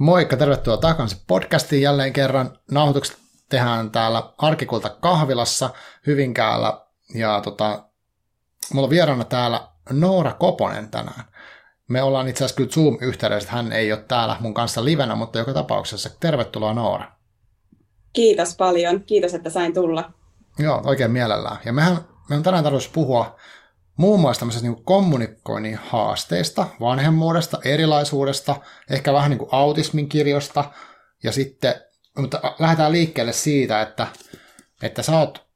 Moikka, 0.00 0.36
tervetuloa 0.36 0.76
takaisin 0.76 1.18
podcastiin 1.26 1.82
jälleen 1.82 2.12
kerran. 2.12 2.58
Nauhoitukset 2.70 3.16
tehdään 3.48 3.90
täällä 3.90 4.22
Arkikulta 4.38 4.90
kahvilassa 5.00 5.70
Hyvinkäällä 6.06 6.80
ja 7.14 7.40
tota, 7.40 7.84
mulla 8.72 8.86
on 8.86 8.90
vieraana 8.90 9.24
täällä 9.24 9.68
Noora 9.90 10.32
Koponen 10.32 10.90
tänään. 10.90 11.24
Me 11.88 12.02
ollaan 12.02 12.28
itse 12.28 12.44
asiassa 12.44 12.56
kyllä 12.56 12.70
Zoom-yhteydessä, 12.70 13.50
hän 13.50 13.72
ei 13.72 13.92
ole 13.92 14.04
täällä 14.08 14.36
mun 14.40 14.54
kanssa 14.54 14.84
livenä, 14.84 15.14
mutta 15.14 15.38
joka 15.38 15.52
tapauksessa 15.52 16.10
tervetuloa 16.20 16.74
Noora. 16.74 17.12
Kiitos 18.12 18.56
paljon, 18.56 19.02
kiitos 19.02 19.34
että 19.34 19.50
sain 19.50 19.74
tulla. 19.74 20.12
Joo, 20.58 20.82
oikein 20.84 21.10
mielellään. 21.10 21.58
Ja 21.64 21.72
mehän, 21.72 21.98
me 22.30 22.36
on 22.36 22.42
tänään 22.42 22.64
tarkoitus 22.64 22.88
puhua 22.88 23.36
muun 24.00 24.20
muassa 24.20 24.40
tämmöisestä 24.40 24.68
niin 24.68 24.84
kommunikoinnin 24.84 25.78
haasteista, 25.82 26.66
vanhemmuudesta, 26.80 27.58
erilaisuudesta, 27.64 28.56
ehkä 28.90 29.12
vähän 29.12 29.30
niin 29.30 29.38
kuin 29.38 29.48
autismin 29.52 30.08
kirjosta, 30.08 30.64
ja 31.22 31.32
sitten, 31.32 31.74
mutta 32.18 32.54
lähdetään 32.58 32.92
liikkeelle 32.92 33.32
siitä, 33.32 33.82
että, 33.82 34.06
että 34.82 35.02
sä 35.02 35.18
oot 35.18 35.46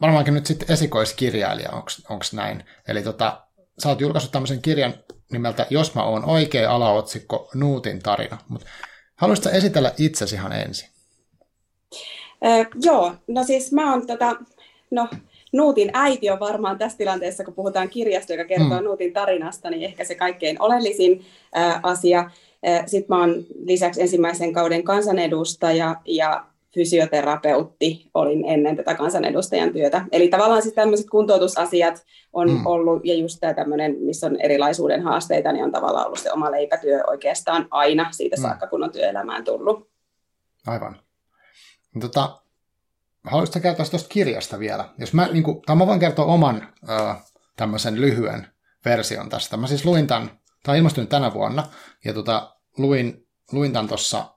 varmaankin 0.00 0.34
nyt 0.34 0.46
sitten 0.46 0.72
esikoiskirjailija, 0.72 1.70
onko 2.08 2.24
näin? 2.32 2.64
Eli 2.88 3.02
tota, 3.02 3.40
sä 3.82 3.88
oot 3.88 4.00
julkaissut 4.00 4.32
tämmöisen 4.32 4.62
kirjan 4.62 4.94
nimeltä 5.32 5.66
Jos 5.70 5.94
mä 5.94 6.02
oon 6.02 6.24
oikea 6.24 6.74
alaotsikko 6.74 7.50
Nuutin 7.54 7.98
tarina, 7.98 8.38
mutta 8.48 8.66
haluaisitko 9.16 9.50
esitellä 9.50 9.92
itsesi 9.98 10.34
ihan 10.34 10.52
ensin? 10.52 10.88
Öö, 12.46 12.64
joo, 12.82 13.14
no 13.28 13.44
siis 13.44 13.72
mä 13.72 13.92
oon 13.92 14.06
tota, 14.06 14.36
no 14.90 15.08
Nuutin 15.52 15.90
äiti 15.92 16.30
on 16.30 16.40
varmaan 16.40 16.78
tässä 16.78 16.98
tilanteessa, 16.98 17.44
kun 17.44 17.54
puhutaan 17.54 17.88
kirjasta, 17.88 18.32
joka 18.32 18.44
kertoo 18.44 18.80
mm. 18.80 18.84
Nuutin 18.84 19.12
tarinasta, 19.12 19.70
niin 19.70 19.82
ehkä 19.82 20.04
se 20.04 20.14
kaikkein 20.14 20.62
oleellisin 20.62 21.24
ä, 21.56 21.80
asia. 21.82 22.30
Sitten 22.86 23.16
mä 23.16 23.20
oon 23.20 23.44
lisäksi 23.64 24.02
ensimmäisen 24.02 24.52
kauden 24.52 24.82
kansanedustaja 24.84 25.96
ja 26.04 26.44
fysioterapeutti 26.74 28.10
olin 28.14 28.44
ennen 28.44 28.76
tätä 28.76 28.94
kansanedustajan 28.94 29.72
työtä. 29.72 30.04
Eli 30.12 30.28
tavallaan 30.28 30.62
siis 30.62 30.74
tämmöiset 30.74 31.10
kuntoutusasiat 31.10 32.04
on 32.32 32.50
mm. 32.50 32.66
ollut, 32.66 33.04
ja 33.04 33.14
just 33.14 33.36
tämä 33.40 33.54
tämmöinen, 33.54 33.96
missä 34.00 34.26
on 34.26 34.40
erilaisuuden 34.40 35.02
haasteita, 35.02 35.52
niin 35.52 35.64
on 35.64 35.72
tavallaan 35.72 36.06
ollut 36.06 36.18
se 36.18 36.32
oma 36.32 36.50
leipätyö 36.50 37.00
oikeastaan 37.06 37.66
aina 37.70 38.12
siitä 38.12 38.36
mm. 38.36 38.42
saakka, 38.42 38.66
kun 38.66 38.82
on 38.82 38.92
työelämään 38.92 39.44
tullut. 39.44 39.88
Aivan. 40.66 40.96
Tota, 42.00 42.40
haluaisitko 43.24 43.60
kertoa 43.60 43.86
tuosta 43.86 44.08
kirjasta 44.08 44.58
vielä? 44.58 44.88
Jos 44.98 45.12
mä, 45.12 45.26
niin 45.26 45.42
kuin, 45.42 45.62
tai 45.62 45.76
mä 45.76 45.86
voin 45.86 46.00
kertoa 46.00 46.24
oman 46.24 46.72
ö, 46.88 47.14
tämmöisen 47.56 48.00
lyhyen 48.00 48.48
version 48.84 49.28
tästä. 49.28 49.56
Mä 49.56 49.66
siis 49.66 49.84
luin 49.84 50.06
tämän, 50.06 50.28
tämä 50.62 50.72
on 50.72 50.76
ilmestynyt 50.76 51.08
tänä 51.08 51.34
vuonna, 51.34 51.66
ja 52.04 52.12
tota, 52.12 52.56
luin, 52.78 53.26
luin 53.52 53.72
tämän 53.72 53.88
tuossa 53.88 54.34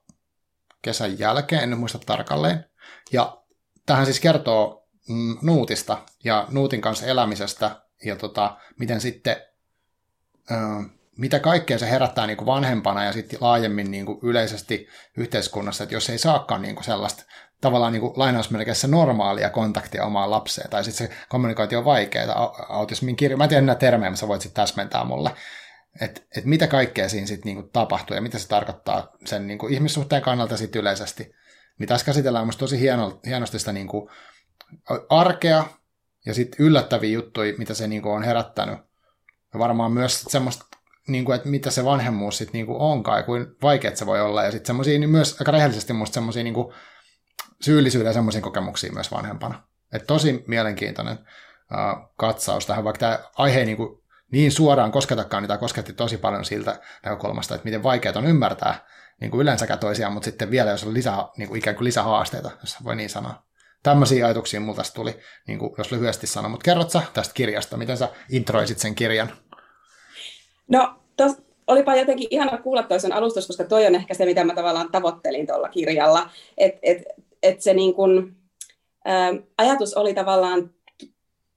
kesän 0.81 1.19
jälkeen, 1.19 1.63
en 1.63 1.77
muista 1.77 1.99
tarkalleen. 1.99 2.65
Ja 3.11 3.43
tähän 3.85 4.05
siis 4.05 4.19
kertoo 4.19 4.88
mm, 5.09 5.38
Nuutista 5.41 5.97
ja 6.23 6.47
Nuutin 6.49 6.81
kanssa 6.81 7.05
elämisestä, 7.05 7.81
ja 8.05 8.16
tota, 8.16 8.57
miten 8.79 9.01
sitten, 9.01 9.35
ö, 10.51 10.55
mitä 11.17 11.39
kaikkea 11.39 11.79
se 11.79 11.89
herättää 11.89 12.27
niin 12.27 12.38
kuin 12.38 12.45
vanhempana 12.45 13.03
ja 13.03 13.13
sitten 13.13 13.39
laajemmin 13.41 13.91
niin 13.91 14.05
kuin 14.05 14.19
yleisesti 14.23 14.88
yhteiskunnassa, 15.17 15.83
että 15.83 15.95
jos 15.95 16.09
ei 16.09 16.17
saakaan 16.17 16.61
niin 16.61 16.75
kuin 16.75 16.85
sellaista 16.85 17.23
tavallaan 17.61 17.93
niin 17.93 18.01
kuin 18.01 18.13
lainausmerkeissä 18.15 18.87
normaalia 18.87 19.49
kontaktia 19.49 20.05
omaan 20.05 20.31
lapseen, 20.31 20.69
tai 20.69 20.83
sitten 20.83 21.07
se 21.07 21.13
kommunikointi 21.29 21.75
on 21.75 21.85
vaikeaa, 21.85 22.65
autismin 22.69 23.15
kirjo, 23.15 23.37
mä 23.37 23.43
en 23.43 23.49
tiedä 23.49 23.61
nämä 23.61 23.75
termejä, 23.75 24.15
sä 24.15 24.27
voit 24.27 24.41
sitten 24.41 24.63
täsmentää 24.63 25.03
mulle, 25.03 25.31
että 26.01 26.21
et 26.37 26.45
mitä 26.45 26.67
kaikkea 26.67 27.09
siinä 27.09 27.27
sitten 27.27 27.45
niinku 27.45 27.69
tapahtuu 27.73 28.15
ja 28.15 28.21
mitä 28.21 28.39
se 28.39 28.47
tarkoittaa 28.47 29.11
sen 29.25 29.47
niinku 29.47 29.67
ihmissuhteen 29.67 30.21
kannalta 30.21 30.57
sitten 30.57 30.79
yleisesti. 30.79 31.31
Niin 31.79 31.87
tässä 31.87 32.05
käsitellään 32.05 32.45
musta 32.45 32.59
tosi 32.59 32.79
hieno, 32.79 33.19
hienosti 33.25 33.59
sitä 33.59 33.71
niinku 33.71 34.09
arkea 35.09 35.63
ja 36.25 36.33
sitten 36.33 36.65
yllättäviä 36.65 37.09
juttuja, 37.09 37.53
mitä 37.57 37.73
se 37.73 37.88
niinku 37.88 38.09
on 38.09 38.23
herättänyt. 38.23 38.79
Ja 39.53 39.59
varmaan 39.59 39.91
myös 39.91 40.21
semmoista, 40.21 40.66
niinku, 41.07 41.31
että 41.31 41.50
mitä 41.50 41.71
se 41.71 41.85
vanhemmuus 41.85 42.38
sitten 42.38 42.53
niinku 42.53 42.75
onkaan 42.79 43.17
ja 43.17 43.23
kuin 43.23 43.47
vaikeat 43.61 43.97
se 43.97 44.05
voi 44.05 44.21
olla. 44.21 44.44
Ja 44.44 44.51
sitten 44.51 44.67
semmoisia 44.67 45.00
niin 45.00 45.09
myös 45.09 45.35
aika 45.39 45.51
rehellisesti 45.51 45.94
musta 45.94 46.13
semmoisia 46.13 46.44
niinku, 46.44 46.73
syyllisyyden 47.63 48.09
ja 48.09 48.13
semmoisia 48.13 48.41
kokemuksia 48.41 48.91
myös 48.91 49.11
vanhempana. 49.11 49.63
Et 49.94 50.07
tosi 50.07 50.44
mielenkiintoinen 50.47 51.17
uh, 51.17 52.11
katsaus 52.16 52.66
tähän, 52.66 52.83
vaikka 52.83 52.99
tämä 52.99 53.19
aihe 53.38 53.59
ei 53.59 53.66
niin, 53.66 53.77
kuin, 53.77 54.03
niin 54.31 54.51
suoraan 54.51 54.91
kosketakaan, 54.91 55.44
niin 55.44 55.47
tämä 55.47 55.57
kosketti 55.57 55.94
tosi 55.94 56.17
paljon 56.17 56.45
siltä 56.45 56.79
näkökulmasta, 57.05 57.55
että 57.55 57.66
miten 57.66 57.83
vaikeaa 57.83 58.16
on 58.17 58.27
ymmärtää 58.27 58.85
niin 59.21 59.31
kuin 59.31 59.41
yleensäkään 59.41 59.79
toisiaan, 59.79 60.13
mutta 60.13 60.25
sitten 60.25 60.51
vielä, 60.51 60.71
jos 60.71 60.83
on 60.83 60.94
lisää, 60.94 61.27
niin 61.38 61.47
kuin 61.47 61.57
ikään 61.57 61.75
kuin 61.75 61.85
lisähaasteita, 61.85 62.51
jos 62.61 62.83
voi 62.83 62.95
niin 62.95 63.09
sanoa. 63.09 63.44
Tämmöisiä 63.83 64.25
ajatuksia 64.25 64.59
mulla 64.59 64.83
tuli, 64.94 65.19
niin 65.47 65.59
kuin 65.59 65.73
jos 65.77 65.91
lyhyesti 65.91 66.27
sanon, 66.27 66.51
mutta 66.51 66.63
kerrot 66.63 66.89
sä 66.89 67.01
tästä 67.13 67.33
kirjasta, 67.33 67.77
miten 67.77 67.97
sä 67.97 68.09
introisit 68.31 68.79
sen 68.79 68.95
kirjan? 68.95 69.31
No, 70.67 70.95
tos, 71.17 71.31
olipa 71.67 71.95
jotenkin 71.95 72.27
ihana 72.31 72.57
kuulla 72.57 72.83
toisen 72.83 73.13
alustus, 73.13 73.47
koska 73.47 73.63
toi 73.63 73.88
on 73.88 73.95
ehkä 73.95 74.13
se, 74.13 74.25
mitä 74.25 74.44
mä 74.44 74.55
tavallaan 74.55 74.91
tavoittelin 74.91 75.47
tuolla 75.47 75.69
kirjalla. 75.69 76.29
Että 76.57 76.79
et, 76.83 77.03
että 77.44 77.63
se 77.63 77.74
niin 77.74 77.94
kun, 77.94 78.35
ä, 79.07 79.12
ajatus 79.57 79.94
oli 79.94 80.13
tavallaan 80.13 80.69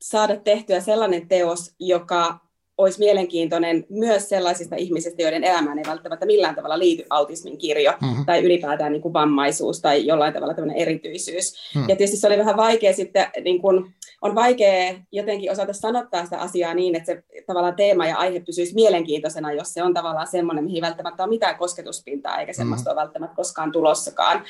saada 0.03 0.37
tehtyä 0.37 0.81
sellainen 0.81 1.29
teos, 1.29 1.75
joka 1.79 2.45
olisi 2.79 2.99
mielenkiintoinen 2.99 3.87
myös 3.89 4.29
sellaisista 4.29 4.77
ihmisistä, 4.77 5.23
joiden 5.23 5.45
elämään 5.45 5.79
ei 5.79 5.85
välttämättä 5.87 6.27
millään 6.27 6.55
tavalla 6.55 6.79
liity 6.79 7.05
autismin 7.11 7.59
kirjo 7.59 7.93
mm-hmm. 8.01 8.25
tai 8.25 8.45
ylipäätään 8.45 8.93
niin 8.93 9.03
kuin 9.03 9.13
vammaisuus 9.13 9.81
tai 9.81 10.07
jollain 10.07 10.35
tavalla 10.35 10.55
tämmöinen 10.55 10.83
erityisyys. 10.83 11.75
Mm. 11.75 11.89
Ja 11.89 11.97
tietysti 11.97 12.17
se 12.17 12.27
oli 12.27 12.39
vähän 12.39 12.57
vaikea 12.57 12.93
sitten, 12.93 13.27
niin 13.45 13.61
kuin, 13.61 13.95
on 14.23 14.35
vaikea 14.35 14.95
jotenkin 15.13 15.53
osata 15.53 15.73
sanottaa 15.73 16.25
sitä 16.25 16.39
asiaa 16.39 16.75
niin, 16.75 16.97
että 16.97 17.07
se 17.07 17.23
tavallaan 17.47 17.77
teema 17.77 18.07
ja 18.07 18.17
aihe 18.17 18.41
pysyisi 18.41 18.75
mielenkiintoisena, 18.75 19.53
jos 19.53 19.75
se 19.75 19.83
on 19.83 19.95
tavallaan 19.95 20.27
semmoinen, 20.27 20.65
mihin 20.65 20.83
välttämättä 20.83 21.23
on 21.23 21.29
mitään 21.29 21.57
kosketuspintaa 21.57 22.41
eikä 22.41 22.53
semmoista 22.53 22.91
mm-hmm. 22.91 22.99
ole 22.99 23.05
välttämättä 23.05 23.37
koskaan 23.37 23.73
tulossakaan. 23.73 24.45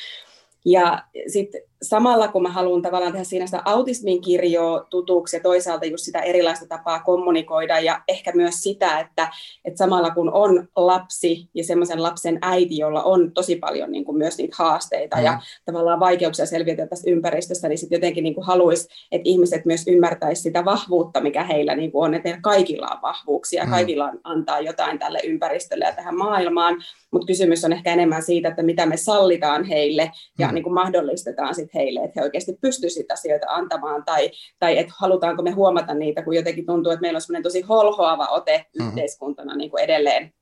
Ja 0.65 1.05
sitten 1.27 1.61
samalla, 1.83 2.29
kun 2.29 2.43
mä 2.43 2.49
haluan 2.49 2.83
tavallaan 2.83 3.13
tehdä 3.13 3.25
siinä 3.25 3.47
sitä 3.47 3.63
autismin 3.65 4.21
kirjoa 4.21 4.87
tutuksi 4.91 5.37
ja 5.37 5.43
toisaalta 5.43 5.87
just 5.87 6.05
sitä 6.05 6.21
erilaista 6.21 6.67
tapaa 6.67 7.01
kommunikoida 7.01 7.81
ja 7.81 8.03
ehkä 8.09 8.33
myös 8.35 8.63
sitä, 8.63 8.99
että, 8.99 9.29
että 9.65 9.79
samalla 9.79 10.11
kun 10.11 10.33
on 10.33 10.69
lapsi 10.77 11.49
ja 11.55 11.65
semmoisen 11.65 12.03
lapsen 12.03 12.39
äiti, 12.43 12.79
jolla 12.79 13.03
on 13.03 13.33
tosi 13.33 13.57
paljon 13.57 13.93
niin 13.93 14.05
kuin 14.05 14.19
myös 14.19 14.39
niitä 14.39 14.57
haasteita 14.59 15.17
mm. 15.17 15.25
ja 15.25 15.41
tavallaan 15.65 16.01
vaikeuksia 16.01 16.47
selviytyä 16.47 16.87
tästä 16.87 17.11
ympäristöstä, 17.11 17.69
niin 17.69 17.79
sitten 17.79 17.97
jotenkin 17.97 18.25
niin 18.25 18.35
kuin 18.35 18.47
haluaisi, 18.47 18.89
että 19.13 19.29
ihmiset 19.29 19.65
myös 19.65 19.89
ymmärtäisi 19.89 20.43
sitä 20.43 20.65
vahvuutta, 20.65 21.21
mikä 21.21 21.45
heillä 21.45 21.77
niin 21.77 21.93
kuin 21.93 22.05
on, 22.05 22.15
että 22.15 22.39
kaikilla 22.43 22.87
on 22.87 23.03
vahvuuksia, 23.03 23.65
mm. 23.65 23.71
kaikilla 23.71 24.05
on 24.05 24.21
antaa 24.25 24.61
jotain 24.61 24.99
tälle 24.99 25.21
ympäristölle 25.25 25.85
ja 25.85 25.93
tähän 25.93 26.17
maailmaan, 26.17 26.77
mutta 27.11 27.27
kysymys 27.27 27.65
on 27.65 27.73
ehkä 27.73 27.93
enemmän 27.93 28.23
siitä, 28.23 28.49
että 28.49 28.63
mitä 28.63 28.87
me 28.87 28.97
sallitaan 28.97 29.65
heille 29.65 30.13
ja 30.39 30.49
mm. 30.49 30.55
niin 30.55 30.65
kuin 30.65 30.75
mahdollistetaan 30.75 31.55
sitten 31.55 31.74
heille, 31.75 32.01
että 32.01 32.21
he 32.21 32.25
oikeasti 32.25 32.59
pystyisivät 32.61 33.11
asioita 33.13 33.47
antamaan, 33.49 34.05
tai, 34.05 34.31
tai 34.59 34.79
että 34.79 34.93
halutaanko 34.99 35.43
me 35.43 35.51
huomata 35.51 35.95
niitä, 35.95 36.23
kun 36.23 36.37
jotenkin 36.37 36.67
tuntuu, 36.67 36.93
että 36.93 37.01
meillä 37.01 37.17
on 37.17 37.21
semmoinen 37.21 37.43
tosi 37.43 37.61
holhoava 37.61 38.27
ote 38.27 38.59
mm-hmm. 38.59 38.89
yhteiskuntana 38.89 39.57
niin 39.57 39.71
kuin 39.71 39.85
edelleen 39.85 40.33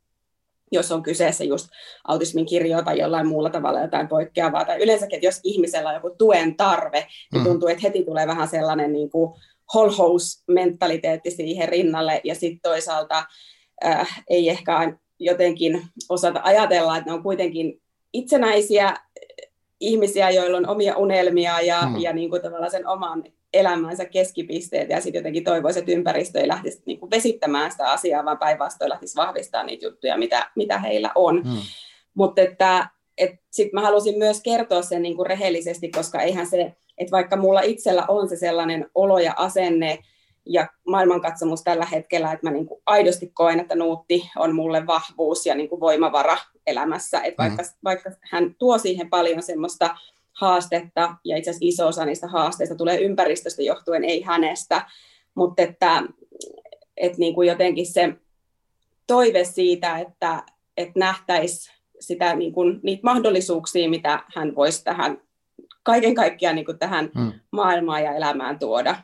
jos 0.72 0.92
on 0.92 1.02
kyseessä 1.02 1.44
just 1.44 1.68
autismin 2.04 2.46
kirjo 2.46 2.82
tai 2.82 2.98
jollain 2.98 3.26
muulla 3.26 3.50
tavalla 3.50 3.80
jotain 3.80 4.08
poikkeavaa, 4.08 4.64
tai 4.64 4.82
yleensäkin, 4.82 5.16
että 5.16 5.26
jos 5.26 5.40
ihmisellä 5.44 5.88
on 5.88 5.94
joku 5.94 6.14
tuen 6.18 6.56
tarve, 6.56 7.06
niin 7.32 7.42
mm. 7.42 7.48
tuntuu, 7.48 7.68
että 7.68 7.82
heti 7.82 8.04
tulee 8.04 8.26
vähän 8.26 8.48
sellainen 8.48 8.92
niin 8.92 9.10
kuin 9.10 9.34
mentaliteetti 10.48 11.30
siihen 11.30 11.68
rinnalle, 11.68 12.20
ja 12.24 12.34
sitten 12.34 12.60
toisaalta 12.62 13.24
äh, 13.84 14.24
ei 14.28 14.48
ehkä 14.48 14.94
jotenkin 15.18 15.82
osata 16.08 16.40
ajatella, 16.44 16.96
että 16.96 17.10
ne 17.10 17.14
on 17.14 17.22
kuitenkin 17.22 17.82
itsenäisiä 18.12 18.96
ihmisiä, 19.82 20.30
joilla 20.30 20.56
on 20.56 20.68
omia 20.68 20.96
unelmia 20.96 21.60
ja, 21.60 21.82
mm. 21.82 21.96
ja 21.96 22.12
niin 22.12 22.30
kuin 22.30 22.42
tavallaan 22.42 22.70
sen 22.70 22.86
oman 22.86 23.24
elämänsä 23.52 24.04
keskipisteet 24.04 24.90
ja 24.90 25.00
sitten 25.00 25.18
jotenkin 25.18 25.44
toivoisi, 25.44 25.78
että 25.78 25.92
ympäristö 25.92 26.40
ei 26.40 26.48
lähtisi 26.48 26.82
niin 26.86 27.00
kuin 27.00 27.10
vesittämään 27.10 27.70
sitä 27.70 27.90
asiaa, 27.90 28.24
vaan 28.24 28.38
päinvastoin 28.38 28.88
lähtisi 28.88 29.16
vahvistamaan 29.16 29.66
niitä 29.66 29.86
juttuja, 29.86 30.18
mitä, 30.18 30.50
mitä 30.56 30.78
heillä 30.78 31.10
on. 31.14 31.36
Mm. 31.36 31.60
Mutta 32.14 32.42
että 32.42 32.88
et 33.18 33.30
sitten 33.50 33.80
mä 33.80 33.86
halusin 33.86 34.18
myös 34.18 34.40
kertoa 34.42 34.82
sen 34.82 35.02
niin 35.02 35.16
kuin 35.16 35.26
rehellisesti, 35.26 35.90
koska 35.90 36.20
eihän 36.20 36.46
se, 36.46 36.76
että 36.98 37.10
vaikka 37.10 37.36
mulla 37.36 37.60
itsellä 37.60 38.04
on 38.08 38.28
se 38.28 38.36
sellainen 38.36 38.90
olo 38.94 39.18
ja 39.18 39.34
asenne, 39.36 39.98
ja 40.46 40.66
maailmankatsomus 40.86 41.62
tällä 41.62 41.86
hetkellä, 41.86 42.32
että 42.32 42.46
mä 42.46 42.50
niin 42.50 42.66
kuin 42.66 42.82
aidosti 42.86 43.30
koen, 43.34 43.60
että 43.60 43.74
Nuutti 43.74 44.30
on 44.36 44.54
mulle 44.54 44.86
vahvuus 44.86 45.46
ja 45.46 45.54
niin 45.54 45.68
kuin 45.68 45.80
voimavara 45.80 46.36
elämässä. 46.66 47.20
Että 47.20 47.42
vaikka, 47.42 47.62
mm. 47.62 47.68
vaikka 47.84 48.10
hän 48.20 48.54
tuo 48.58 48.78
siihen 48.78 49.10
paljon 49.10 49.42
semmoista 49.42 49.96
haastetta, 50.32 51.16
ja 51.24 51.36
itse 51.36 51.50
asiassa 51.50 51.66
iso 51.68 51.86
osa 51.86 52.04
niistä 52.04 52.28
haasteista 52.28 52.74
tulee 52.74 53.00
ympäristöstä 53.00 53.62
johtuen, 53.62 54.04
ei 54.04 54.22
hänestä, 54.22 54.86
mutta 55.34 55.62
että, 55.62 56.02
että 56.96 57.18
niin 57.18 57.34
kuin 57.34 57.48
jotenkin 57.48 57.86
se 57.86 58.14
toive 59.06 59.44
siitä, 59.44 59.98
että, 59.98 60.42
että 60.76 60.98
nähtäisiin 60.98 61.74
sitä, 62.00 62.36
niin 62.36 62.52
kuin, 62.52 62.80
niitä 62.82 63.00
mahdollisuuksia, 63.04 63.90
mitä 63.90 64.24
hän 64.34 64.54
voisi 64.54 64.84
tähän 64.84 65.20
kaiken 65.82 66.14
kaikkiaan 66.14 66.56
niin 66.56 66.64
kuin 66.64 66.78
tähän 66.78 67.10
mm. 67.14 67.32
maailmaan 67.50 68.02
ja 68.02 68.14
elämään 68.14 68.58
tuoda. 68.58 68.96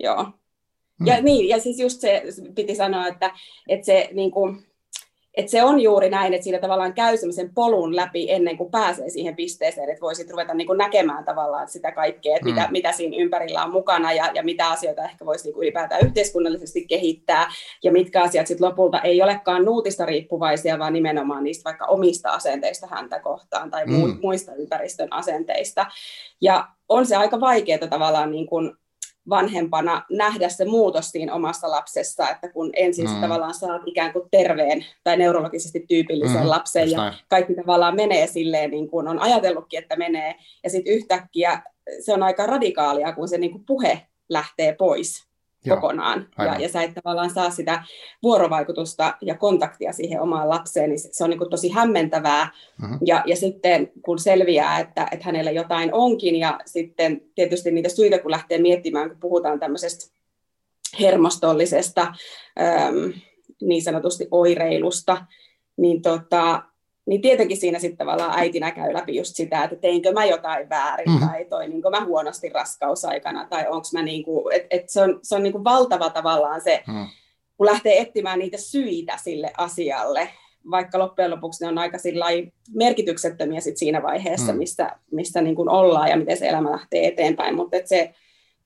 Joo. 0.00 0.24
Mm. 1.00 1.06
Ja, 1.06 1.22
niin, 1.22 1.48
ja 1.48 1.60
siis 1.60 1.78
just 1.78 2.00
se 2.00 2.22
piti 2.54 2.74
sanoa, 2.74 3.06
että, 3.06 3.30
että 3.68 3.86
se 3.86 4.08
niin 4.12 4.30
kuin, 4.30 4.67
että 5.38 5.50
se 5.50 5.62
on 5.62 5.80
juuri 5.80 6.10
näin, 6.10 6.34
että 6.34 6.44
siinä 6.44 6.58
tavallaan 6.58 6.94
käy 6.94 7.16
semmoisen 7.16 7.54
polun 7.54 7.96
läpi 7.96 8.30
ennen 8.30 8.56
kuin 8.56 8.70
pääsee 8.70 9.10
siihen 9.10 9.36
pisteeseen, 9.36 9.90
että 9.90 10.00
voisit 10.00 10.30
ruveta 10.30 10.54
niin 10.54 10.66
kuin 10.66 10.78
näkemään 10.78 11.24
tavallaan 11.24 11.68
sitä 11.68 11.92
kaikkea, 11.92 12.36
että 12.36 12.48
mm. 12.48 12.54
mitä, 12.54 12.68
mitä 12.70 12.92
siinä 12.92 13.16
ympärillä 13.16 13.64
on 13.64 13.72
mukana 13.72 14.12
ja, 14.12 14.30
ja 14.34 14.42
mitä 14.42 14.68
asioita 14.68 15.04
ehkä 15.04 15.26
voisi 15.26 15.44
niin 15.44 15.54
kuin 15.54 15.62
ylipäätään 15.62 16.06
yhteiskunnallisesti 16.06 16.86
kehittää 16.86 17.50
ja 17.84 17.92
mitkä 17.92 18.22
asiat 18.22 18.46
sitten 18.46 18.68
lopulta 18.68 19.00
ei 19.00 19.22
olekaan 19.22 19.64
nuutista 19.64 20.06
riippuvaisia, 20.06 20.78
vaan 20.78 20.92
nimenomaan 20.92 21.44
niistä 21.44 21.64
vaikka 21.64 21.86
omista 21.86 22.30
asenteista 22.30 22.86
häntä 22.86 23.20
kohtaan 23.20 23.70
tai 23.70 23.86
mm. 23.86 24.18
muista 24.22 24.54
ympäristön 24.54 25.08
asenteista. 25.10 25.86
Ja 26.40 26.68
on 26.88 27.06
se 27.06 27.16
aika 27.16 27.40
vaikeaa 27.40 27.88
tavallaan 27.88 28.30
niin 28.30 28.46
kuin 28.46 28.72
vanhempana 29.28 30.02
nähdä 30.10 30.48
se 30.48 30.64
muutos 30.64 31.10
siinä 31.10 31.34
omassa 31.34 31.70
lapsessa, 31.70 32.30
että 32.30 32.48
kun 32.48 32.70
ensin 32.76 33.10
mm. 33.10 33.20
tavallaan 33.20 33.54
saat 33.54 33.82
ikään 33.86 34.12
kuin 34.12 34.28
terveen 34.30 34.84
tai 35.04 35.16
neurologisesti 35.16 35.84
tyypillisen 35.88 36.42
mm, 36.42 36.48
lapsen 36.48 36.90
ja 36.90 36.98
näin. 36.98 37.14
kaikki 37.28 37.54
tavallaan 37.54 37.96
menee 37.96 38.26
silleen 38.26 38.70
niin 38.70 38.90
kuin 38.90 39.08
on 39.08 39.18
ajatellutkin, 39.18 39.78
että 39.78 39.96
menee 39.96 40.34
ja 40.64 40.70
sitten 40.70 40.94
yhtäkkiä 40.94 41.62
se 42.00 42.12
on 42.12 42.22
aika 42.22 42.46
radikaalia, 42.46 43.12
kun 43.12 43.28
se 43.28 43.38
niin 43.38 43.52
kuin 43.52 43.64
puhe 43.66 44.06
lähtee 44.28 44.74
pois. 44.74 45.27
Joo, 45.64 45.76
kokonaan. 45.76 46.28
Ja, 46.38 46.58
ja 46.58 46.68
sä 46.68 46.82
et 46.82 46.94
tavallaan 46.94 47.30
saa 47.30 47.50
sitä 47.50 47.82
vuorovaikutusta 48.22 49.16
ja 49.20 49.36
kontaktia 49.36 49.92
siihen 49.92 50.20
omaan 50.20 50.48
lapseen, 50.48 50.90
niin 50.90 50.98
se 50.98 51.24
on 51.24 51.30
niin 51.30 51.50
tosi 51.50 51.68
hämmentävää. 51.68 52.48
Mm-hmm. 52.82 52.98
Ja, 53.06 53.22
ja 53.26 53.36
sitten 53.36 53.92
kun 54.02 54.18
selviää, 54.18 54.78
että, 54.78 55.08
että 55.12 55.24
hänellä 55.24 55.50
jotain 55.50 55.94
onkin, 55.94 56.36
ja 56.36 56.60
sitten 56.66 57.20
tietysti 57.34 57.70
niitä 57.70 57.88
syitä, 57.88 58.18
kun 58.18 58.30
lähtee 58.30 58.58
miettimään, 58.58 59.08
kun 59.08 59.20
puhutaan 59.20 59.60
tämmöisestä 59.60 60.18
hermostollisesta 61.00 62.02
äm, 62.02 63.12
niin 63.62 63.82
sanotusti 63.82 64.28
oireilusta, 64.30 65.26
niin 65.76 66.02
tota, 66.02 66.62
niin 67.08 67.20
tietenkin 67.20 67.56
siinä 67.56 67.78
sitten 67.78 67.98
tavallaan 67.98 68.38
äitinä 68.38 68.70
käy 68.70 68.92
läpi 68.92 69.16
just 69.16 69.36
sitä, 69.36 69.64
että 69.64 69.76
teinkö 69.76 70.12
mä 70.12 70.24
jotain 70.24 70.68
väärin 70.68 71.10
mm. 71.10 71.20
tai 71.20 71.44
toiminko 71.44 71.90
mä 71.90 72.04
huonosti 72.04 72.48
raskausaikana 72.48 73.46
tai 73.50 73.66
onko 73.68 73.86
mä 73.92 74.02
niinku, 74.02 74.50
että 74.52 74.68
et 74.70 74.88
se 74.88 75.02
on, 75.02 75.18
se 75.22 75.34
on 75.34 75.42
niinku 75.42 75.64
valtava 75.64 76.10
tavallaan 76.10 76.60
se, 76.60 76.82
mm. 76.86 77.06
kun 77.56 77.66
lähtee 77.66 78.00
etsimään 78.00 78.38
niitä 78.38 78.56
syitä 78.56 79.16
sille 79.22 79.52
asialle, 79.58 80.28
vaikka 80.70 80.98
loppujen 80.98 81.30
lopuksi 81.30 81.64
ne 81.64 81.68
on 81.68 81.78
aika 81.78 81.98
merkityksettömiä 82.74 83.60
sit 83.60 83.76
siinä 83.76 84.02
vaiheessa, 84.02 84.52
mm. 84.52 84.58
missä, 84.58 84.90
missä 85.10 85.42
niin 85.42 85.56
kuin 85.56 85.68
ollaan 85.68 86.10
ja 86.10 86.16
miten 86.16 86.36
se 86.36 86.48
elämä 86.48 86.70
lähtee 86.70 87.06
eteenpäin, 87.06 87.54
mutta 87.54 87.76
se, 87.84 88.14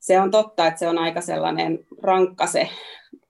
se 0.00 0.20
on 0.20 0.30
totta, 0.30 0.66
että 0.66 0.78
se 0.78 0.88
on 0.88 0.98
aika 0.98 1.20
sellainen 1.20 1.78
rankka 2.02 2.46
se 2.46 2.68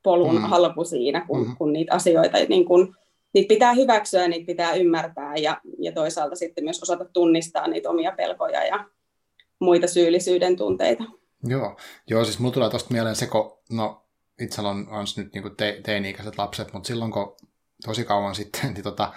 polun 0.03 0.35
mm. 0.35 0.43
halpu 0.43 0.85
siinä, 0.85 1.25
kun, 1.27 1.47
mm. 1.47 1.57
kun 1.57 1.73
niitä 1.73 1.95
asioita 1.95 2.39
niin 2.49 2.65
kuin 2.65 2.95
niitä 3.35 3.49
pitää 3.49 3.73
hyväksyä, 3.75 4.29
niitä 4.29 4.47
pitää 4.47 4.75
ymmärtää 4.75 5.37
ja, 5.37 5.61
ja 5.79 5.93
toisaalta 5.93 6.37
sitten 6.37 6.65
myös 6.65 6.83
osata 6.83 7.05
tunnistaa 7.05 7.69
niitä 7.69 7.91
omia 7.91 8.13
pelkoja 8.13 8.67
ja 8.67 8.85
muita 9.61 9.87
syyllisyyden 9.87 10.57
tunteita. 10.57 11.05
Joo, 11.45 11.77
Joo 12.07 12.25
siis 12.25 12.39
mulla 12.39 12.55
tulee 12.55 12.71
tuosta 12.71 12.93
mieleen 12.95 13.17
se, 13.17 13.27
kun, 13.27 13.59
no 13.71 14.07
itse 14.41 14.61
on, 14.61 14.89
on 14.89 15.07
nyt 15.17 15.35
niin 15.35 15.57
te, 15.57 15.81
teini-ikäiset 15.85 16.39
lapset, 16.39 16.73
mutta 16.73 16.87
silloin 16.87 17.13
kun 17.13 17.37
tosi 17.85 18.05
kauan 18.05 18.35
sitten, 18.35 18.75
niin 18.75 18.85
tota, 18.85 19.13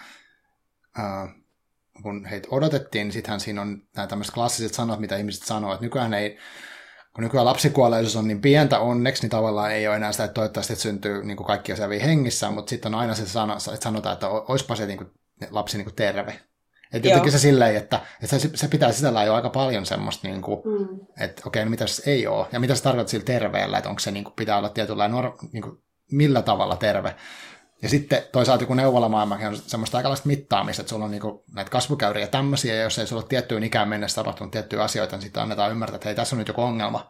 ää, 0.97 1.35
kun 2.03 2.25
heitä 2.25 2.47
odotettiin, 2.51 3.07
niin 3.07 3.13
sittenhän 3.13 3.39
siinä 3.39 3.61
on 3.61 3.81
nämä 3.95 4.07
tämmöiset 4.07 4.33
klassiset 4.33 4.73
sanat, 4.73 4.99
mitä 4.99 5.17
ihmiset 5.17 5.43
sanoo, 5.43 5.73
että 5.73 5.85
nykyään 5.85 6.13
ei 6.13 6.37
kun 7.15 7.23
nykyään 7.23 7.45
lapsikuolleisuus 7.45 8.15
on 8.15 8.27
niin 8.27 8.41
pientä 8.41 8.79
onneksi, 8.79 9.21
niin 9.21 9.29
tavallaan 9.29 9.71
ei 9.71 9.87
ole 9.87 9.95
enää 9.95 10.11
sitä, 10.11 10.23
että 10.23 10.33
toivottavasti 10.33 10.73
että 10.73 10.83
syntyy 10.83 11.23
niin 11.23 11.37
kuin 11.37 11.47
kaikki 11.47 11.75
selviä 11.75 12.03
hengissä, 12.03 12.51
mutta 12.51 12.69
sitten 12.69 12.93
on 12.93 12.99
aina 12.99 13.15
se 13.15 13.25
sana, 13.25 13.53
että 13.53 13.83
sanotaan, 13.83 14.13
että 14.13 14.27
olisipa 14.27 14.75
se 14.75 14.85
niin 14.85 14.97
kuin, 14.97 15.11
lapsi 15.51 15.77
niin 15.77 15.85
kuin 15.85 15.95
terve. 15.95 16.39
Että 16.93 17.07
jotenkin 17.07 17.31
se 17.31 17.39
silleen, 17.39 17.75
että, 17.75 17.99
että 18.23 18.39
se, 18.39 18.49
se 18.53 18.67
pitää 18.67 18.91
sisällä 18.91 19.23
jo 19.23 19.33
aika 19.33 19.49
paljon 19.49 19.85
semmoista, 19.85 20.27
niin 20.27 20.41
kuin, 20.41 20.61
mm. 20.65 20.99
että 21.19 21.41
okei, 21.45 21.59
okay, 21.61 21.65
no 21.65 21.69
mitä 21.69 21.87
se 21.87 22.11
ei 22.11 22.27
ole, 22.27 22.47
ja 22.51 22.59
mitä 22.59 22.75
se 22.75 22.83
tarkoittaa 22.83 23.11
sillä 23.11 23.25
terveellä, 23.25 23.77
että 23.77 23.89
onko 23.89 23.99
se 23.99 24.11
niin 24.11 24.23
kuin, 24.23 24.33
pitää 24.33 24.57
olla 24.57 24.69
tietynlainen, 24.69 25.31
niin 25.51 25.63
kuin, 25.63 25.77
millä 26.11 26.41
tavalla 26.41 26.75
terve. 26.75 27.15
Ja 27.81 27.89
sitten 27.89 28.23
toisaalta 28.31 28.65
kun 28.65 28.77
neuvolamaailmakin 28.77 29.47
on 29.47 29.57
semmoista 29.57 29.97
aikalaista 29.97 30.27
mittaamista, 30.27 30.81
että 30.81 30.89
sulla 30.89 31.05
on 31.05 31.11
niinku 31.11 31.43
näitä 31.55 31.71
kasvukäyriä 31.71 32.27
tämmöisiä, 32.27 32.75
ja 32.75 32.83
jos 32.83 32.99
ei 32.99 33.07
sulla 33.07 33.21
ole 33.21 33.27
tiettyyn 33.29 33.63
ikään 33.63 33.89
mennessä 33.89 34.15
tapahtunut 34.15 34.51
tiettyjä 34.51 34.83
asioita, 34.83 35.15
niin 35.15 35.21
sitten 35.21 35.43
annetaan 35.43 35.71
ymmärtää, 35.71 35.95
että 35.95 36.07
hei, 36.07 36.15
tässä 36.15 36.35
on 36.35 36.37
nyt 36.37 36.47
joku 36.47 36.61
ongelma. 36.61 37.09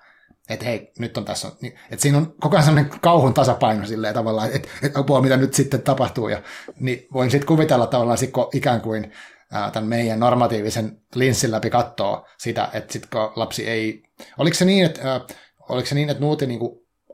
Että 0.50 0.66
hei, 0.66 0.92
nyt 1.00 1.18
on 1.18 1.26
tässä, 1.26 1.52
niin, 1.62 1.80
että 1.92 2.02
siinä 2.02 2.18
on 2.18 2.36
koko 2.40 2.56
ajan 2.56 2.66
semmoinen 2.66 3.00
kauhun 3.00 3.34
tasapaino 3.34 3.86
silleen 3.86 4.14
tavallaan, 4.14 4.52
että, 4.52 4.68
että 4.84 5.00
apua, 5.00 5.22
mitä 5.22 5.38
nyt 5.38 5.54
sitten 5.54 5.82
tapahtuu. 5.82 6.30
Ja, 6.30 6.42
niin 6.80 7.08
voin 7.14 7.32
sitten 7.32 7.48
kuvitella 7.48 7.88
tavallaan, 7.88 8.18
sit, 8.18 8.32
kun 8.32 8.50
ikään 8.54 8.82
kuin 8.82 9.12
ää, 9.52 9.72
tämän 9.72 9.90
meidän 9.90 10.20
normatiivisen 10.20 11.02
linssin 11.16 11.52
läpi 11.52 11.70
katsoo 11.70 12.28
sitä, 12.38 12.70
että 12.74 12.94
sitten 12.94 13.10
kun 13.12 13.32
lapsi 13.36 13.68
ei, 13.68 14.04
oliko 14.38 14.54
se 14.54 14.66
niin, 14.66 14.86
että, 14.86 15.12
ää, 15.12 15.22
oliko 15.70 15.88
se 15.88 15.96
niin, 15.96 16.10
että 16.10 16.22
Nuuti 16.22 16.48
niin 16.48 16.60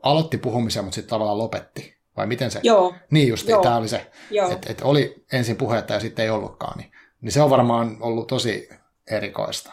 aloitti 0.02 0.38
puhumisen, 0.38 0.84
mutta 0.84 0.94
sitten 0.94 1.10
tavallaan 1.10 1.38
lopetti? 1.38 2.01
Vai 2.22 2.26
miten 2.26 2.50
se? 2.50 2.60
Joo. 2.62 2.94
Niin 3.10 3.28
just, 3.28 3.46
tämä 3.62 3.76
oli 3.76 3.88
se, 3.88 4.06
että 4.52 4.72
et 4.72 4.80
oli 4.82 5.24
ensin 5.32 5.56
puhetta 5.56 5.94
ja 5.94 6.00
sitten 6.00 6.22
ei 6.22 6.30
ollutkaan. 6.30 6.78
Niin, 6.78 6.92
niin 7.20 7.32
se 7.32 7.42
on 7.42 7.50
varmaan 7.50 7.96
ollut 8.00 8.26
tosi 8.26 8.68
erikoista. 9.10 9.72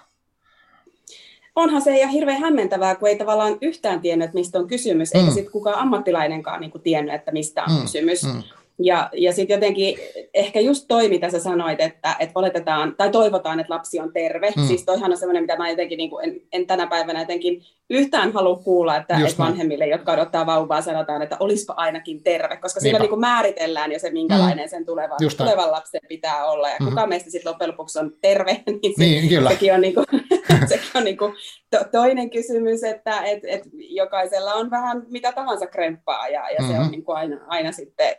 Onhan 1.56 1.82
se 1.82 1.98
ja 1.98 2.08
hirveän 2.08 2.42
hämmentävää, 2.42 2.96
kun 2.96 3.10
ei 3.10 3.18
tavallaan 3.18 3.58
yhtään 3.62 4.02
tiennyt, 4.02 4.26
että 4.26 4.38
mistä 4.38 4.60
on 4.60 4.68
kysymys, 4.68 5.14
mm. 5.14 5.20
eikä 5.20 5.32
sitten 5.32 5.52
kukaan 5.52 5.80
ammattilainenkaan 5.80 6.62
niin 6.62 6.72
kuin 6.72 6.82
tiennyt, 6.82 7.16
että 7.16 7.32
mistä 7.32 7.64
on 7.64 7.72
mm. 7.72 7.82
kysymys. 7.82 8.24
Mm. 8.24 8.44
Ja, 8.80 9.10
ja 9.14 9.34
sitten 9.34 9.56
jotenkin 9.56 9.98
ehkä 10.34 10.60
just 10.60 10.86
toi, 10.88 11.10
mitä 11.10 11.30
sä 11.30 11.40
sanoit, 11.40 11.82
että, 11.82 12.16
että 12.20 12.40
oletetaan 12.40 12.96
tai 12.98 13.10
toivotaan, 13.10 13.60
että 13.60 13.74
lapsi 13.74 14.00
on 14.00 14.14
terve. 14.14 14.52
Mm. 14.58 14.68
Siis 14.68 14.86
toihan 14.86 15.12
on 15.12 15.18
semmoinen, 15.18 15.44
mitä 15.44 15.58
mä 15.58 15.70
jotenkin 15.70 15.98
niin 15.98 16.10
kuin 16.10 16.30
en, 16.30 16.42
en 16.52 16.68
tänä 16.68 16.88
päivänä 16.88 17.20
jotenkin 17.20 17.64
yhtään 17.90 18.34
halua 18.34 18.56
kuulla, 18.56 18.98
että, 18.98 19.18
että 19.18 19.38
vanhemmille, 19.38 19.88
jotka 19.88 20.12
odottaa 20.12 20.46
vauvaa, 20.46 20.82
sanotaan, 20.82 21.22
että 21.22 21.38
olisipa 21.40 21.74
ainakin 21.74 22.24
terve, 22.24 22.58
koska 22.58 22.80
sillä 22.80 23.00
niin 23.00 23.10
kuin 23.10 23.20
määritellään 23.20 23.92
jo 23.92 24.00
se, 24.00 24.12
minkälainen 24.12 24.66
mm. 24.66 24.70
sen 24.70 24.86
tuleva, 24.86 25.16
tulevan 25.38 25.72
lapsen 25.72 26.02
pitää 26.08 26.46
olla. 26.46 26.70
Ja 26.70 26.76
mm-hmm. 26.80 26.90
kuka 26.90 27.08
meistä 27.08 27.32
sitten 27.32 27.50
loppujen 27.50 27.72
lopuksi 27.72 28.00
on 28.00 28.12
terve, 28.22 28.52
niin, 28.82 28.94
se, 28.98 29.04
niin 29.04 29.30
kyllä. 29.30 29.50
sekin 29.50 29.74
on, 29.74 29.82
niin 29.82 29.94
kuin, 29.94 30.06
sekin 30.70 30.90
on 30.96 31.04
niin 31.04 31.18
kuin 31.18 31.34
to, 31.72 31.78
toinen 31.92 32.30
kysymys, 32.30 32.84
että 32.84 33.22
et, 33.22 33.40
et 33.44 33.64
jokaisella 33.74 34.54
on 34.54 34.72
vähän 34.72 35.04
mitä 35.10 35.32
tahansa 35.32 35.68
kremppaa 35.68 36.28
ja, 36.28 36.50
ja 36.50 36.56
mm-hmm. 36.60 36.68
se 36.68 36.74
on 36.74 36.80
mm-hmm. 36.80 36.92
niin 36.92 37.04
kuin 37.04 37.18
aina, 37.18 37.40
aina 37.48 37.72
sitten 37.72 38.16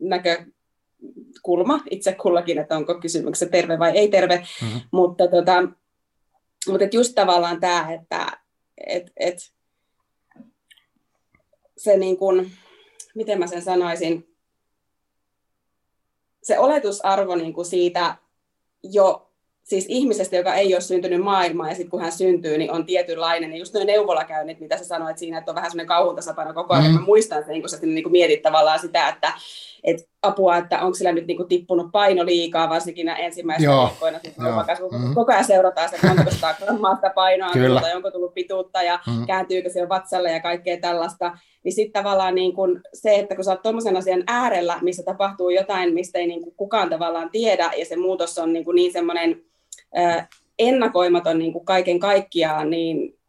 näkökulma 0.00 1.80
itse 1.90 2.12
kullakin, 2.12 2.58
että 2.58 2.76
onko 2.76 2.94
kysymyksessä 2.94 3.46
terve 3.46 3.78
vai 3.78 3.90
ei 3.90 4.08
terve, 4.08 4.46
mm-hmm. 4.62 4.80
mutta, 4.90 5.28
tota, 5.28 5.62
mutta 6.68 6.84
et 6.84 6.94
just 6.94 7.14
tavallaan 7.14 7.60
tämä, 7.60 7.92
että 7.92 8.26
et, 8.86 9.12
et, 9.16 9.52
se 11.76 11.96
niin 11.96 12.16
kuin, 12.16 12.50
miten 13.14 13.38
mä 13.38 13.46
sen 13.46 13.62
sanoisin, 13.62 14.36
se 16.42 16.58
oletusarvo 16.58 17.36
niin 17.36 17.52
kuin 17.52 17.66
siitä 17.66 18.16
jo 18.82 19.30
siis 19.64 19.86
ihmisestä, 19.88 20.36
joka 20.36 20.54
ei 20.54 20.74
ole 20.74 20.80
syntynyt 20.80 21.20
maailmaan, 21.20 21.68
ja 21.68 21.74
sitten 21.74 21.90
kun 21.90 22.00
hän 22.00 22.12
syntyy, 22.12 22.58
niin 22.58 22.70
on 22.70 22.86
tietynlainen. 22.86 23.52
Ja 23.52 23.58
just 23.58 23.74
nuo 23.74 23.84
neuvolakäynnit, 23.84 24.60
mitä 24.60 24.76
sä 24.76 24.84
sanoit 24.84 25.18
siinä, 25.18 25.38
että 25.38 25.50
on 25.50 25.54
vähän 25.54 25.70
semmoinen 25.70 25.86
kauhun 25.86 26.16
tasapaino 26.16 26.54
koko 26.54 26.74
ajan. 26.74 26.86
Mm. 26.86 26.94
Mä 26.94 27.00
muistan 27.00 27.44
sen, 27.44 27.60
kun 27.60 27.68
sä 27.68 27.78
niin 27.82 28.02
kuin 28.02 28.12
mietit 28.12 28.42
tavallaan 28.42 28.78
sitä, 28.78 29.08
että 29.08 29.32
et 29.84 30.08
apua, 30.22 30.56
että 30.56 30.80
onko 30.80 30.94
sillä 30.94 31.12
nyt 31.12 31.26
niin 31.26 31.36
kuin 31.36 31.48
tippunut 31.48 31.88
paino 31.92 32.26
liikaa, 32.26 32.68
varsinkin 32.68 33.08
ensimmäisenä 33.08 33.82
viikkoina. 33.82 34.18
Mm. 34.90 35.14
Koko 35.14 35.32
ajan 35.32 35.44
seurataan 35.44 35.88
se, 35.88 35.96
onko 36.10 36.30
sitä 36.30 36.54
grammaa 36.64 36.94
sitä 36.94 37.10
painoa, 37.14 37.52
Kyllä. 37.52 37.80
tai 37.80 37.96
onko 37.96 38.10
tullut 38.10 38.34
pituutta, 38.34 38.82
ja 38.82 38.98
mm. 39.06 39.26
kääntyykö 39.26 39.70
se 39.70 39.88
vatsalle, 39.88 40.32
ja 40.32 40.40
kaikkea 40.40 40.76
tällaista. 40.76 41.38
Niin 41.64 41.72
sitten 41.72 42.02
tavallaan 42.02 42.34
niin 42.34 42.54
kun 42.54 42.80
se, 42.94 43.18
että 43.18 43.34
kun 43.34 43.44
sä 43.44 43.50
oot 43.50 43.62
tuommoisen 43.62 43.96
asian 43.96 44.24
äärellä, 44.26 44.78
missä 44.82 45.02
tapahtuu 45.02 45.50
jotain, 45.50 45.94
mistä 45.94 46.18
ei 46.18 46.26
niin 46.26 46.42
kuin 46.42 46.54
kukaan 46.56 46.90
tavallaan 46.90 47.30
tiedä, 47.30 47.70
ja 47.78 47.84
se 47.84 47.96
muutos 47.96 48.38
on 48.38 48.52
niin, 48.52 48.64
niin 48.74 48.92
semmoinen 48.92 49.42
ennakoimaton 50.58 51.38
niin 51.38 51.52
kuin 51.52 51.64
kaiken 51.64 51.98
kaikkiaan, 51.98 52.70
niin 52.70 53.19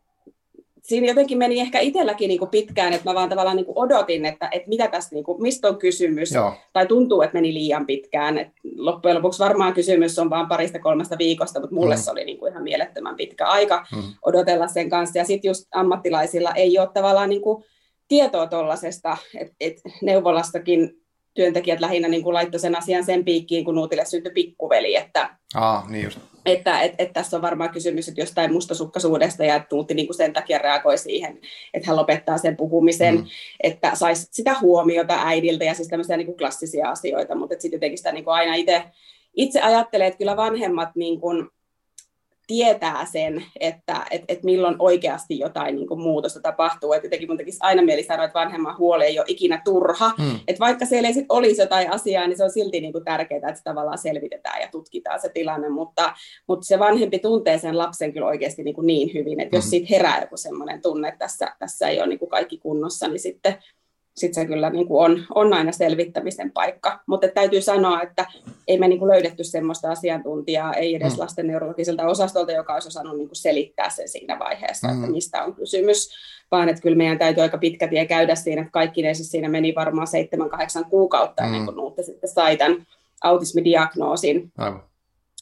siinä 0.81 1.07
jotenkin 1.07 1.37
meni 1.37 1.59
ehkä 1.59 1.79
itselläkin 1.79 2.27
niin 2.27 2.39
kuin 2.39 2.49
pitkään, 2.49 2.93
että 2.93 3.09
mä 3.09 3.15
vaan 3.15 3.29
tavallaan 3.29 3.55
niin 3.57 3.65
kuin 3.65 3.77
odotin, 3.77 4.25
että, 4.25 4.49
että 4.51 4.69
mitä 4.69 4.87
tässä, 4.87 5.15
niin 5.15 5.23
kuin, 5.23 5.41
mistä 5.41 5.67
on 5.67 5.77
kysymys, 5.77 6.31
Joo. 6.31 6.53
tai 6.73 6.87
tuntuu, 6.87 7.21
että 7.21 7.33
meni 7.33 7.53
liian 7.53 7.85
pitkään. 7.85 8.37
Et 8.37 8.47
loppujen 8.75 9.17
lopuksi 9.17 9.43
varmaan 9.43 9.73
kysymys 9.73 10.19
on 10.19 10.29
vain 10.29 10.47
parista 10.47 10.79
kolmesta 10.79 11.17
viikosta, 11.17 11.59
mutta 11.59 11.75
mulle 11.75 11.95
mm. 11.95 12.01
se 12.01 12.11
oli 12.11 12.25
niin 12.25 12.37
kuin 12.37 12.51
ihan 12.51 12.63
mielettömän 12.63 13.15
pitkä 13.15 13.45
aika 13.45 13.85
mm. 13.95 14.03
odotella 14.25 14.67
sen 14.67 14.89
kanssa. 14.89 15.19
Ja 15.19 15.25
sitten 15.25 15.49
just 15.49 15.67
ammattilaisilla 15.75 16.53
ei 16.53 16.79
ole 16.79 16.89
tavallaan 16.93 17.29
niin 17.29 17.41
kuin 17.41 17.63
tietoa 18.07 18.47
tuollaisesta, 18.47 19.17
että 19.39 19.55
et 19.59 19.81
neuvolastakin 20.01 21.00
työntekijät 21.33 21.79
lähinnä 21.79 22.07
niin 22.07 22.23
kuin 22.23 22.33
laittoi 22.33 22.59
sen 22.59 22.77
asian 22.77 23.03
sen 23.03 23.25
piikkiin, 23.25 23.65
kun 23.65 23.75
Nuutille 23.75 24.05
syntyi 24.05 24.31
pikkuveli, 24.31 24.95
että, 24.95 25.29
Aa, 25.55 25.85
niin 25.89 26.03
just. 26.03 26.19
että 26.45 26.81
et, 26.81 26.93
et 26.97 27.13
tässä 27.13 27.37
on 27.37 27.41
varmaan 27.41 27.69
kysymys 27.69 28.07
että 28.07 28.21
jostain 28.21 28.53
mustasukkaisuudesta 28.53 29.45
ja 29.45 29.55
että 29.55 29.75
Nuutti 29.75 29.93
niin 29.93 30.07
kuin 30.07 30.17
sen 30.17 30.33
takia 30.33 30.57
reagoi 30.57 30.97
siihen, 30.97 31.39
että 31.73 31.87
hän 31.87 31.97
lopettaa 31.97 32.37
sen 32.37 32.57
puhumisen, 32.57 33.15
mm. 33.15 33.25
että 33.63 33.95
saisi 33.95 34.27
sitä 34.31 34.55
huomiota 34.61 35.19
äidiltä 35.25 35.63
ja 35.63 35.73
siis 35.73 35.87
tämmöisiä 35.87 36.17
niin 36.17 36.27
kuin 36.27 36.37
klassisia 36.37 36.89
asioita, 36.89 37.35
mutta 37.35 37.55
sitten 37.59 37.77
jotenkin 37.77 37.97
sitä 37.97 38.11
niin 38.11 38.23
kuin 38.23 38.33
aina 38.33 38.55
itse 38.55 38.83
itse 39.35 39.61
ajattelee, 39.61 40.07
että 40.07 40.17
kyllä 40.17 40.37
vanhemmat 40.37 40.89
niin 40.95 41.19
kuin, 41.19 41.49
tietää 42.47 43.05
sen, 43.05 43.43
että 43.59 44.05
et, 44.11 44.21
et 44.27 44.43
milloin 44.43 44.75
oikeasti 44.79 45.39
jotain 45.39 45.75
niin 45.75 45.87
kuin 45.87 46.01
muutosta 46.01 46.39
tapahtuu. 46.41 46.93
Et 46.93 47.03
jotenkin 47.03 47.29
mun 47.29 47.37
tekisi 47.37 47.57
aina 47.61 47.81
mieli 47.81 48.03
sanoa, 48.03 48.25
että 48.25 48.39
vanhemman 48.39 48.77
huoli 48.77 49.03
ei 49.03 49.19
ole 49.19 49.25
ikinä 49.29 49.61
turha. 49.65 50.11
Mm. 50.17 50.39
Et 50.47 50.59
vaikka 50.59 50.85
siellä 50.85 51.07
ei 51.07 51.13
sit 51.13 51.25
olisi 51.29 51.61
jotain 51.61 51.91
asiaa, 51.91 52.27
niin 52.27 52.37
se 52.37 52.43
on 52.43 52.51
silti 52.51 52.81
niin 52.81 52.93
kuin 52.93 53.05
tärkeää, 53.05 53.37
että 53.37 53.55
se 53.55 53.63
tavallaan 53.63 53.97
selvitetään 53.97 54.61
ja 54.61 54.67
tutkitaan 54.71 55.21
se 55.21 55.29
tilanne. 55.29 55.69
Mutta, 55.69 56.13
mutta 56.47 56.65
se 56.65 56.79
vanhempi 56.79 57.19
tuntee 57.19 57.57
sen 57.57 57.77
lapsen 57.77 58.13
kyllä 58.13 58.27
oikeasti 58.27 58.63
niin, 58.63 58.75
kuin 58.75 58.87
niin 58.87 59.13
hyvin, 59.13 59.39
että 59.39 59.57
jos 59.57 59.65
mm. 59.65 59.69
siitä 59.69 59.87
herää 59.89 60.21
joku 60.21 60.37
semmoinen 60.37 60.81
tunne, 60.81 61.07
että 61.07 61.19
tässä, 61.19 61.55
tässä 61.59 61.87
ei 61.87 61.99
ole 61.99 62.07
niin 62.07 62.19
kuin 62.19 62.29
kaikki 62.29 62.57
kunnossa, 62.57 63.07
niin 63.07 63.19
sitten 63.19 63.57
sitten 64.17 64.43
se 64.43 64.47
kyllä 64.47 64.69
niin 64.69 64.87
kuin 64.87 65.05
on, 65.05 65.23
on 65.35 65.53
aina 65.53 65.71
selvittämisen 65.71 66.51
paikka. 66.51 66.99
Mutta 67.07 67.27
täytyy 67.27 67.61
sanoa, 67.61 68.01
että 68.01 68.25
ei 68.67 68.79
me 68.79 68.87
niin 68.87 68.99
kuin 68.99 69.09
löydetty 69.09 69.43
sellaista 69.43 69.91
asiantuntijaa, 69.91 70.73
ei 70.73 70.95
edes 70.95 71.13
mm. 71.13 71.19
lasten 71.19 71.47
neurologiselta 71.47 72.07
osastolta, 72.07 72.51
joka 72.51 72.73
olisi 72.73 72.87
osannut 72.87 73.17
niin 73.17 73.27
kuin 73.27 73.35
selittää 73.35 73.89
sen 73.89 74.09
siinä 74.09 74.39
vaiheessa, 74.39 74.87
mm. 74.87 74.93
että 74.93 75.11
mistä 75.11 75.43
on 75.43 75.55
kysymys, 75.55 76.09
vaan 76.51 76.69
että 76.69 76.81
kyllä 76.81 76.97
meidän 76.97 77.17
täytyy 77.17 77.43
aika 77.43 77.57
pitkä 77.57 77.87
tie 77.87 78.05
käydä 78.05 78.35
siinä, 78.35 78.61
että 78.61 78.71
kaikki 78.71 79.01
siinä 79.13 79.49
meni 79.49 79.75
varmaan 79.75 80.07
7-8 80.83 80.89
kuukautta 80.89 81.43
ennen 81.43 81.61
mm. 81.61 81.65
kuin 81.65 81.75
Nuutte 81.77 82.03
sitten 82.03 82.29
sai 82.29 82.57
tämän 82.57 82.85
autismidiagnoosin. 83.23 84.51
Aivan 84.57 84.90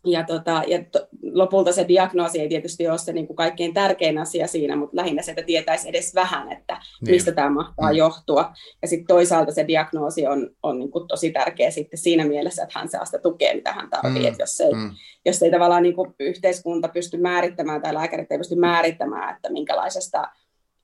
ja, 0.06 0.24
tota, 0.24 0.64
ja 0.68 0.84
to, 0.92 1.08
lopulta 1.32 1.72
se 1.72 1.88
diagnoosi 1.88 2.40
ei 2.40 2.50
tietysti 2.50 2.88
ole 2.88 2.98
se 2.98 3.14
niin 3.14 3.28
kuin 3.28 3.38
kaikkein 3.38 3.74
tärkein 3.74 4.18
asia 4.18 4.48
siinä, 4.48 4.76
mutta 4.76 4.96
lähinnä 4.96 5.22
se, 5.22 5.32
että 5.32 5.44
tietäisi 5.44 5.90
edes 5.90 6.16
vähän, 6.16 6.52
että 6.52 6.82
niin. 7.02 7.16
mistä 7.16 7.32
tämä 7.32 7.50
mahtaa 7.50 7.92
mm. 7.92 7.98
johtua. 7.98 8.54
Ja 8.82 8.88
sitten 8.88 9.08
toisaalta 9.08 9.52
se 9.52 9.68
diagnoosi 9.68 10.28
on, 10.28 10.50
on 10.64 10.80
niin 10.80 10.92
kuin 10.92 11.08
tosi 11.08 11.32
tärkeä 11.32 11.72
sitten 11.72 12.00
siinä 12.00 12.26
mielessä, 12.26 12.64
että 12.64 12.80
hän 12.80 12.90
saa 12.90 13.06
sitä 13.06 13.20
tukea, 13.20 13.56
mitä 13.56 13.74
hän 13.74 13.90
tarvitsee. 13.90 14.32
Mm. 14.32 14.38
jos 14.40 14.62
ei, 14.62 14.74
mm. 14.74 14.92
jos 15.26 15.44
ei 15.44 15.52
tavallaan 15.52 15.84
niin 15.84 15.96
kuin 15.96 16.16
yhteiskunta 16.20 16.88
pysty 16.88 17.18
määrittämään 17.18 17.82
tai 17.82 17.94
lääkärit 17.94 18.32
ei 18.32 18.38
pysty 18.38 18.56
määrittämään, 18.56 19.36
että 19.36 19.52
minkälaisesta 19.52 20.28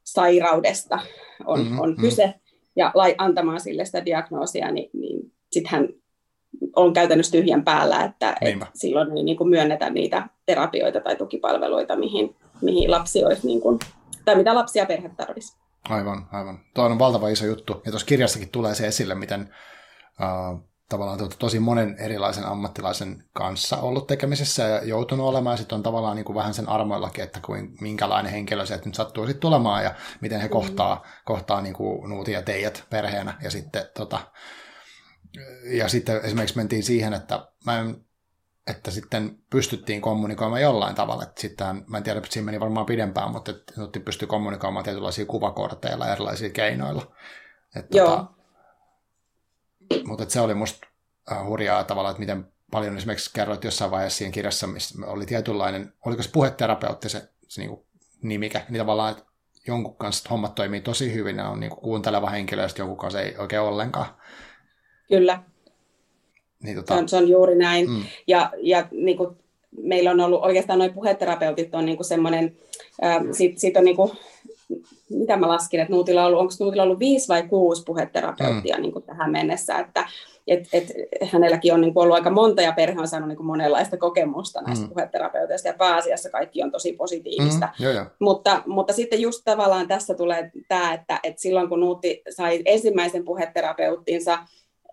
sairaudesta 0.04 1.00
on, 1.46 1.60
mm-hmm. 1.60 1.80
on 1.80 1.90
mm. 1.90 2.02
kyse, 2.02 2.34
ja 2.76 2.92
lai, 2.94 3.16
antamaan 3.18 3.60
sille 3.60 3.86
sitä 3.86 4.06
diagnoosia, 4.06 4.72
niin, 4.72 4.90
niin 4.94 5.32
sitten 5.52 5.72
hän 5.72 5.90
on 6.76 6.94
käytännössä 6.94 7.32
tyhjän 7.32 7.64
päällä, 7.64 8.04
että 8.04 8.36
et 8.42 8.60
silloin 8.74 9.18
ei 9.18 9.24
niin 9.24 9.38
kuin 9.38 9.50
myönnetä 9.50 9.90
niitä 9.90 10.28
terapioita 10.46 11.00
tai 11.00 11.16
tukipalveluita, 11.16 11.96
mihin, 11.96 12.36
mihin 12.62 12.92
lapsi 12.92 13.26
olisi, 13.26 13.48
niin 13.48 13.62
kuin, 13.62 13.80
tai 14.26 14.36
mitä 14.36 14.56
lapsia 14.56 14.84
ja 14.84 14.88
perhe 14.88 15.10
tarvitsisi. 15.10 15.58
Aivan, 15.90 16.28
aivan. 16.32 16.60
Tuo 16.74 16.86
on 16.86 17.00
valtava 17.00 17.30
iso 17.30 17.46
juttu. 17.46 17.82
Ja 17.86 17.92
tuossa 17.92 18.08
kirjassakin 18.08 18.50
tulee 18.50 18.76
se 18.76 18.88
esille, 18.88 19.16
miten 19.16 19.42
uh, 20.22 20.60
tavallaan 20.90 21.20
tosi 21.40 21.60
monen 21.60 21.96
erilaisen 22.00 22.46
ammattilaisen 22.46 23.24
kanssa 23.34 23.78
ollut 23.78 24.08
tekemisessä 24.08 24.64
ja 24.64 24.84
joutunut 24.84 25.28
olemaan, 25.28 25.54
ja 25.54 25.58
sitten 25.58 25.76
on 25.76 25.84
tavallaan 25.84 26.16
niin 26.16 26.26
kuin 26.26 26.36
vähän 26.36 26.54
sen 26.54 26.70
armoillakin, 26.70 27.24
että 27.24 27.40
kuin, 27.46 27.70
minkälainen 27.82 28.32
henkilö 28.32 28.66
se 28.66 28.82
nyt 28.86 28.96
sattuu 28.96 29.26
sitten 29.26 29.42
tulemaan, 29.42 29.84
ja 29.84 29.96
miten 30.22 30.42
he 30.42 30.48
mm. 30.48 30.52
kohtaa, 30.52 31.06
kohtaa 31.26 31.62
niin 31.62 31.74
kuin 31.76 32.10
nuuti 32.10 32.32
ja 32.32 32.42
teijät 32.42 32.84
perheenä, 32.90 33.34
ja 33.44 33.52
sitten 33.52 33.84
tota, 33.98 34.20
ja 35.64 35.88
sitten 35.88 36.22
esimerkiksi 36.24 36.58
mentiin 36.58 36.84
siihen, 36.84 37.14
että 37.14 37.48
mä 37.66 37.80
en, 37.80 38.06
että 38.68 38.92
sitten 38.92 39.38
pystyttiin 39.50 40.02
kommunikoimaan 40.02 40.62
jollain 40.62 40.96
tavalla. 40.96 41.24
Että 41.24 41.42
sitten, 41.42 41.84
mä 41.88 41.98
en 41.98 42.04
tiedä, 42.04 42.18
että 42.18 42.34
siinä 42.34 42.46
meni 42.46 42.60
varmaan 42.60 42.86
pidempään, 42.86 43.32
mutta 43.32 43.52
että 43.52 43.74
Nutti 43.78 44.00
pystyi 44.00 44.28
kommunikoimaan 44.28 44.86
tietynlaisia 44.86 45.26
kuvakorteilla 45.26 46.12
erilaisilla 46.12 46.54
keinoilla. 46.54 47.16
Että 47.76 47.98
Joo. 47.98 48.10
Tota, 48.10 48.36
mutta 50.06 50.24
että 50.24 50.34
se 50.34 50.42
oli 50.42 50.54
musta 50.54 50.88
äh, 51.32 51.46
hurjaa 51.46 51.84
tavalla, 51.84 52.10
että 52.10 52.20
miten 52.20 52.52
paljon 52.72 52.98
esimerkiksi 52.98 53.34
kerroit 53.34 53.64
jossain 53.64 53.92
vaiheessa 53.92 54.18
siinä 54.18 54.32
kirjassa, 54.32 54.68
missä 54.68 55.08
oli 55.08 55.26
tietynlainen, 55.26 55.94
oliko 56.06 56.24
se 56.24 56.30
puheterapeutti 56.34 57.10
se, 57.10 57.30
se 57.48 57.62
niin 57.62 57.86
nimikä, 58.22 58.66
niin 58.70 58.80
tavallaan, 58.80 59.12
että 59.12 59.24
jonkun 59.68 59.98
kanssa 59.98 60.30
hommat 60.30 60.56
toimii 60.56 60.82
tosi 60.82 61.14
hyvin, 61.14 61.36
ne 61.36 61.44
on 61.44 61.60
niin 61.60 61.72
kuunteleva 61.72 62.30
henkilö, 62.30 62.62
ja 62.62 62.70
jonkun 62.78 62.98
kanssa 62.98 63.22
ei 63.22 63.38
oikein 63.38 63.62
ollenkaan. 63.62 64.08
Kyllä. 65.08 65.44
Niin, 66.64 66.76
tota... 66.76 66.94
se, 66.94 67.00
on, 67.00 67.10
se 67.10 67.18
on 67.18 67.30
juuri 67.30 67.56
näin. 67.56 67.90
Mm. 67.90 68.04
Ja, 68.28 68.52
ja 68.58 68.88
niin 68.92 69.18
kuin 69.18 69.30
meillä 69.78 70.12
on 70.12 70.20
ollut 70.20 70.44
oikeastaan 70.44 70.80
noin 70.80 70.94
puheterapeutit 70.94 71.76
on 71.76 71.86
niin 71.86 71.98
kuin 71.98 72.06
semmoinen, 72.06 72.56
äh, 73.04 73.22
sit, 73.32 73.58
sit 73.58 73.78
on 73.78 73.86
niin 73.86 73.96
kuin, 73.96 74.12
mitä 75.10 75.38
mä 75.38 75.48
laskin, 75.48 75.80
että 75.80 75.94
Nuutilla 75.94 76.22
on 76.22 76.28
ollut, 76.28 76.40
onko 76.40 76.54
Nuutilla 76.60 76.84
ollut 76.84 77.00
viisi 77.00 77.28
vai 77.28 77.44
kuusi 77.44 77.84
puheterapeuttia 77.86 78.76
mm. 78.76 78.82
niin 78.82 78.94
kuin 78.94 79.06
tähän 79.06 79.32
mennessä, 79.32 79.80
että 79.80 80.08
et, 80.48 80.68
et, 80.74 80.92
hänelläkin 81.32 81.74
on 81.74 81.82
niin 81.82 81.94
kuin 81.94 82.04
ollut 82.04 82.16
aika 82.16 82.30
monta 82.30 82.62
ja 82.62 82.72
perhe 82.72 83.00
on 83.00 83.08
saanut 83.08 83.30
niin 83.30 83.38
kuin 83.38 83.48
monenlaista 83.48 83.98
kokemusta 83.98 84.62
näistä 84.62 84.86
mm. 84.86 84.90
puheterapeuteista 84.90 85.68
ja 85.68 85.74
pääasiassa 85.74 86.30
kaikki 86.30 86.64
on 86.64 86.72
tosi 86.72 86.94
positiivista. 86.94 87.70
Mm, 87.80 87.86
jo, 87.86 87.92
jo. 87.92 88.06
Mutta, 88.20 88.64
mutta 88.66 88.94
sitten 88.94 89.22
just 89.22 89.42
tavallaan 89.46 89.88
tässä 89.88 90.14
tulee 90.14 90.52
tämä, 90.68 90.94
että, 90.94 91.20
että 91.24 91.42
silloin 91.42 91.70
kun 91.70 91.80
Nuutti 91.80 92.22
sai 92.30 92.62
ensimmäisen 92.66 93.26
puheterapeuttinsa, 93.26 94.38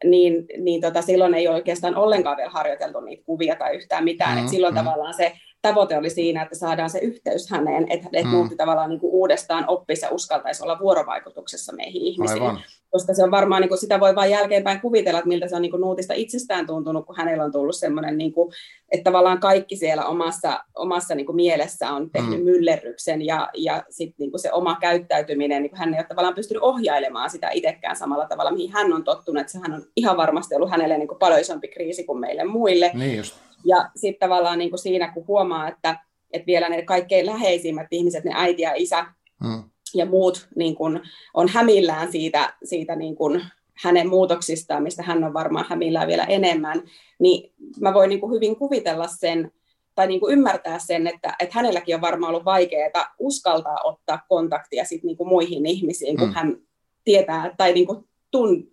niin, 0.04 0.46
niin 0.58 0.80
tota, 0.80 1.02
silloin 1.02 1.34
ei 1.34 1.48
oikeastaan 1.48 1.96
ollenkaan 1.96 2.36
vielä 2.36 2.50
harjoiteltu 2.50 3.00
niitä 3.00 3.24
kuvia 3.26 3.56
tai 3.56 3.76
yhtään 3.76 4.04
mitään. 4.04 4.38
Mm, 4.38 4.44
Et 4.44 4.50
silloin 4.50 4.74
mm. 4.74 4.78
tavallaan 4.78 5.14
se 5.14 5.32
tavoite 5.62 5.98
oli 5.98 6.10
siinä, 6.10 6.42
että 6.42 6.54
saadaan 6.54 6.90
se 6.90 6.98
yhteys 6.98 7.50
häneen, 7.50 7.86
että 7.90 8.08
et 8.12 8.24
mm. 8.24 8.30
muutti 8.30 8.56
tavallaan 8.56 8.90
niin 8.90 9.00
kuin 9.00 9.12
uudestaan 9.12 9.64
oppisi 9.68 10.04
ja 10.04 10.10
uskaltaisi 10.10 10.62
olla 10.62 10.78
vuorovaikutuksessa 10.78 11.72
meihin 11.76 12.02
ihmisiin. 12.02 12.42
Aivan. 12.42 12.62
Koska 12.92 13.14
se 13.14 13.24
on 13.24 13.30
varmaan, 13.30 13.60
niin 13.60 13.68
kuin 13.68 13.78
sitä 13.78 14.00
voi 14.00 14.14
vain 14.14 14.30
jälkeenpäin 14.30 14.80
kuvitella, 14.80 15.18
että 15.18 15.28
miltä 15.28 15.48
se 15.48 15.56
on 15.56 15.62
niin 15.62 15.70
kuin 15.70 15.80
Nuutista 15.80 16.14
itsestään 16.14 16.66
tuntunut, 16.66 17.06
kun 17.06 17.16
hänellä 17.16 17.44
on 17.44 17.52
tullut 17.52 17.76
semmoinen, 17.76 18.18
niin 18.18 18.32
kuin, 18.32 18.52
että 18.92 19.04
tavallaan 19.04 19.40
kaikki 19.40 19.76
siellä 19.76 20.04
omassa, 20.04 20.64
omassa 20.74 21.14
niin 21.14 21.26
kuin 21.26 21.36
mielessä 21.36 21.90
on 21.90 22.10
tehnyt 22.10 22.38
mm. 22.38 22.44
myllerryksen 22.44 23.26
ja, 23.26 23.48
ja 23.56 23.82
sitten 23.90 24.16
niin 24.18 24.30
kuin 24.30 24.40
se 24.40 24.52
oma 24.52 24.76
käyttäytyminen, 24.80 25.62
niin 25.62 25.70
kuin 25.70 25.78
hän 25.78 25.94
ei 25.94 26.00
ole 26.00 26.06
tavallaan 26.06 26.34
pystynyt 26.34 26.62
ohjailemaan 26.62 27.30
sitä 27.30 27.50
itsekään 27.50 27.96
samalla 27.96 28.26
tavalla, 28.26 28.50
mihin 28.50 28.72
hän 28.72 28.92
on 28.92 29.04
tottunut, 29.04 29.40
että 29.40 29.52
sehän 29.52 29.72
on 29.72 29.82
ihan 29.96 30.16
varmasti 30.16 30.54
ollut 30.54 30.70
hänelle 30.70 30.98
niin 30.98 31.08
kuin 31.08 31.18
paljon 31.18 31.40
isompi 31.40 31.68
kriisi 31.68 32.04
kuin 32.04 32.18
meille 32.18 32.44
muille. 32.44 32.90
Niin 32.94 33.16
just 33.16 33.34
ja 33.64 33.90
sitten 33.96 34.28
tavallaan 34.28 34.58
niin 34.58 34.70
kuin 34.70 34.78
siinä, 34.78 35.12
kun 35.12 35.26
huomaa, 35.26 35.68
että, 35.68 35.98
että 36.32 36.46
vielä 36.46 36.68
ne 36.68 36.82
kaikkein 36.82 37.26
läheisimmät 37.26 37.86
ihmiset, 37.90 38.24
ne 38.24 38.30
äiti 38.34 38.62
ja 38.62 38.72
isä 38.74 39.06
mm. 39.42 39.62
Ja 39.94 40.06
muut 40.06 40.48
niin 40.56 40.74
kuin, 40.74 41.00
on 41.34 41.48
hämillään 41.48 42.12
siitä, 42.12 42.54
siitä 42.64 42.96
niin 42.96 43.16
kuin, 43.16 43.42
hänen 43.74 44.08
muutoksistaan, 44.08 44.82
mistä 44.82 45.02
hän 45.02 45.24
on 45.24 45.34
varmaan 45.34 45.66
hämillään 45.68 46.08
vielä 46.08 46.24
enemmän, 46.24 46.82
niin 47.18 47.52
mä 47.80 47.94
voin 47.94 48.08
niin 48.08 48.20
kuin 48.20 48.32
hyvin 48.32 48.56
kuvitella 48.56 49.06
sen, 49.06 49.52
tai 49.94 50.06
niin 50.06 50.20
kuin 50.20 50.32
ymmärtää 50.32 50.78
sen, 50.78 51.06
että, 51.06 51.34
että 51.38 51.54
hänelläkin 51.54 51.94
on 51.94 52.00
varmaan 52.00 52.30
ollut 52.30 52.44
vaikeaa 52.44 53.14
uskaltaa 53.18 53.78
ottaa 53.84 54.22
kontaktia 54.28 54.84
sit 54.84 55.04
niin 55.04 55.16
kuin 55.16 55.28
muihin 55.28 55.66
ihmisiin, 55.66 56.16
kun 56.16 56.28
mm. 56.28 56.34
hän 56.34 56.56
tietää 57.04 57.54
tai 57.56 57.72
niin 57.72 57.86
kuin 57.86 58.08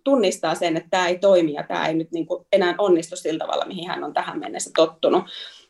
tunnistaa 0.04 0.54
sen, 0.54 0.76
että 0.76 0.90
tämä 0.90 1.08
ei 1.08 1.18
toimi 1.18 1.52
ja 1.52 1.62
tämä 1.62 1.88
ei 1.88 1.94
nyt 1.94 2.12
niin 2.12 2.26
kuin 2.26 2.46
enää 2.52 2.74
onnistu 2.78 3.16
sillä 3.16 3.38
tavalla, 3.38 3.64
mihin 3.64 3.88
hän 3.88 4.04
on 4.04 4.14
tähän 4.14 4.38
mennessä 4.38 4.70
tottunut. 4.76 5.24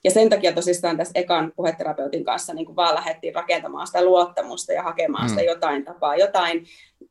Ja 0.04 0.11
sen 0.11 0.28
takia 0.28 0.52
tosissaan 0.52 0.97
tässä 0.97 1.21
ekan 1.21 1.52
puheterapeutin 1.57 2.25
kanssa 2.25 2.54
niin 2.54 2.66
kuin 2.66 2.76
vaan 2.76 2.95
lähdettiin 2.95 3.35
rakentamaan 3.35 3.87
sitä 3.87 4.04
luottamusta 4.04 4.73
ja 4.73 4.83
hakemaan 4.83 5.25
mm. 5.25 5.28
sitä 5.28 5.42
jotain 5.42 5.85
tapaa, 5.85 6.16
jotain, 6.16 6.64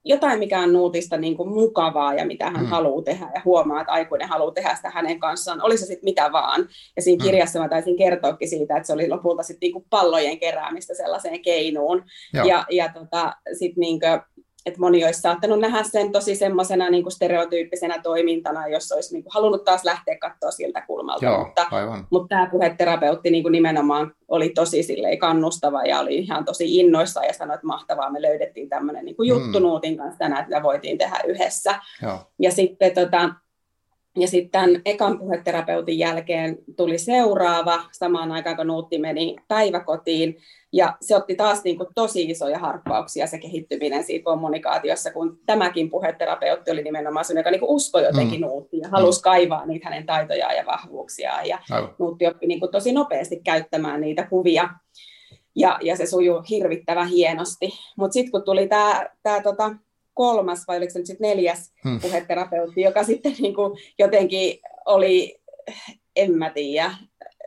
jotain 0.03 0.39
mikä 0.39 0.59
on 0.59 0.73
Nuutista 0.73 1.17
niin 1.17 1.37
kuin 1.37 1.49
mukavaa 1.49 2.13
ja 2.13 2.25
mitä 2.25 2.45
hän 2.49 2.61
mm. 2.61 2.67
haluaa 2.67 3.03
tehdä 3.03 3.31
ja 3.35 3.41
huomaa, 3.45 3.81
että 3.81 3.93
aikuinen 3.93 4.29
haluaa 4.29 4.51
tehdä 4.51 4.75
sitä 4.75 4.89
hänen 4.89 5.19
kanssaan, 5.19 5.61
oli 5.61 5.77
se 5.77 5.85
sitten 5.85 6.03
mitä 6.03 6.31
vaan. 6.31 6.67
Ja 6.95 7.01
siinä 7.01 7.23
mm. 7.23 7.25
kirjassa 7.25 7.59
mä 7.59 7.69
taisin 7.69 7.97
kertoakin 7.97 8.49
siitä, 8.49 8.77
että 8.77 8.87
se 8.87 8.93
oli 8.93 9.09
lopulta 9.09 9.43
sitten 9.43 9.67
niin 9.67 9.73
kuin 9.73 9.85
pallojen 9.89 10.39
keräämistä 10.39 10.93
sellaiseen 10.93 11.41
keinuun. 11.41 12.03
Joo. 12.33 12.45
Ja, 12.45 12.65
ja 12.71 12.89
tota, 12.93 13.33
sitten 13.59 13.81
niin 13.81 13.99
että 14.65 14.79
moni 14.79 15.05
olisi 15.05 15.21
saattanut 15.21 15.59
nähdä 15.59 15.83
sen 15.83 16.11
tosi 16.11 16.35
semmoisena 16.35 16.89
niin 16.89 17.03
kuin 17.03 17.13
stereotyyppisenä 17.13 17.99
toimintana, 18.03 18.67
jos 18.67 18.91
olisi 18.91 19.13
niin 19.13 19.23
kuin 19.23 19.33
halunnut 19.33 19.63
taas 19.63 19.83
lähteä 19.83 20.17
katsoa 20.17 20.51
siltä 20.51 20.81
kulmalta. 20.81 21.25
Joo, 21.25 21.43
mutta, 21.45 21.65
aivan. 21.71 22.07
mutta 22.09 22.27
tämä 22.35 22.47
puheterapeutti 22.51 23.31
niin 23.31 23.43
kuin 23.43 23.51
nimenomaan 23.51 24.13
oli 24.27 24.49
tosi 24.49 24.87
kannustava 25.19 25.83
ja 25.83 25.99
oli 25.99 26.15
ihan 26.15 26.45
tosi 26.45 26.77
innoissa 26.77 27.25
ja 27.25 27.33
sanoi, 27.33 27.55
että 27.55 27.67
mahtavaa, 27.67 28.11
me 28.11 28.21
löydettiin 28.21 28.69
tämmöinen 28.69 29.05
niin 29.05 29.15
kuin 29.15 29.29
juttu 29.29 29.59
mm. 29.59 29.63
Nuutin 29.63 29.97
kanssa 29.97 30.17
tänään, 30.19 30.43
että 30.43 30.63
voitiin 30.63 30.97
tehdä 30.97 31.19
yhdessä. 31.27 31.79
Joo. 32.01 32.19
Ja 32.39 32.51
sitten 32.51 32.91
tota, 32.91 33.29
Ja 34.21 34.27
sitten 34.27 34.51
tämän 34.51 34.81
ekan 34.85 35.19
puheterapeutin 35.19 35.99
jälkeen 35.99 36.57
tuli 36.77 36.97
seuraava, 36.97 37.83
samaan 37.91 38.31
aikaan 38.31 38.55
kun 38.55 38.67
Nuutti 38.67 38.97
meni 38.97 39.35
päiväkotiin. 39.47 40.37
Ja 40.73 40.97
se 41.01 41.15
otti 41.15 41.35
taas 41.35 41.63
niin 41.63 41.77
kuin 41.77 41.89
tosi 41.95 42.23
isoja 42.23 42.59
harppauksia 42.59 43.27
se 43.27 43.37
kehittyminen 43.37 44.03
siitä 44.03 44.23
kommunikaatiossa, 44.23 45.11
kun 45.11 45.39
tämäkin 45.45 45.89
puheterapeutti 45.89 46.71
oli 46.71 46.83
nimenomaan 46.83 47.25
se, 47.25 47.33
joka 47.33 47.51
niin 47.51 47.59
kuin 47.59 47.71
uskoi 47.71 48.03
jotenkin 48.03 48.41
mm. 48.41 48.47
Nuuttiin 48.47 48.81
ja 48.81 48.89
halusi 48.89 49.19
mm. 49.19 49.23
kaivaa 49.23 49.65
niitä 49.65 49.89
hänen 49.89 50.05
taitojaan 50.05 50.55
ja 50.55 50.65
vahvuuksiaan. 50.65 51.47
Ja 51.47 51.59
Aivan. 51.71 51.95
Nuutti 51.99 52.27
oppi 52.27 52.47
niin 52.47 52.59
kuin 52.59 52.71
tosi 52.71 52.91
nopeasti 52.91 53.41
käyttämään 53.43 54.01
niitä 54.01 54.27
kuvia 54.27 54.69
ja, 55.55 55.79
ja 55.81 55.95
se 55.95 56.05
sujuu 56.05 56.43
hirvittävän 56.49 57.07
hienosti. 57.07 57.69
Mutta 57.97 58.13
sitten 58.13 58.31
kun 58.31 58.43
tuli 58.43 58.67
tämä 58.67 59.41
tota, 59.43 59.75
kolmas 60.19 60.67
vai 60.67 60.77
oliko 60.77 60.91
se 60.91 60.99
nyt 60.99 61.05
sitten 61.05 61.29
neljäs 61.29 61.73
hmm. 61.83 61.99
puheterapeutti, 61.99 62.81
joka 62.81 63.03
sitten 63.03 63.35
niin 63.39 63.55
kuin 63.55 63.79
jotenkin 63.99 64.59
oli, 64.85 65.41
en 66.15 66.37
mä 66.37 66.49
tiedä, 66.49 66.91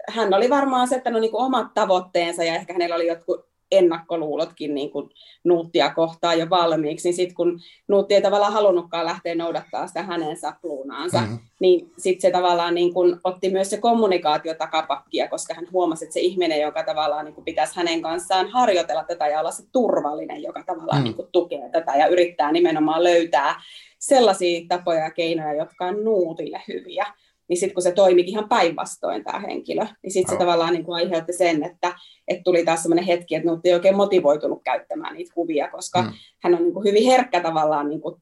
hän 0.08 0.34
oli 0.34 0.50
varmaan 0.50 0.82
asettanut 0.82 1.20
niin 1.20 1.30
kuin 1.30 1.44
omat 1.44 1.74
tavoitteensa 1.74 2.44
ja 2.44 2.54
ehkä 2.54 2.72
hänellä 2.72 2.96
oli 2.96 3.06
jotkut 3.06 3.51
ennakkoluulotkin 3.72 4.74
niin 4.74 4.90
kuin 4.90 5.10
Nuuttia 5.44 5.94
kohtaan 5.94 6.38
jo 6.38 6.50
valmiiksi, 6.50 7.08
niin 7.08 7.16
sitten 7.16 7.34
kun 7.34 7.60
Nuutti 7.88 8.14
ei 8.14 8.22
tavallaan 8.22 8.52
halunnutkaan 8.52 9.06
lähteä 9.06 9.34
noudattaa 9.34 9.86
sitä 9.86 10.02
hänen 10.02 10.36
sapluunaansa, 10.36 11.20
mm-hmm. 11.20 11.38
niin 11.60 11.92
sitten 11.98 12.20
se 12.20 12.30
tavallaan 12.30 12.74
niin 12.74 12.94
kuin 12.94 13.16
otti 13.24 13.50
myös 13.50 13.70
se 13.70 13.76
kommunikaatio 13.76 14.54
takapakkia, 14.54 15.28
koska 15.28 15.54
hän 15.54 15.66
huomasi, 15.72 16.04
että 16.04 16.14
se 16.14 16.20
ihminen, 16.20 16.60
joka 16.60 16.82
tavallaan 16.82 17.24
niin 17.24 17.34
kuin 17.34 17.44
pitäisi 17.44 17.76
hänen 17.76 18.02
kanssaan 18.02 18.48
harjoitella 18.48 19.04
tätä 19.04 19.28
ja 19.28 19.40
olla 19.40 19.50
se 19.50 19.62
turvallinen, 19.72 20.42
joka 20.42 20.62
tavallaan 20.66 20.98
mm-hmm. 20.98 21.04
niin 21.04 21.16
kuin 21.16 21.28
tukee 21.32 21.68
tätä 21.72 21.92
ja 21.96 22.06
yrittää 22.06 22.52
nimenomaan 22.52 23.04
löytää 23.04 23.62
sellaisia 23.98 24.66
tapoja 24.68 25.04
ja 25.04 25.10
keinoja, 25.10 25.54
jotka 25.54 25.86
on 25.86 26.04
Nuutille 26.04 26.62
hyviä 26.68 27.06
niin 27.52 27.60
sitten 27.60 27.74
kun 27.74 27.82
se 27.82 27.92
toimikin 27.92 28.32
ihan 28.32 28.48
päinvastoin 28.48 29.24
tämä 29.24 29.38
henkilö, 29.38 29.86
niin 30.02 30.12
sitten 30.12 30.34
se 30.34 30.38
tavallaan 30.38 30.72
niin 30.72 30.84
kuin 30.84 30.94
aiheutti 30.94 31.32
sen, 31.32 31.64
että, 31.64 31.94
että 32.28 32.42
tuli 32.44 32.64
taas 32.64 32.82
sellainen 32.82 33.04
hetki, 33.04 33.34
että 33.34 33.48
Nuutti 33.48 33.68
ei 33.68 33.74
oikein 33.74 33.96
motivoitunut 33.96 34.62
käyttämään 34.64 35.14
niitä 35.14 35.34
kuvia, 35.34 35.70
koska 35.70 36.02
mm. 36.02 36.12
hän 36.42 36.54
on 36.54 36.62
niin 36.62 36.72
kuin 36.72 36.84
hyvin 36.84 37.06
herkkä 37.06 37.40
tavallaan 37.40 37.88
niin 37.88 38.00
kuin 38.00 38.14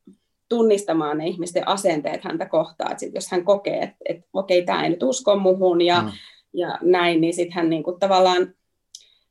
tunnistamaan 0.48 1.18
ne 1.18 1.26
ihmisten 1.26 1.68
asenteet 1.68 2.24
häntä 2.24 2.46
kohtaan. 2.46 2.90
Että 2.90 3.00
sit 3.00 3.14
jos 3.14 3.30
hän 3.30 3.44
kokee, 3.44 3.82
että, 3.82 3.96
että 4.08 4.24
okei, 4.32 4.64
tämä 4.64 4.84
ei 4.84 4.90
nyt 4.90 5.02
usko 5.02 5.36
muhun 5.36 5.82
ja, 5.82 6.02
mm. 6.02 6.10
ja 6.54 6.78
näin, 6.82 7.20
niin 7.20 7.34
sitten 7.34 7.54
hän 7.54 7.70
niin 7.70 7.82
kuin 7.82 8.00
tavallaan 8.00 8.54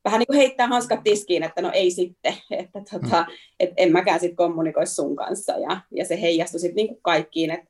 vähän 0.06 0.20
niin 0.20 0.27
kuin 0.27 0.38
heittää 0.38 0.68
hanskat 0.68 1.03
tiskiin, 1.03 1.44
että 1.44 1.62
no 1.62 1.72
ei 1.74 1.91
sitten, 1.91 2.34
että 2.51 2.82
tota, 2.91 3.25
mm. 3.27 3.34
et 3.60 3.72
en 3.77 3.91
mäkään 3.91 4.20
sitten 4.20 4.36
kommunikoi 4.36 4.88
sun 4.88 5.15
kanssa. 5.15 5.53
Ja, 5.53 5.82
ja 5.91 6.06
se 6.06 6.22
heijastui 6.22 6.60
sitten 6.60 6.75
niin 6.75 6.98
kaikkiin, 7.01 7.51
että 7.51 7.68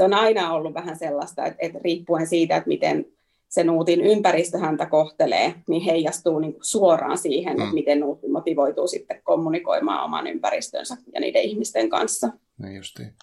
se 0.00 0.04
on 0.04 0.14
aina 0.14 0.52
ollut 0.52 0.74
vähän 0.74 0.98
sellaista, 0.98 1.46
että, 1.46 1.58
että 1.66 1.78
riippuen 1.84 2.26
siitä, 2.26 2.56
että 2.56 2.68
miten 2.68 3.06
se 3.48 3.64
nuutin 3.64 4.00
ympäristö 4.00 4.58
häntä 4.58 4.86
kohtelee, 4.86 5.54
niin 5.68 5.82
heijastuu 5.82 6.38
niin 6.38 6.52
kuin 6.52 6.64
suoraan 6.64 7.18
siihen, 7.18 7.56
mm. 7.56 7.62
että 7.62 7.74
miten 7.74 8.00
nuutti 8.00 8.28
motivoituu 8.28 8.88
sitten 8.88 9.22
kommunikoimaan 9.22 10.04
oman 10.04 10.26
ympäristönsä 10.26 10.96
ja 11.14 11.20
niiden 11.20 11.42
ihmisten 11.42 11.90
kanssa. 11.90 12.28
Niin 12.58 12.76
justiin. 12.76 13.14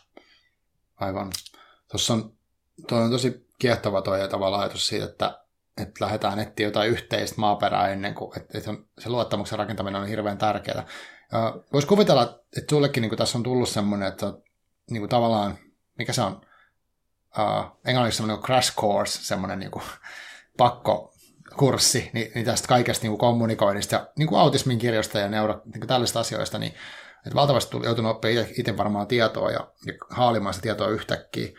Aivan. 0.95 1.31
Tuossa 1.91 2.13
on, 2.13 2.33
toi 2.87 3.01
on 3.01 3.11
tosi 3.11 3.47
kiehtova 3.59 4.01
tuo 4.01 4.13
ajatus 4.57 4.87
siitä, 4.87 5.05
että, 5.05 5.43
että 5.81 6.05
lähdetään 6.05 6.39
etsiä 6.39 6.67
jotain 6.67 6.89
yhteistä 6.89 7.35
maaperää 7.37 7.89
ennen 7.89 8.13
kuin, 8.13 8.37
että, 8.37 8.57
että 8.57 8.73
se 8.99 9.09
luottamuksen 9.09 9.59
rakentaminen 9.59 10.01
on 10.01 10.07
hirveän 10.07 10.37
tärkeää. 10.37 10.87
Voisi 11.73 11.87
kuvitella, 11.87 12.43
että 12.57 12.75
sullekin 12.75 13.01
niin 13.01 13.09
kuin 13.09 13.17
tässä 13.17 13.37
on 13.37 13.43
tullut 13.43 13.69
semmoinen, 13.69 14.07
että 14.07 14.33
niin 14.91 15.01
kuin 15.01 15.09
tavallaan, 15.09 15.57
mikä 15.97 16.13
se 16.13 16.21
on, 16.21 16.41
uh, 17.39 17.77
englanniksi 17.85 18.17
semmoinen 18.17 18.43
crash 18.43 18.75
course, 18.75 19.23
semmoinen 19.23 19.59
niin 19.59 19.71
pakko 20.57 21.13
kurssi 21.57 22.09
niin, 22.13 22.31
niin 22.35 22.45
tästä 22.45 22.67
kaikesta 22.67 23.03
niin 23.03 23.11
kuin 23.11 23.19
kommunikoinnista 23.19 23.95
ja 23.95 24.07
niin 24.17 24.27
kuin 24.27 24.39
autismin 24.39 24.79
kirjoista 24.79 25.19
ja 25.19 25.29
neuro, 25.29 25.61
niin 25.65 25.79
kuin 25.79 25.87
tällaisista 25.87 26.19
asioista, 26.19 26.59
niin 26.59 26.73
että 27.27 27.35
valtavasti 27.35 27.71
tuli, 27.71 27.85
joutunut 27.85 28.11
oppimaan 28.11 28.47
itse 28.57 28.77
varmaan 28.77 29.07
tietoa 29.07 29.51
ja, 29.51 29.71
ja 29.85 29.93
haalimaan 30.09 30.53
sitä 30.53 30.63
tietoa 30.63 30.87
yhtäkkiä. 30.87 31.49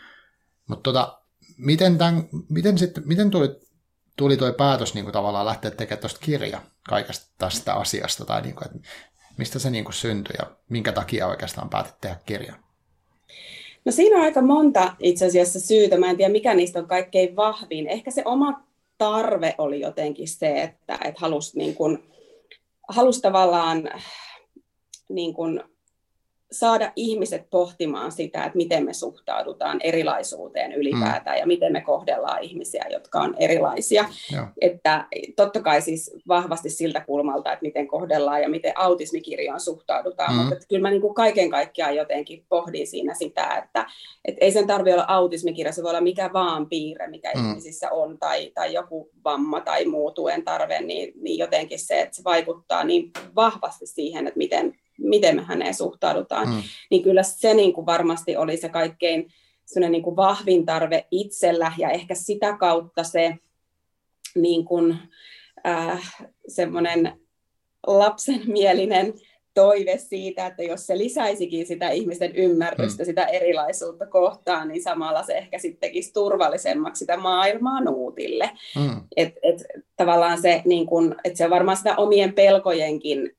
Mutta 0.67 0.83
tota, 0.83 1.21
miten, 1.57 1.97
tämän, 1.97 2.29
miten, 2.49 2.77
sit, 2.77 3.05
miten 3.05 3.31
tuli, 3.31 3.59
tuli 4.15 4.37
tuo 4.37 4.53
päätös 4.53 4.93
niin 4.93 5.05
kuin 5.05 5.13
tavallaan 5.13 5.45
lähteä 5.45 5.71
tekemään 5.71 6.01
tuosta 6.01 6.19
kirja 6.19 6.61
kaikesta 6.89 7.33
tästä 7.37 7.73
asiasta, 7.73 8.25
tai 8.25 8.41
niin 8.41 8.55
kuin, 8.55 8.65
että 8.65 8.89
mistä 9.37 9.59
se 9.59 9.69
niin 9.69 9.83
kuin 9.83 9.93
syntyi 9.93 10.35
ja 10.39 10.55
minkä 10.69 10.91
takia 10.91 11.27
oikeastaan 11.27 11.69
päätit 11.69 12.01
tehdä 12.01 12.17
kirjan? 12.25 12.63
No 13.85 13.91
siinä 13.91 14.15
on 14.15 14.21
aika 14.21 14.41
monta 14.41 14.95
itse 14.99 15.25
asiassa 15.25 15.59
syytä. 15.59 15.97
Mä 15.97 16.09
en 16.09 16.17
tiedä, 16.17 16.31
mikä 16.31 16.53
niistä 16.53 16.79
on 16.79 16.87
kaikkein 16.87 17.35
vahvin. 17.35 17.87
Ehkä 17.87 18.11
se 18.11 18.21
oma 18.25 18.63
tarve 18.97 19.55
oli 19.57 19.79
jotenkin 19.79 20.27
se, 20.27 20.61
että, 20.61 20.99
että 21.05 21.21
halusi, 21.21 21.57
niin 21.57 21.75
kuin, 21.75 22.03
halusi 22.89 23.21
tavallaan 23.21 23.89
niin 25.09 25.33
kuin 25.33 25.63
saada 26.51 26.91
ihmiset 26.95 27.49
pohtimaan 27.49 28.11
sitä, 28.11 28.43
että 28.43 28.57
miten 28.57 28.85
me 28.85 28.93
suhtaudutaan 28.93 29.79
erilaisuuteen 29.83 30.73
ylipäätään 30.73 31.37
mm. 31.37 31.39
ja 31.39 31.47
miten 31.47 31.71
me 31.73 31.81
kohdellaan 31.81 32.43
ihmisiä, 32.43 32.85
jotka 32.89 33.19
on 33.19 33.35
erilaisia. 33.39 34.05
Joo. 34.33 34.45
Että 34.61 35.05
totta 35.35 35.61
kai 35.61 35.81
siis 35.81 36.15
vahvasti 36.27 36.69
siltä 36.69 37.01
kulmalta, 37.01 37.53
että 37.53 37.65
miten 37.65 37.87
kohdellaan 37.87 38.41
ja 38.41 38.49
miten 38.49 38.73
autismikirjoon 38.75 39.59
suhtaudutaan, 39.59 40.33
mm. 40.33 40.37
mutta 40.39 40.55
että 40.55 40.67
kyllä 40.67 40.81
mä 40.81 40.89
niin 40.89 41.01
kuin 41.01 41.13
kaiken 41.13 41.49
kaikkiaan 41.49 41.95
jotenkin 41.95 42.45
pohdin 42.49 42.87
siinä 42.87 43.13
sitä, 43.13 43.63
että, 43.63 43.85
että 44.25 44.45
ei 44.45 44.51
sen 44.51 44.67
tarvitse 44.67 44.93
olla 44.93 45.05
autismikirja, 45.07 45.71
se 45.71 45.83
voi 45.83 45.89
olla 45.89 46.01
mikä 46.01 46.29
vaan 46.33 46.69
piirre, 46.69 47.07
mikä 47.07 47.31
mm. 47.35 47.49
ihmisissä 47.49 47.91
on, 47.91 48.17
tai, 48.17 48.51
tai 48.53 48.73
joku 48.73 49.09
vamma 49.23 49.61
tai 49.61 49.85
muu 49.85 50.11
tuen 50.11 50.43
tarve, 50.43 50.81
niin, 50.81 51.13
niin 51.21 51.37
jotenkin 51.37 51.79
se, 51.79 52.01
että 52.01 52.15
se 52.15 52.23
vaikuttaa 52.23 52.83
niin 52.83 53.11
vahvasti 53.35 53.87
siihen, 53.87 54.27
että 54.27 54.37
miten 54.37 54.75
miten 55.09 55.35
me 55.35 55.41
häneen 55.41 55.73
suhtaudutaan, 55.73 56.49
mm. 56.49 56.61
niin 56.91 57.03
kyllä 57.03 57.23
se 57.23 57.53
niin 57.53 57.73
kuin 57.73 57.85
varmasti 57.85 58.37
oli 58.37 58.57
se 58.57 58.69
kaikkein 58.69 59.33
niin 59.89 60.03
kuin 60.03 60.15
vahvin 60.15 60.65
tarve 60.65 61.07
itsellä 61.11 61.71
ja 61.77 61.89
ehkä 61.89 62.15
sitä 62.15 62.57
kautta 62.57 63.03
se 63.03 63.35
niin 64.35 64.65
kuin, 64.65 64.97
äh, 65.67 66.25
semmoinen 66.47 67.19
lapsenmielinen 67.87 69.13
toive 69.53 69.97
siitä, 69.97 70.45
että 70.45 70.63
jos 70.63 70.87
se 70.87 70.97
lisäisikin 70.97 71.67
sitä 71.67 71.89
ihmisten 71.89 72.35
ymmärrystä, 72.35 73.03
mm. 73.03 73.05
sitä 73.05 73.25
erilaisuutta 73.25 74.05
kohtaan, 74.07 74.67
niin 74.67 74.83
samalla 74.83 75.23
se 75.23 75.37
ehkä 75.37 75.59
sitten 75.59 75.79
tekisi 75.79 76.13
turvallisemmaksi 76.13 76.99
sitä 76.99 77.17
maailmaa 77.17 77.81
nuutille. 77.81 78.51
Mm. 78.75 79.01
Et, 79.17 79.33
et, 79.43 79.63
tavallaan 79.97 80.41
se, 80.41 80.61
niin 80.65 80.85
kun, 80.85 81.15
et 81.23 81.35
se 81.35 81.45
on 81.45 81.49
varmaan 81.49 81.77
sitä 81.77 81.95
omien 81.95 82.33
pelkojenkin 82.33 83.35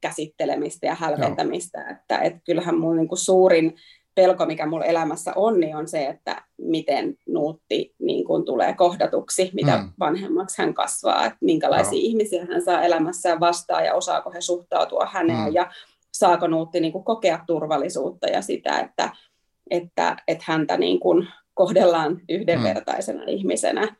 käsittelemistä 0.00 0.86
ja 0.86 0.94
hälventämistä. 0.94 1.78
Joo. 1.78 1.90
Että, 1.90 2.18
että 2.18 2.40
kyllähän 2.44 2.78
mun 2.78 2.96
niin 2.96 3.08
kuin 3.08 3.18
suurin 3.18 3.76
pelko, 4.14 4.46
mikä 4.46 4.66
mulla 4.66 4.84
elämässä 4.84 5.32
on, 5.36 5.60
niin 5.60 5.76
on 5.76 5.88
se, 5.88 6.06
että 6.06 6.42
miten 6.56 7.16
Nuutti 7.28 7.94
niin 7.98 8.24
kuin 8.24 8.44
tulee 8.44 8.74
kohdatuksi, 8.74 9.50
mitä 9.54 9.76
mm. 9.76 9.92
vanhemmaksi 10.00 10.62
hän 10.62 10.74
kasvaa, 10.74 11.26
että 11.26 11.38
minkälaisia 11.40 11.98
Joo. 11.98 12.02
ihmisiä 12.02 12.46
hän 12.50 12.62
saa 12.62 12.82
elämässään 12.82 13.40
vastaan 13.40 13.84
ja 13.84 13.94
osaako 13.94 14.30
he 14.30 14.40
suhtautua 14.40 15.08
häneen 15.12 15.48
mm. 15.48 15.54
ja 15.54 15.70
saako 16.12 16.46
Nuutti 16.46 16.80
niin 16.80 16.92
kuin 16.92 17.04
kokea 17.04 17.44
turvallisuutta 17.46 18.26
ja 18.26 18.42
sitä, 18.42 18.78
että, 18.78 19.10
että, 19.70 20.16
että 20.28 20.44
häntä 20.46 20.76
niin 20.76 21.00
kuin 21.00 21.28
kohdellaan 21.54 22.20
yhdenvertaisena 22.28 23.22
mm. 23.22 23.28
ihmisenä. 23.28 23.96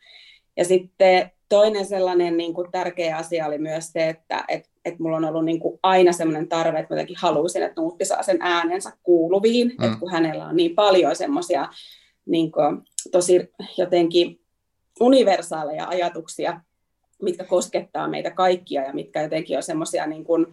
Ja 0.57 0.65
sitten 0.65 1.31
toinen 1.49 1.87
sellainen 1.87 2.37
niin 2.37 2.55
kuin 2.55 2.73
tärkeä 2.73 3.17
asia 3.17 3.47
oli 3.47 3.59
myös 3.59 3.93
se, 3.93 4.09
että 4.09 4.45
et, 4.49 4.71
et 4.85 4.99
mulla 4.99 5.17
on 5.17 5.25
ollut 5.25 5.45
niin 5.45 5.61
kuin 5.61 5.79
aina 5.83 6.13
sellainen 6.13 6.49
tarve, 6.49 6.79
että 6.79 6.95
jotenkin 6.95 7.17
haluaisin, 7.21 7.63
että 7.63 7.81
Nuutti 7.81 8.05
saa 8.05 8.23
sen 8.23 8.39
äänensä 8.41 8.93
kuuluviin, 9.03 9.75
mm. 9.79 9.85
että 9.85 9.99
kun 9.99 10.11
hänellä 10.11 10.47
on 10.47 10.57
niin 10.57 10.75
paljon 10.75 11.17
semmoisia 11.17 11.69
niin 12.27 12.53
tosi 13.13 13.49
jotenkin 13.79 14.41
universaaleja 15.01 15.89
ajatuksia, 15.89 16.61
mitkä 17.23 17.45
koskettaa 17.45 18.09
meitä 18.09 18.31
kaikkia 18.31 18.83
ja 18.83 18.93
mitkä 18.93 19.23
jotenkin 19.23 19.57
on 19.57 19.63
semmoisia 19.63 20.07
niin 20.07 20.25
kuin, 20.25 20.47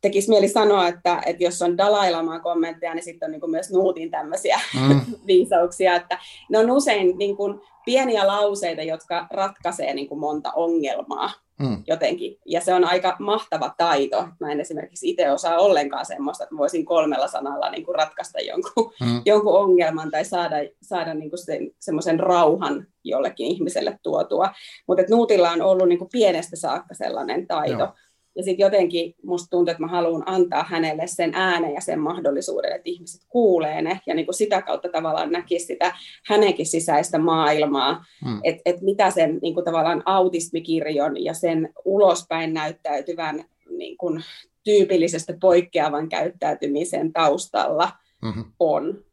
tekisi 0.00 0.28
mieli 0.28 0.48
sanoa, 0.48 0.88
että, 0.88 1.22
että 1.26 1.44
jos 1.44 1.62
on 1.62 1.78
Dalai 1.78 2.12
Lamaa 2.12 2.40
kommentteja, 2.40 2.94
niin 2.94 3.04
sitten 3.04 3.26
on 3.26 3.30
niin 3.30 3.40
kuin 3.40 3.50
myös 3.50 3.70
Nuutin 3.70 4.10
tämmöisiä 4.10 4.60
mm. 4.88 5.00
viisauksia, 5.26 5.96
että 5.96 6.18
ne 6.50 6.58
on 6.58 6.70
usein 6.70 7.18
niin 7.18 7.36
kuin 7.36 7.60
pieniä 7.84 8.26
lauseita, 8.26 8.82
jotka 8.82 9.26
ratkaisee 9.30 9.94
niin 9.94 10.08
kuin 10.08 10.20
monta 10.20 10.52
ongelmaa 10.52 11.30
mm. 11.58 11.82
jotenkin. 11.86 12.38
Ja 12.46 12.60
se 12.60 12.74
on 12.74 12.84
aika 12.84 13.16
mahtava 13.18 13.74
taito. 13.78 14.28
Mä 14.40 14.52
en 14.52 14.60
esimerkiksi 14.60 15.10
itse 15.10 15.30
osaa 15.30 15.58
ollenkaan 15.58 16.06
semmoista, 16.06 16.44
että 16.44 16.56
voisin 16.56 16.84
kolmella 16.84 17.28
sanalla 17.28 17.70
niin 17.70 17.84
kuin 17.84 17.94
ratkaista 17.94 18.40
jonkun, 18.40 18.92
mm. 19.00 19.22
jonkun 19.26 19.58
ongelman 19.58 20.10
tai 20.10 20.24
saada, 20.24 20.56
saada 20.82 21.14
niin 21.14 21.30
kuin 21.30 21.44
sen, 21.44 21.70
semmoisen 21.80 22.20
rauhan 22.20 22.86
jollekin 23.04 23.46
ihmiselle 23.46 23.98
tuotua. 24.02 24.50
Mutta 24.88 25.02
Nuutilla 25.10 25.50
on 25.50 25.62
ollut 25.62 25.88
niin 25.88 25.98
kuin 25.98 26.10
pienestä 26.12 26.56
saakka 26.56 26.94
sellainen 26.94 27.46
taito. 27.46 27.78
Joo. 27.78 27.94
Ja 28.36 28.42
sitten 28.42 28.64
jotenkin 28.64 29.14
musta 29.22 29.50
tuntuu, 29.50 29.70
että 29.70 29.82
mä 29.82 29.88
haluan 29.88 30.22
antaa 30.26 30.64
hänelle 30.68 31.06
sen 31.06 31.30
äänen 31.34 31.74
ja 31.74 31.80
sen 31.80 32.00
mahdollisuuden, 32.00 32.72
että 32.72 32.90
ihmiset 32.90 33.20
kuulee 33.28 33.82
ne 33.82 34.00
ja 34.06 34.14
niin 34.14 34.26
kuin 34.26 34.34
sitä 34.34 34.62
kautta 34.62 34.88
tavallaan 34.88 35.32
näkisi 35.32 35.66
sitä 35.66 35.94
hänenkin 36.26 36.66
sisäistä 36.66 37.18
maailmaa, 37.18 38.04
mm. 38.24 38.40
että 38.42 38.62
et 38.64 38.80
mitä 38.80 39.10
sen 39.10 39.38
niin 39.42 39.54
kuin 39.54 39.64
tavallaan 39.64 40.02
autismikirjon 40.06 41.24
ja 41.24 41.34
sen 41.34 41.72
ulospäin 41.84 42.54
näyttäytyvän 42.54 43.44
niin 43.70 43.96
kuin 43.96 44.24
tyypillisestä 44.64 45.34
poikkeavan 45.40 46.08
käyttäytymisen 46.08 47.12
taustalla 47.12 47.92
mm-hmm. 48.22 48.44
on. 48.60 49.04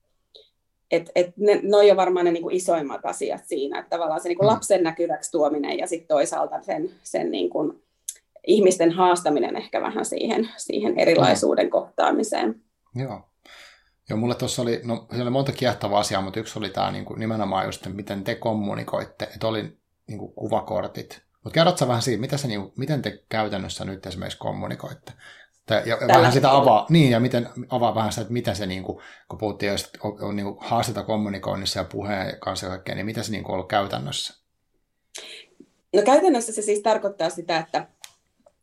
Et, 0.91 1.11
et 1.15 1.37
ne, 1.37 1.59
ne 1.63 1.77
on 1.77 1.87
jo 1.87 1.95
varmaan 1.95 2.25
ne 2.25 2.31
niin 2.31 2.43
kuin 2.43 2.55
isoimmat 2.55 3.01
asiat 3.03 3.41
siinä, 3.45 3.79
että 3.79 3.89
tavallaan 3.89 4.21
se 4.21 4.29
niin 4.29 4.37
kuin 4.37 4.47
mm. 4.47 4.53
lapsen 4.53 4.83
näkyväksi 4.83 5.31
tuominen 5.31 5.77
ja 5.77 5.87
sitten 5.87 6.07
toisaalta 6.07 6.61
sen, 6.61 6.89
sen 7.03 7.31
niin 7.31 7.49
kuin 7.49 7.83
ihmisten 8.47 8.91
haastaminen 8.91 9.55
ehkä 9.55 9.81
vähän 9.81 10.05
siihen, 10.05 10.49
siihen 10.57 10.99
erilaisuuden 10.99 11.69
kohtaamiseen. 11.69 12.61
Joo. 12.95 13.21
Joo, 14.09 14.17
mulle 14.17 14.35
tuossa 14.35 14.61
oli, 14.61 14.81
no 14.83 15.05
siellä 15.09 15.23
oli 15.23 15.31
monta 15.31 15.51
kiehtovaa 15.51 15.99
asiaa, 15.99 16.21
mutta 16.21 16.39
yksi 16.39 16.59
oli 16.59 16.69
tämä 16.69 16.91
niin 16.91 17.05
kuin, 17.05 17.19
nimenomaan 17.19 17.65
just, 17.65 17.87
miten 17.87 18.23
te 18.23 18.35
kommunikoitte, 18.35 19.25
että 19.25 19.47
oli 19.47 19.77
niin 20.07 20.19
kuin, 20.19 20.33
kuvakortit. 20.33 21.21
Mutta 21.43 21.53
kerrotko 21.53 21.87
vähän 21.87 22.01
siitä, 22.01 22.21
mitä 22.21 22.37
se, 22.37 22.47
niin 22.47 22.61
kuin, 22.61 22.73
miten 22.77 23.01
te 23.01 23.23
käytännössä 23.29 23.85
nyt 23.85 24.05
esimerkiksi 24.05 24.37
kommunikoitte? 24.37 25.11
Ja, 25.69 25.79
ja 25.79 26.07
vähän 26.07 26.31
sitä 26.31 26.55
avaa, 26.55 26.85
niin, 26.89 27.11
ja 27.11 27.19
miten, 27.19 27.49
avaa 27.69 27.95
vähän 27.95 28.11
sitä, 28.11 28.21
että 28.21 28.33
miten 28.33 28.55
se, 28.55 28.65
niin 28.65 28.83
kuin, 28.83 28.97
kun 29.29 29.39
puhuttiin, 29.39 29.71
että 29.71 29.89
on, 30.03 30.23
on 30.23 30.35
niin 30.35 30.55
haasteta 30.59 31.03
kommunikoinnissa 31.03 31.79
ja 31.79 31.83
puheen 31.83 32.39
kanssa 32.39 32.67
kaikkea, 32.67 32.95
niin 32.95 33.05
mitä 33.05 33.23
se 33.23 33.31
niin 33.31 33.43
kuin, 33.43 33.51
on 33.51 33.55
ollut 33.55 33.69
käytännössä? 33.69 34.33
No 35.95 36.01
käytännössä 36.01 36.53
se 36.53 36.61
siis 36.61 36.81
tarkoittaa 36.81 37.29
sitä, 37.29 37.57
että 37.57 37.87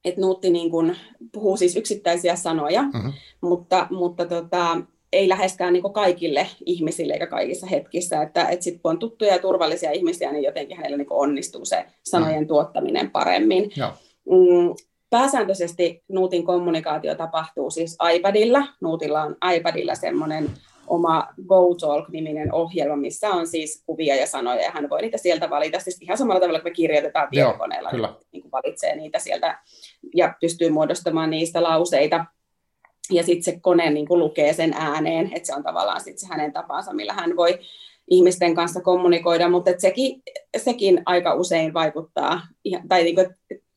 että 0.05 0.21
Nuutti 0.21 0.51
niin 0.51 0.71
kuin 0.71 0.97
puhuu 1.33 1.57
siis 1.57 1.77
yksittäisiä 1.77 2.37
sanoja, 2.37 2.83
mm-hmm. 2.83 3.13
mutta, 3.41 3.87
mutta 3.91 4.27
tota, 4.27 4.81
ei 5.13 5.29
läheskään 5.29 5.73
niin 5.73 5.93
kaikille 5.93 6.47
ihmisille 6.67 7.13
eikä 7.13 7.27
kaikissa 7.27 7.67
hetkissä, 7.67 8.23
että, 8.23 8.49
että 8.49 8.65
sit 8.65 8.83
kun 8.83 8.91
on 8.91 8.99
tuttuja 8.99 9.33
ja 9.33 9.39
turvallisia 9.39 9.93
ihmisiä, 9.93 10.33
niin 10.33 10.45
jotenkin 10.45 10.77
hänellä 10.77 10.97
niin 10.97 11.07
onnistuu 11.11 11.65
se 11.65 11.85
sanojen 12.03 12.43
mm. 12.43 12.49
tuottaminen 12.49 13.11
paremmin. 13.11 13.71
Joo. 13.77 13.91
Mm, 14.25 14.75
pääsääntöisesti 15.11 16.05
Nuutin 16.09 16.45
kommunikaatio 16.45 17.15
tapahtuu 17.15 17.71
siis 17.71 17.99
iPadilla. 18.15 18.63
Nuutilla 18.81 19.23
on 19.23 19.37
iPadilla 19.55 19.95
semmoinen 19.95 20.51
oma 20.87 21.29
GoTalk-niminen 21.47 22.55
ohjelma, 22.55 22.97
missä 22.97 23.31
on 23.31 23.47
siis 23.47 23.83
kuvia 23.87 24.17
ja 24.17 24.27
sanoja, 24.27 24.63
ja 24.63 24.71
hän 24.71 24.91
voi 24.91 25.03
niitä 25.03 25.19
sieltä 25.19 25.51
valita, 25.51 25.81
siis 25.81 26.03
ihan 26.03 26.19
samalla 26.19 26.41
tavalla 26.41 26.61
kuin 26.61 26.71
me 26.71 26.75
kirjoitetaan 26.75 27.29
tietokoneella, 27.31 27.91
Joo, 27.93 28.07
niin, 28.07 28.17
niin 28.33 28.43
kuin 28.43 28.53
valitsee 28.53 28.97
niitä 28.97 29.19
sieltä 29.19 29.59
ja 30.15 30.35
pystyy 30.41 30.71
muodostamaan 30.71 31.31
niistä 31.31 31.63
lauseita. 31.63 32.25
Ja 33.11 33.23
sitten 33.23 33.43
se 33.43 33.61
kone 33.61 33.91
niin 33.91 34.09
kuin 34.09 34.21
lukee 34.21 34.53
sen 34.53 34.73
ääneen, 34.73 35.31
että 35.35 35.47
se 35.47 35.55
on 35.55 35.63
tavallaan 35.63 36.01
sit 36.01 36.19
se 36.19 36.27
hänen 36.27 36.53
tapansa, 36.53 36.95
millä 36.95 37.13
hän 37.13 37.37
voi 37.37 37.59
ihmisten 38.11 38.55
kanssa 38.55 38.81
kommunikoida, 38.81 39.49
mutta 39.49 39.71
sekin, 39.79 40.23
sekin 40.57 41.03
aika 41.07 41.35
usein 41.35 41.75
vaikuttaa, 41.75 42.41
tai 42.89 43.03
niin 43.03 43.15
kuin, 43.15 43.27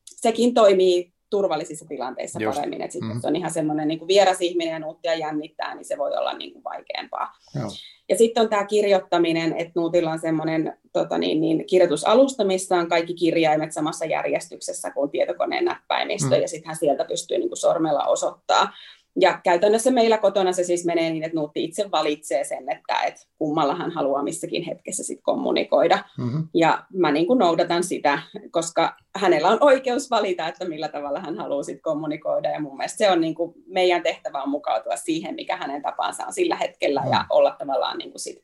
sekin 0.05 0.53
toimii 0.53 1.13
turvallisissa 1.31 1.85
tilanteissa 1.85 2.39
Just. 2.41 2.55
paremmin. 2.55 2.81
Että 2.81 2.97
mm-hmm. 2.97 3.15
jos 3.15 3.25
on 3.25 3.35
ihan 3.35 3.51
semmoinen 3.51 3.87
niin 3.87 4.07
vieras 4.07 4.41
ihminen 4.41 4.71
ja 4.71 4.79
nuuttia 4.79 5.15
jännittää, 5.15 5.75
niin 5.75 5.85
se 5.85 5.97
voi 5.97 6.17
olla 6.17 6.33
niin 6.33 6.53
kuin 6.53 6.63
vaikeampaa. 6.63 7.33
Joo. 7.55 7.69
Ja 8.09 8.17
sitten 8.17 8.43
on 8.43 8.49
tämä 8.49 8.65
kirjoittaminen, 8.65 9.53
että 9.57 9.71
Nuutilla 9.75 10.11
on 10.11 10.19
semmoinen 10.19 10.77
tota 10.93 11.17
niin, 11.17 11.41
niin, 11.41 11.65
kirjoitusalusta, 11.65 12.43
missä 12.43 12.75
on 12.75 12.89
kaikki 12.89 13.13
kirjaimet 13.13 13.71
samassa 13.71 14.05
järjestyksessä 14.05 14.91
kuin 14.91 15.11
tietokoneen 15.11 15.65
näppäimistö, 15.65 16.35
mm. 16.35 16.41
ja 16.41 16.47
sitten 16.47 16.67
hän 16.67 16.75
sieltä 16.75 17.05
pystyy 17.05 17.37
niin 17.37 17.49
kuin 17.49 17.57
sormella 17.57 18.05
osoittaa 18.05 18.73
ja 19.19 19.39
käytännössä 19.43 19.91
meillä 19.91 20.17
kotona 20.17 20.53
se 20.53 20.63
siis 20.63 20.85
menee 20.85 21.09
niin, 21.09 21.23
että 21.23 21.35
Nuutti 21.37 21.63
itse 21.63 21.91
valitsee 21.91 22.43
sen, 22.43 22.71
että, 22.71 23.01
että 23.01 23.21
kummalla 23.37 23.75
hän 23.75 23.91
haluaa 23.91 24.23
missäkin 24.23 24.63
hetkessä 24.63 25.03
sit 25.03 25.19
kommunikoida. 25.21 26.03
Mm-hmm. 26.17 26.47
Ja 26.53 26.85
mä 26.93 27.11
niin 27.11 27.27
kuin 27.27 27.39
noudatan 27.39 27.83
sitä, 27.83 28.19
koska 28.51 28.95
hänellä 29.15 29.49
on 29.49 29.57
oikeus 29.61 30.09
valita, 30.09 30.47
että 30.47 30.65
millä 30.65 30.87
tavalla 30.87 31.19
hän 31.19 31.37
haluaa 31.37 31.63
sit 31.63 31.81
kommunikoida. 31.81 32.49
Ja 32.49 32.61
mun 32.61 32.77
mielestä 32.77 32.97
se 32.97 33.11
on 33.11 33.21
niin 33.21 33.35
kuin 33.35 33.53
meidän 33.65 34.03
tehtävä 34.03 34.41
on 34.43 34.49
mukautua 34.49 34.95
siihen, 34.95 35.35
mikä 35.35 35.57
hänen 35.57 35.81
tapansa 35.81 36.25
on 36.25 36.33
sillä 36.33 36.55
hetkellä 36.55 36.99
mm-hmm. 36.99 37.13
ja 37.13 37.25
olla 37.29 37.55
tavallaan 37.59 37.97
niin 37.97 38.11
kuin 38.11 38.21
sit 38.21 38.41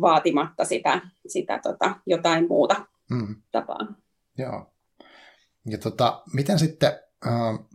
vaatimatta 0.00 0.64
sitä, 0.64 1.00
sitä 1.26 1.60
tota, 1.62 1.94
jotain 2.06 2.48
muuta 2.48 2.86
mm-hmm. 3.10 3.42
tapaa. 3.52 3.86
Joo. 4.38 4.66
Ja 5.66 5.78
tota, 5.78 6.22
miten 6.34 6.58
sitten... 6.58 6.92
Uh 7.26 7.66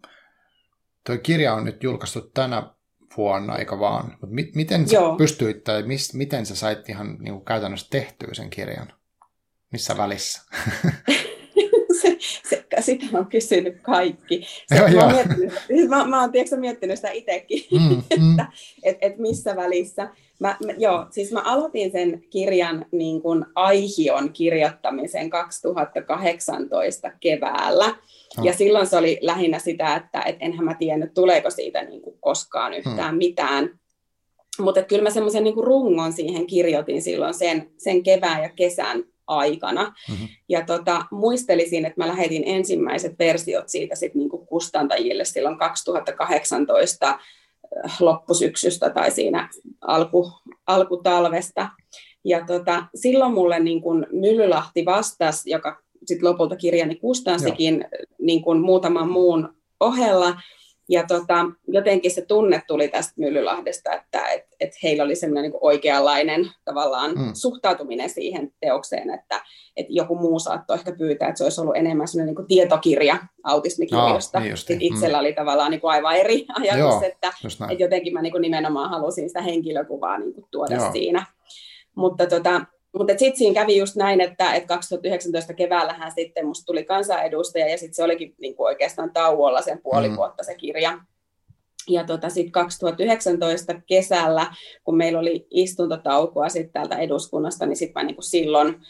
Tuo 1.05 1.17
kirja 1.23 1.53
on 1.53 1.65
nyt 1.65 1.83
julkaistu 1.83 2.21
tänä 2.21 2.69
vuonna, 3.17 3.57
eikä 3.57 3.79
vaan. 3.79 4.05
Mutta 4.11 4.27
mi- 4.27 4.51
miten 4.55 4.87
sä 4.87 4.95
Joo. 4.95 5.15
pystyit, 5.15 5.63
tai 5.63 5.83
mis, 5.83 6.13
miten 6.13 6.45
sä 6.45 6.55
sait 6.55 6.89
ihan 6.89 7.17
niin 7.19 7.33
kuin 7.33 7.45
käytännössä 7.45 7.87
tehtyä 7.89 8.33
sen 8.33 8.49
kirjan? 8.49 8.93
Missä 9.71 9.97
välissä? 9.97 10.41
se, 12.01 12.17
se, 12.49 12.65
sitä 12.79 13.05
on 13.13 13.25
kysynyt 13.27 13.81
kaikki. 13.81 14.45
Se, 14.67 14.75
joo, 14.75 14.89
mä, 14.89 15.03
oon 15.03 15.13
miettinyt, 15.13 15.89
mä, 15.89 16.05
mä 16.05 16.21
oon 16.21 16.31
tiedätkö, 16.31 16.57
miettinyt 16.57 16.95
sitä 16.95 17.09
itsekin, 17.11 17.63
mm, 17.71 17.79
mm. 18.19 18.31
että 18.31 18.47
et, 18.83 18.97
et 19.01 19.17
missä 19.17 19.55
välissä. 19.55 20.09
Mä, 20.39 20.57
mä, 20.65 20.71
joo, 20.77 21.05
siis 21.11 21.31
mä 21.31 21.41
aloitin 21.41 21.91
sen 21.91 22.23
kirjan 22.29 22.85
niin 22.91 23.21
kuin 23.21 23.45
aihion 23.55 24.33
kirjoittamisen 24.33 25.29
2018 25.29 27.11
keväällä. 27.19 27.95
Ja 28.43 28.53
silloin 28.53 28.87
se 28.87 28.97
oli 28.97 29.19
lähinnä 29.21 29.59
sitä, 29.59 29.95
että 29.95 30.21
et 30.21 30.35
enhän 30.39 30.65
mä 30.65 30.73
tiennyt, 30.73 31.13
tuleeko 31.13 31.49
siitä 31.49 31.83
niin 31.83 32.01
kuin 32.01 32.17
koskaan 32.19 32.73
yhtään 32.73 33.09
hmm. 33.09 33.17
mitään. 33.17 33.79
Mutta 34.59 34.83
kyllä 34.83 35.03
mä 35.03 35.09
semmoisen 35.09 35.43
niin 35.43 35.63
rungon 35.63 36.13
siihen 36.13 36.47
kirjoitin 36.47 37.01
silloin 37.01 37.33
sen, 37.33 37.69
sen 37.77 38.03
kevään 38.03 38.43
ja 38.43 38.49
kesän 38.49 39.03
aikana. 39.27 39.93
Mm-hmm. 40.09 40.27
Ja 40.49 40.65
tota, 40.65 41.05
muistelisin, 41.11 41.85
että 41.85 42.01
mä 42.01 42.07
lähetin 42.07 42.43
ensimmäiset 42.45 43.19
versiot 43.19 43.69
siitä 43.69 43.95
sit 43.95 44.15
niin 44.15 44.29
kuin 44.29 44.47
kustantajille 44.47 45.25
silloin 45.25 45.57
2018 45.57 47.07
äh, 47.07 47.19
loppusyksystä 47.99 48.89
tai 48.89 49.11
siinä 49.11 49.49
alku, 49.81 50.31
alkutalvesta. 50.67 51.69
Ja 52.25 52.45
tota, 52.45 52.85
silloin 52.95 53.33
mulle 53.33 53.59
niin 53.59 53.81
kuin 53.81 54.07
Myllylahti 54.11 54.85
vastasi, 54.85 55.49
joka 55.49 55.81
sit 56.05 56.21
lopulta 56.21 56.55
kirjani 56.55 56.95
kustansikin 56.95 57.85
niin 58.19 58.41
kuin 58.41 58.61
muutaman 58.61 59.09
muun 59.09 59.53
ohella. 59.79 60.41
Ja 60.89 61.03
tota, 61.07 61.45
jotenkin 61.67 62.11
se 62.11 62.21
tunne 62.21 62.61
tuli 62.67 62.87
tästä 62.87 63.13
Myllylahdesta, 63.17 63.93
että 63.93 64.27
et, 64.27 64.45
et 64.59 64.71
heillä 64.83 65.03
oli 65.03 65.15
semmoinen 65.15 65.51
niin 65.51 65.59
oikeanlainen 65.61 66.51
tavallaan 66.65 67.11
mm. 67.11 67.31
suhtautuminen 67.33 68.09
siihen 68.09 68.53
teokseen, 68.59 69.09
että 69.09 69.41
et 69.75 69.85
joku 69.89 70.15
muu 70.15 70.39
saattoi 70.39 70.77
ehkä 70.77 70.91
pyytää, 70.97 71.27
että 71.27 71.37
se 71.37 71.43
olisi 71.43 71.61
ollut 71.61 71.75
enemmän 71.75 72.07
semmoinen 72.07 72.35
niin 72.49 73.19
autismikirjosta. 73.43 74.37
Oh, 74.37 74.43
niin 74.43 74.57
Sitten 74.57 74.81
itsellä 74.81 75.17
mm. 75.17 75.19
oli 75.19 75.33
tavallaan 75.33 75.71
niin 75.71 75.81
kuin 75.81 75.91
aivan 75.91 76.15
eri 76.15 76.45
ajatus, 76.59 76.79
Joo, 76.79 77.01
että, 77.05 77.33
että 77.71 77.83
jotenkin 77.83 78.13
mä 78.13 78.21
niin 78.21 78.31
kuin 78.31 78.41
nimenomaan 78.41 78.89
halusin 78.89 79.29
sitä 79.29 79.41
henkilökuvaa 79.41 80.17
niin 80.17 80.33
kuin 80.33 80.45
tuoda 80.51 80.75
Joo. 80.75 80.91
siinä. 80.91 81.25
Mutta 81.95 82.27
tota, 82.27 82.61
mutta 82.97 83.13
sitten 83.17 83.37
siinä 83.37 83.53
kävi 83.53 83.77
just 83.77 83.95
näin, 83.95 84.21
että, 84.21 84.53
että 84.53 84.67
2019 84.67 85.53
keväällähän 85.53 86.11
sitten 86.11 86.47
musta 86.47 86.65
tuli 86.65 86.83
kansanedustaja 86.83 87.69
ja 87.69 87.77
sitten 87.77 87.95
se 87.95 88.03
olikin 88.03 88.35
niin 88.37 88.55
kuin 88.55 88.67
oikeastaan 88.67 89.13
tauolla 89.13 89.61
sen 89.61 89.81
puoli 89.83 90.09
mm. 90.09 90.15
vuotta 90.15 90.43
se 90.43 90.55
kirja. 90.55 90.99
Ja 91.89 92.03
tota, 92.03 92.29
sitten 92.29 92.51
2019 92.51 93.73
kesällä, 93.87 94.53
kun 94.83 94.97
meillä 94.97 95.19
oli 95.19 95.47
istuntotaukoa 95.51 96.49
sitten 96.49 96.73
täältä 96.73 96.97
eduskunnasta, 96.97 97.65
niin 97.65 97.75
sitten 97.75 98.01
mä 98.01 98.07
niin 98.07 98.15
kuin 98.15 98.23
silloin 98.23 98.81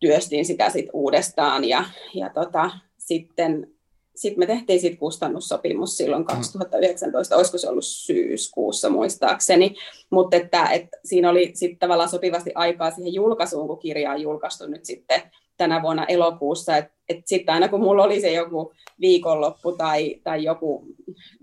työstin 0.00 0.44
sitä 0.44 0.70
sit 0.70 0.86
uudestaan 0.92 1.64
ja, 1.64 1.84
ja 2.14 2.30
tota, 2.30 2.70
sitten 2.98 3.75
sitten 4.16 4.38
me 4.38 4.46
tehtiin 4.46 4.80
sit 4.80 4.98
kustannussopimus 4.98 5.96
silloin 5.96 6.24
2019, 6.24 7.34
mm. 7.34 7.38
olisiko 7.38 7.58
se 7.58 7.68
ollut 7.68 7.84
syyskuussa 7.84 8.90
muistaakseni, 8.90 9.76
mutta 10.10 10.36
että, 10.36 10.68
että 10.68 10.98
siinä 11.04 11.30
oli 11.30 11.50
sitten 11.54 11.78
tavallaan 11.78 12.08
sopivasti 12.08 12.50
aikaa 12.54 12.90
siihen 12.90 13.14
julkaisuun, 13.14 13.68
kun 13.68 13.78
kirja 13.78 14.10
on 14.10 14.22
julkaistu 14.22 14.66
nyt 14.66 14.84
sitten 14.84 15.22
tänä 15.56 15.82
vuonna 15.82 16.06
elokuussa, 16.06 16.76
että 16.76 16.96
et 17.08 17.26
sitten 17.26 17.54
aina 17.54 17.68
kun 17.68 17.80
mulla 17.80 18.04
oli 18.04 18.20
se 18.20 18.32
joku 18.32 18.72
viikonloppu 19.00 19.72
tai, 19.72 20.20
tai 20.24 20.44
joku 20.44 20.86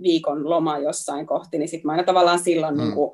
viikon 0.01 0.49
loma 0.49 0.77
jossain 0.77 1.27
kohti, 1.27 1.57
niin 1.57 1.69
sitten 1.69 1.87
mä 1.87 1.91
aina 1.91 2.03
tavallaan 2.03 2.39
silloin 2.39 2.75
mm. 2.75 2.81
niin 2.81 2.93
kuin 2.93 3.11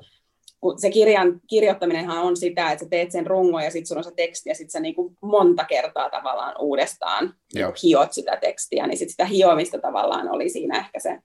kun 0.60 0.80
se 0.80 0.90
kirjan 0.90 1.40
kirjoittaminenhan 1.46 2.22
on 2.22 2.36
sitä, 2.36 2.72
että 2.72 2.84
sä 2.84 2.90
teet 2.90 3.12
sen 3.12 3.26
rungon 3.26 3.62
ja 3.62 3.70
sitten 3.70 3.86
sulla 3.86 3.98
on 3.98 4.04
se 4.04 4.12
teksti 4.16 4.48
ja 4.48 4.54
sitten 4.54 4.70
sä 4.70 4.80
niin 4.80 4.94
kuin 4.94 5.16
monta 5.22 5.64
kertaa 5.64 6.10
tavallaan 6.10 6.54
uudestaan 6.58 7.34
niin 7.54 7.66
hiot 7.82 8.12
sitä 8.12 8.36
tekstiä, 8.36 8.86
niin 8.86 8.98
sitten 8.98 9.10
sitä 9.10 9.24
hiomista 9.24 9.78
tavallaan 9.78 10.28
oli 10.30 10.48
siinä 10.48 10.78
ehkä 10.78 11.00
se, 11.00 11.18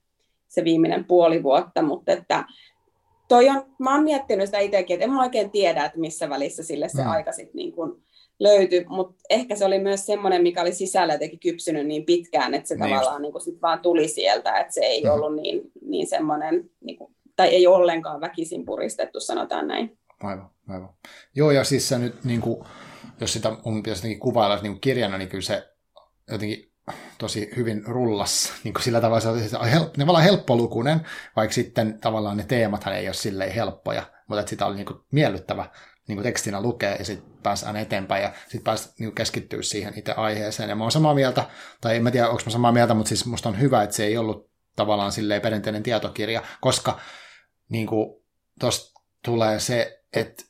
se 0.48 0.64
viimeinen 0.64 1.06
puoli 1.06 1.44
vuotta, 1.44 1.82
mutta 1.82 2.12
että 2.12 2.46
toi 3.28 3.50
on, 3.50 3.66
mä 3.80 3.96
oon 3.96 4.04
miettinyt 4.04 4.46
sitä 4.46 4.60
itsekin, 4.60 4.94
että 4.94 5.04
en 5.04 5.12
mä 5.12 5.24
oikein 5.24 5.52
tiedä, 5.52 5.86
että 5.86 6.00
missä 6.00 6.30
välissä 6.30 6.64
sille 6.64 6.90
se 6.90 7.02
mm. 7.02 7.10
aika 7.10 7.32
sitten 7.32 7.56
niin 7.56 7.72
kuin 7.72 8.06
löytyi, 8.40 8.86
mutta 8.90 9.16
ehkä 9.30 9.56
se 9.56 9.66
oli 9.66 9.80
myös 9.80 10.06
semmoinen, 10.06 10.42
mikä 10.42 10.62
oli 10.62 10.74
sisällä 10.74 11.14
jotenkin 11.14 11.40
kypsynyt 11.40 11.88
niin 11.88 12.06
pitkään, 12.06 12.54
että 12.54 12.68
se 12.68 12.76
niin 12.76 12.90
tavallaan 12.90 13.22
niin 13.22 13.32
kuin 13.32 13.42
sit 13.42 13.62
vaan 13.62 13.80
tuli 13.80 14.08
sieltä, 14.08 14.60
että 14.60 14.74
se 14.74 14.82
ei 14.82 15.04
mm. 15.04 15.10
ollut 15.10 15.36
niin, 15.36 15.62
niin 15.82 16.08
semmoinen, 16.08 16.70
niin 16.82 16.98
kuin, 16.98 17.16
tai 17.36 17.48
ei 17.48 17.68
ollenkaan 17.68 18.22
väkisin 18.22 18.66
puristettu, 18.66 19.20
sanotaan 19.20 19.68
näin. 19.68 19.98
Aivan, 20.24 20.50
aivan. 20.70 20.90
Joo, 21.36 21.52
ja 21.52 21.64
siis 21.64 21.90
se 21.90 21.98
nyt, 21.98 22.24
niin 22.24 22.42
kuin, 22.42 22.66
jos 23.22 23.34
sitä 23.34 23.58
mun 23.66 23.84
pitäisi 23.84 24.00
jotenkin 24.00 24.20
kuvailla 24.20 24.56
niin 24.56 24.74
kuin 24.74 24.82
kirjana, 24.82 25.18
niin 25.18 25.30
kyllä 25.30 25.42
se 25.42 25.70
jotenkin 26.32 26.72
tosi 27.18 27.50
hyvin 27.56 27.84
rullas, 27.86 28.54
niin 28.64 28.74
kuin 28.74 28.84
sillä 28.84 29.02
tavalla 29.02 29.20
se 29.20 29.30
on, 29.30 29.40
on 29.60 29.68
hel, 29.68 29.84
tavallaan 29.84 30.24
helppolukunen, 30.24 31.00
vaikka 31.36 31.54
sitten 31.54 32.00
tavallaan 32.02 32.38
ne 32.38 32.44
teemathan 32.44 32.96
ei 32.96 33.08
ole 33.08 33.14
silleen 33.14 33.52
helppoja, 33.52 34.04
mutta 34.28 34.40
että 34.40 34.50
sitä 34.50 34.66
oli 34.66 34.76
niin 34.76 34.86
kuin 34.86 35.00
miellyttävä 35.12 35.70
niin 36.08 36.16
kuin 36.16 36.24
tekstinä 36.24 36.62
lukea 36.62 36.96
ja 36.96 37.06
sitten 37.06 37.34
pääsi 37.44 37.66
aina 37.66 37.80
eteenpäin 37.80 38.24
ja 38.24 38.34
sitten 38.44 38.64
pääsi 38.64 38.90
niin 39.00 39.16
keskittyä 39.16 39.62
siihen 39.62 39.94
itse 39.96 40.12
aiheeseen. 40.12 40.70
Ja 40.70 40.76
mä 40.76 40.84
oon 40.84 40.92
samaa 40.92 41.14
mieltä, 41.14 41.46
tai 41.82 41.96
en 41.96 42.04
mä 42.04 42.12
tiedä, 42.12 42.30
onko 42.30 42.42
mä 42.46 42.52
samaa 42.52 42.72
mieltä, 42.72 42.94
mutta 42.94 43.10
siis 43.10 43.26
musta 43.26 43.50
on 43.50 43.60
hyvä, 43.60 43.84
että 43.84 43.96
se 43.96 44.06
ei 44.06 44.18
ollut 44.18 44.50
tavallaan 44.76 45.12
silleen 45.12 45.42
perinteinen 45.42 45.84
tietokirja, 45.84 46.42
koska 46.62 47.00
niin 47.70 47.88
kuin 47.88 48.24
tuosta 48.60 49.02
tulee 49.26 49.60
se, 49.60 50.04
että, 50.14 50.44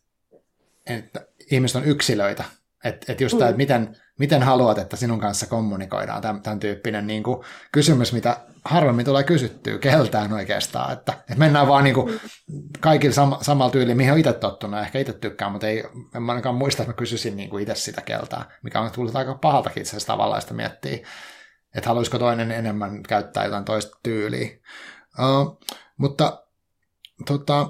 että 0.85 1.27
ihmiset 1.51 1.75
on 1.75 1.87
yksilöitä. 1.87 2.43
Että 2.83 3.11
et 3.11 3.21
just 3.21 3.33
mm. 3.33 3.39
tämä, 3.39 3.49
että 3.49 3.57
miten, 3.57 3.97
miten 4.19 4.43
haluat, 4.43 4.77
että 4.77 4.95
sinun 4.95 5.19
kanssa 5.19 5.47
kommunikoidaan, 5.47 6.21
tämän, 6.21 6.41
tämän 6.41 6.59
tyyppinen 6.59 7.07
niin 7.07 7.23
kuin, 7.23 7.45
kysymys, 7.71 8.13
mitä 8.13 8.37
harvemmin 8.65 9.05
tulee 9.05 9.23
kysyttyä 9.23 9.77
keltään 9.77 10.33
oikeastaan, 10.33 10.93
että, 10.93 11.13
että 11.13 11.35
mennään 11.35 11.67
vaan 11.67 11.83
niin 11.83 11.93
kuin, 11.93 12.19
kaikilla 12.79 13.13
sam, 13.13 13.37
samalla 13.41 13.71
tyyliin, 13.71 13.97
mihin 13.97 14.11
on 14.11 14.19
itse 14.19 14.33
tottunut, 14.33 14.79
ehkä 14.79 14.99
itse 14.99 15.13
tykkään, 15.13 15.51
mutta 15.51 15.67
ei, 15.67 15.83
en 16.15 16.29
ainakaan 16.29 16.55
muista, 16.55 16.83
että 16.83 16.93
mä 16.93 16.97
kysyisin 16.97 17.37
niin 17.37 17.49
kuin 17.49 17.63
itse 17.63 17.75
sitä 17.75 18.01
keltää, 18.01 18.45
mikä 18.63 18.81
on 18.81 18.91
tullut 18.91 19.15
aika 19.15 19.35
pahaltakin 19.35 19.81
itse 19.81 19.89
asiassa 19.89 20.13
tavallaan 20.13 20.41
sitä 20.41 20.53
miettiä, 20.53 20.97
että 21.75 21.89
haluaisiko 21.89 22.19
toinen 22.19 22.51
enemmän 22.51 23.03
käyttää 23.03 23.45
jotain 23.45 23.65
toista 23.65 23.99
tyyliä. 24.03 24.49
Uh, 25.19 25.59
mutta 25.97 26.44
tota, 27.25 27.69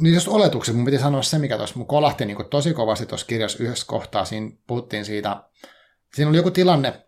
niin 0.00 0.14
jos 0.14 0.28
oletukset, 0.28 0.76
mun 0.76 0.84
piti 0.84 0.98
sanoa 0.98 1.22
se, 1.22 1.38
mikä 1.38 1.56
tuossa 1.56 1.76
mun 1.78 1.86
kolahti 1.86 2.26
niin 2.26 2.48
tosi 2.50 2.74
kovasti 2.74 3.06
tuossa 3.06 3.26
kirjassa 3.26 3.62
yhdessä 3.62 3.86
kohtaa, 3.86 4.24
siinä 4.24 4.50
puhuttiin 4.66 5.04
siitä, 5.04 5.42
siinä 6.14 6.28
oli 6.28 6.36
joku 6.36 6.50
tilanne, 6.50 7.06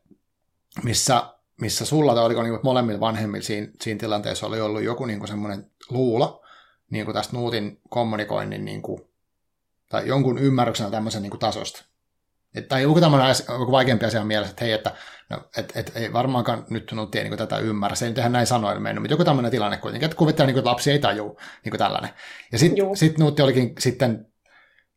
missä, 0.82 1.34
missä 1.60 1.84
sulla 1.84 2.14
tai 2.14 2.24
oliko 2.24 2.42
niin 2.42 2.58
molemmilla 2.62 3.00
vanhemmilla 3.00 3.44
siinä, 3.44 3.68
siinä 3.82 3.98
tilanteessa 3.98 4.46
oli 4.46 4.60
ollut 4.60 4.82
joku 4.82 5.06
niin 5.06 5.28
semmoinen 5.28 5.70
luulo 5.90 6.44
niin 6.90 7.04
kuin 7.04 7.14
tästä 7.14 7.36
Nuutin 7.36 7.80
kommunikoinnin 7.88 8.64
niin 8.64 8.82
kuin, 8.82 9.00
tai 9.88 10.08
jonkun 10.08 10.38
ymmärryksen 10.38 10.90
tämmöisen 10.90 11.22
niin 11.22 11.30
kuin 11.30 11.40
tasosta. 11.40 11.84
Et, 12.54 12.68
tai 12.68 12.82
joku 12.82 13.00
tämmöinen 13.00 13.34
joku 13.48 13.72
vaikeampi 13.72 14.04
asia 14.04 14.24
mielessä, 14.24 14.50
että 14.50 14.64
hei, 14.64 14.72
että 14.72 14.94
no, 15.30 15.40
et, 15.56 15.72
et, 15.76 15.92
ei 15.94 16.12
varmaankaan 16.12 16.66
nyt 16.70 16.92
Nuutti 16.92 17.22
niin 17.22 17.38
tätä 17.38 17.58
ymmärrä. 17.58 17.94
Se 17.94 18.04
ei 18.04 18.10
nyt 18.10 18.18
ihan 18.18 18.32
näin 18.32 18.46
sanoen 18.46 18.82
mennyt, 18.82 19.02
mutta 19.02 19.12
joku 19.12 19.24
tämmöinen 19.24 19.50
tilanne 19.50 19.76
kuitenkin, 19.76 20.06
että 20.06 20.16
kuvittelee, 20.16 20.46
niin 20.46 20.54
kuin, 20.54 20.60
että 20.60 20.70
lapsi 20.70 20.90
ei 20.90 20.98
tajuu 20.98 21.40
niin 21.64 21.78
tällainen. 21.78 22.10
Ja 22.52 22.58
sitten 22.58 22.96
sit 22.96 23.18
Nuutti 23.18 23.42
olikin 23.42 23.74
sitten, 23.78 24.26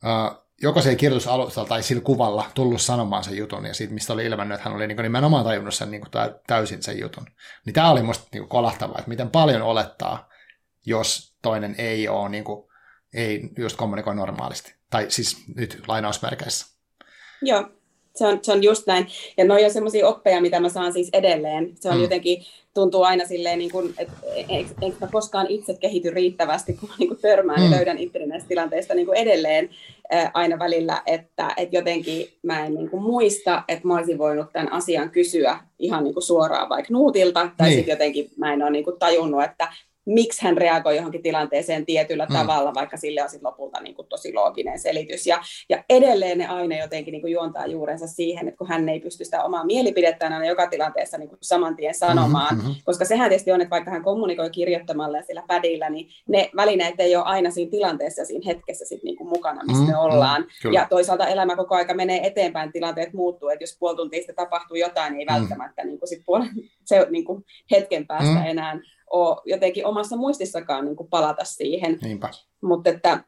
uh, 0.04 0.46
joko 0.62 0.82
se 0.82 0.90
ei 0.90 0.96
kirjoitusalustalla 0.96 1.70
tai 1.70 1.84
sillä 1.84 2.02
kuvalla 2.02 2.46
tullut 2.54 2.82
sanomaan 2.82 3.24
sen 3.24 3.38
jutun, 3.38 3.66
ja 3.66 3.74
siitä, 3.74 3.94
mistä 3.94 4.14
oli 4.14 4.26
ilmennyt, 4.26 4.56
että 4.56 4.70
hän 4.70 4.76
oli 4.76 4.88
niin 4.88 4.96
kuin 4.96 5.04
nimenomaan 5.04 5.46
tajunnut 5.46 5.74
sen 5.74 5.92
niin 5.92 6.02
kuin 6.02 6.12
täysin 6.48 6.84
sen 6.84 7.00
jutun. 7.00 7.26
Niin 7.66 7.74
tämä 7.74 7.92
oli 7.92 8.04
musta 8.04 8.28
niin 8.32 8.42
kuin 8.42 8.50
kolahtavaa, 8.50 8.98
että 8.98 9.10
miten 9.10 9.30
paljon 9.30 9.62
olettaa, 9.62 10.30
jos 10.86 11.36
toinen 11.42 11.76
ei 11.78 12.08
ole, 12.08 12.30
niin 12.30 12.44
kuin, 12.44 12.72
ei 13.14 13.50
just 13.58 13.78
kommunikoi 13.78 14.16
normaalisti. 14.16 14.76
Tai 14.90 15.06
siis 15.10 15.38
nyt 15.56 15.84
lainausmerkeissä. 15.88 16.81
Joo, 17.42 17.66
se 18.16 18.28
on, 18.28 18.40
se 18.42 18.52
on 18.52 18.64
just 18.64 18.88
näin. 18.88 19.08
Ja 19.38 19.46
ne 19.46 19.54
on 19.54 19.72
semmoisia 19.72 20.08
oppeja, 20.08 20.42
mitä 20.42 20.60
mä 20.60 20.70
saan 20.70 20.94
siis 20.94 21.10
edelleen. 21.14 21.72
Se 21.80 21.90
on 21.90 21.96
mm. 21.96 22.02
jotenkin, 22.02 22.44
tuntuu 22.74 23.04
aina 23.04 23.26
silleen, 23.26 23.60
niin 23.60 23.72
kuin, 23.72 23.94
että 23.98 24.14
enkä 24.82 24.98
mä 25.02 25.08
koskaan 25.12 25.48
itse 25.50 25.74
kehity 25.74 26.10
riittävästi, 26.10 26.74
kun 26.74 26.90
mä 26.90 26.96
niin 27.00 27.08
kuin 27.08 27.22
törmään 27.22 27.60
mm. 27.60 27.66
ja 27.66 27.72
löydän 27.72 27.98
itseni 27.98 28.26
näistä 28.26 28.48
tilanteista 28.48 28.94
niin 28.94 29.06
kuin 29.06 29.18
edelleen 29.18 29.70
ää, 30.12 30.32
aina 30.34 30.60
välillä, 30.60 31.02
että, 31.06 31.54
että 31.58 31.76
jotenkin 31.76 32.28
mä 32.44 32.66
en 32.66 32.74
niin 32.74 32.90
kuin 32.90 33.04
muista, 33.04 33.64
että 33.68 33.88
mä 33.88 33.96
olisin 33.96 34.18
voinut 34.18 34.54
tämän 34.54 34.72
asian 34.72 35.10
kysyä 35.10 35.60
ihan 35.80 36.04
niin 36.04 36.14
kuin 36.14 36.24
suoraan 36.24 36.70
vaikka 36.70 36.94
Nuutilta, 36.94 37.50
tai 37.58 37.68
niin. 37.68 37.78
sitten 37.78 37.94
jotenkin 37.94 38.32
mä 38.38 38.54
en 38.54 38.62
ole 38.62 38.72
niin 38.72 38.84
kuin 38.84 39.00
tajunnut, 39.00 39.44
että 39.44 39.74
miksi 40.14 40.46
hän 40.46 40.58
reagoi 40.58 40.96
johonkin 40.96 41.24
tilanteeseen 41.24 41.86
tietyllä 41.86 42.26
mm. 42.26 42.34
tavalla, 42.34 42.74
vaikka 42.74 42.98
sille 42.98 43.24
on 43.24 43.30
lopulta 43.42 43.82
niin 43.82 43.96
kuin 43.96 44.08
tosi 44.08 44.34
looginen 44.34 44.80
selitys. 44.80 45.28
Ja, 45.28 45.42
ja 45.70 45.84
edelleen 45.90 46.38
ne 46.38 46.48
aina 46.48 46.78
jotenkin 46.78 47.12
niin 47.12 47.22
kuin 47.22 47.34
juontaa 47.34 47.68
juurensa 47.68 48.08
siihen, 48.08 48.48
että 48.48 48.58
kun 48.58 48.68
hän 48.68 48.90
ei 48.90 49.00
pysty 49.00 49.26
sitä 49.26 49.44
omaa 49.44 49.66
mielipidettään 49.66 50.34
aina 50.34 50.46
joka 50.46 50.68
tilanteessa 50.68 51.18
niin 51.18 51.30
kuin 51.30 51.40
saman 51.42 51.76
tien 51.76 51.94
sanomaan, 51.94 52.56
mm-hmm. 52.56 52.76
koska 52.86 53.06
sehän 53.06 53.30
tietysti 53.30 53.52
on, 53.52 53.62
että 53.62 53.70
vaikka 53.70 53.92
hän 53.92 54.04
kommunikoi 54.04 54.50
kirjoittamalla 54.50 55.18
ja 55.18 55.24
sillä 55.24 55.44
pädillä, 55.48 55.90
niin 55.90 56.08
ne 56.28 56.50
välineet 56.56 57.00
ei 57.00 57.16
ole 57.16 57.26
aina 57.26 57.52
siinä 57.52 57.72
tilanteessa 57.72 58.22
ja 58.22 58.26
siinä 58.26 58.44
hetkessä 58.46 58.86
sit 58.86 59.04
niin 59.04 59.18
kuin 59.18 59.30
mukana, 59.30 59.64
missä 59.64 59.82
mm-hmm. 59.82 59.94
me 59.94 59.98
ollaan. 59.98 60.46
Kyllä. 60.62 60.80
Ja 60.80 60.88
toisaalta 60.90 61.28
elämä 61.28 61.56
koko 61.56 61.76
aika 61.76 61.94
menee 61.94 62.28
eteenpäin, 62.28 62.72
tilanteet 62.72 63.14
muuttuu, 63.14 63.50
että 63.50 63.64
jos 63.64 63.78
puoli 63.80 63.96
tuntia 63.96 64.22
tapahtuu 64.36 64.78
jotain, 64.78 65.14
niin 65.14 65.20
ei 65.20 65.26
mm-hmm. 65.26 65.42
välttämättä 65.42 65.84
niin 65.84 66.00
kuin 66.00 66.10
sit 66.10 66.22
puolen, 66.26 66.50
se, 66.86 67.08
niin 67.10 67.26
kuin 67.26 67.46
hetken 67.72 68.08
päästä 68.08 68.30
mm-hmm. 68.30 68.50
enää 68.50 68.80
ole 69.12 69.38
jotenkin 69.46 69.86
omassa 69.86 70.16
muistissakaan 70.16 70.86
niin 70.86 70.96
kuin 70.96 71.10
palata 71.10 71.46
siihen. 71.46 72.00
Mutta 72.62 72.90
että, 72.90 73.24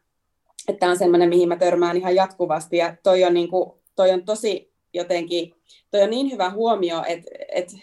että 0.68 0.80
tämä 0.80 0.92
on 0.92 0.98
semmoinen, 0.98 1.30
mihin 1.30 1.50
mä 1.50 1.56
törmään 1.56 1.98
ihan 1.98 2.16
jatkuvasti 2.16 2.78
ja 2.78 2.96
toi 3.04 3.24
on, 3.24 3.34
niin 3.34 3.50
kuin, 3.50 3.72
toi 3.96 4.12
on 4.12 4.26
tosi 4.26 4.74
jotenkin, 4.94 5.56
toi 5.92 6.02
on 6.02 6.10
niin 6.10 6.32
hyvä 6.32 6.50
huomio, 6.50 7.04
että, 7.08 7.32
että 7.50 7.74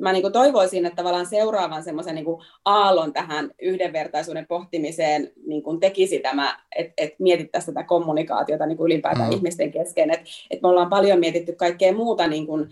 mä 0.00 0.12
niin 0.12 0.22
kuin 0.22 0.32
toivoisin, 0.32 0.86
että 0.86 0.96
tavallaan 0.96 1.26
seuraavan 1.26 1.82
semmoisen 1.82 2.14
niin 2.14 2.26
aallon 2.64 3.12
tähän 3.12 3.50
yhdenvertaisuuden 3.62 4.46
pohtimiseen 4.46 5.32
niin 5.46 5.62
kuin 5.62 5.80
tekisi 5.80 6.18
tämä, 6.18 6.58
että, 6.76 6.92
että 6.96 7.16
mietittäisiin 7.18 7.74
tätä 7.74 7.86
kommunikaatiota 7.86 8.66
niin 8.66 8.76
kuin 8.76 8.86
ylipäätään 8.86 9.28
mm. 9.28 9.36
ihmisten 9.36 9.72
kesken. 9.72 10.10
Että, 10.10 10.24
että 10.50 10.62
me 10.62 10.68
ollaan 10.68 10.90
paljon 10.90 11.20
mietitty 11.20 11.52
kaikkea 11.52 11.92
muuta 11.92 12.26
niin 12.26 12.46
kuin 12.46 12.68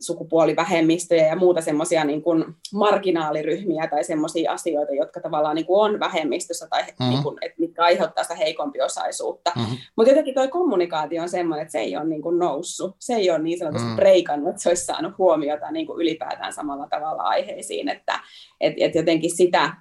sukupuolivähemmistöjä 0.00 1.26
ja 1.26 1.36
muuta 1.36 1.60
semmoisia 1.60 2.04
niin 2.04 2.22
kuin 2.22 2.44
marginaaliryhmiä 2.72 3.86
tai 3.86 4.04
semmoisia 4.04 4.52
asioita, 4.52 4.92
jotka 4.92 5.20
tavallaan 5.20 5.56
niin 5.56 5.66
kuin 5.66 5.80
on 5.80 6.00
vähemmistössä 6.00 6.66
tai 6.70 6.82
mm-hmm. 6.82 7.08
niin 7.08 7.22
kuin, 7.22 7.38
että 7.40 7.60
mitkä 7.60 7.82
aiheuttaa 7.82 8.24
sitä 8.24 8.34
heikompiosaisuutta. 8.34 9.52
Mm-hmm. 9.56 9.76
Mutta 9.96 10.10
jotenkin 10.10 10.34
tuo 10.34 10.48
kommunikaatio 10.48 11.22
on 11.22 11.28
semmoinen, 11.28 11.62
että 11.62 11.72
se 11.72 11.78
ei 11.78 11.96
ole 11.96 12.04
niin 12.04 12.22
kuin 12.22 12.38
noussut. 12.38 12.96
Se 12.98 13.14
ei 13.14 13.30
ole 13.30 13.38
niin 13.38 13.58
sanotusti 13.58 13.84
mm-hmm. 13.84 13.96
breikannut, 13.96 14.48
että 14.48 14.62
se 14.62 14.68
olisi 14.68 14.84
saanut 14.84 15.18
huomiota 15.18 15.70
niin 15.70 15.86
kuin 15.86 16.00
ylipäätään 16.00 16.52
samalla 16.52 16.86
tavalla 16.90 17.22
aiheisiin, 17.22 17.88
että 17.88 18.20
et, 18.60 18.74
et 18.76 18.94
jotenkin 18.94 19.36
sitä 19.36 19.74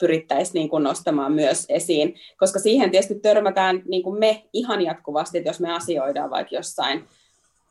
pyrittäisiin 0.00 0.54
niin 0.54 0.68
kuin 0.68 0.82
nostamaan 0.82 1.32
myös 1.32 1.66
esiin, 1.68 2.14
koska 2.36 2.58
siihen 2.58 2.90
tietysti 2.90 3.14
törmätään 3.14 3.82
niin 3.88 4.02
kuin 4.02 4.18
me 4.18 4.44
ihan 4.52 4.82
jatkuvasti, 4.82 5.38
että 5.38 5.50
jos 5.50 5.60
me 5.60 5.72
asioidaan 5.72 6.30
vaikka 6.30 6.56
jossain 6.56 7.04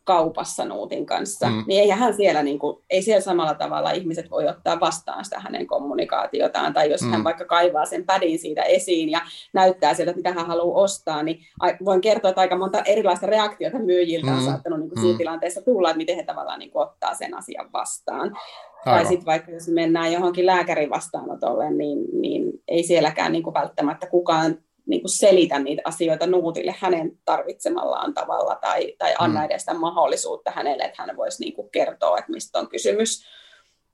kaupassa 0.10 0.65
Nuutin 0.65 1.06
kanssa, 1.06 1.50
mm. 1.50 1.63
niin 1.67 1.82
eihän 1.82 2.13
siellä, 2.13 2.43
niin 2.43 2.60
kuin, 2.60 2.78
ei 2.89 3.02
siellä 3.02 3.22
samalla 3.22 3.54
tavalla 3.54 3.91
ihmiset 3.91 4.32
voi 4.32 4.48
ottaa 4.48 4.80
vastaan 4.80 5.26
sitä 5.26 5.39
hänen 5.39 5.67
kommunikaatiotaan, 5.67 6.74
tai 6.74 6.91
jos 6.91 7.02
mm. 7.02 7.12
hän 7.12 7.24
vaikka 7.24 7.45
kaivaa 7.45 7.86
sen 7.86 8.06
pädin 8.06 8.39
siitä 8.39 8.62
esiin 8.62 9.10
ja 9.10 9.22
näyttää 9.54 9.93
sieltä, 9.93 10.13
mitä 10.15 10.34
hän 10.34 10.48
haluaa 10.48 10.84
ostaa, 10.84 11.24
niin 11.24 11.39
voin 11.86 12.02
kertoa, 12.02 12.30
että 12.30 12.41
aika 12.41 12.58
monta 12.58 12.82
erilaista 12.86 13.28
reaktiota 13.28 13.80
myyjiltä 13.80 14.32
on 14.32 14.39
mm. 14.39 14.45
saattanut 14.45 14.80
niin 14.80 14.89
kuin, 14.89 15.00
siinä 15.00 15.13
mm. 15.13 15.17
tilanteessa 15.17 15.62
tulla, 15.62 15.89
että 15.89 15.98
miten 15.98 16.15
he 16.15 16.24
tavallaan 16.24 16.60
niin 16.60 16.72
kuin, 16.72 16.88
ottaa 16.88 17.13
sen 17.13 17.38
asian 17.38 17.69
vastaan. 17.74 18.38
Aivan. 18.86 19.00
Tai 19.00 19.06
sitten 19.06 19.26
vaikka 19.26 19.52
jos 19.52 19.67
mennään 19.67 20.13
johonkin 20.13 20.45
lääkärin 20.45 20.89
vastaanotolle, 20.89 21.72
niin, 21.72 22.00
niin 22.22 22.43
ei 22.67 22.84
sielläkään 22.84 23.32
niin 23.32 23.43
kuin 23.43 23.54
välttämättä 23.54 24.08
kukaan 24.08 24.58
niin 24.89 25.02
kuin 25.02 25.12
selitä 25.12 25.60
niitä 25.60 25.82
asioita 25.86 26.28
Nuutille 26.28 26.75
hänen 26.80 27.12
tarvitsemallaan 27.25 28.13
tavalla 28.13 28.56
tai, 28.56 28.95
tai 28.97 29.13
anna 29.19 29.39
mm. 29.39 29.45
edes 29.45 29.62
sitä 29.62 29.73
mahdollisuutta 29.73 30.52
hänelle, 30.52 30.84
että 30.84 31.04
hän 31.04 31.17
voisi 31.17 31.43
niin 31.43 31.54
kuin 31.54 31.69
kertoa, 31.71 32.17
että 32.17 32.32
mistä 32.32 32.60
on 32.60 32.69
kysymys. 32.69 33.25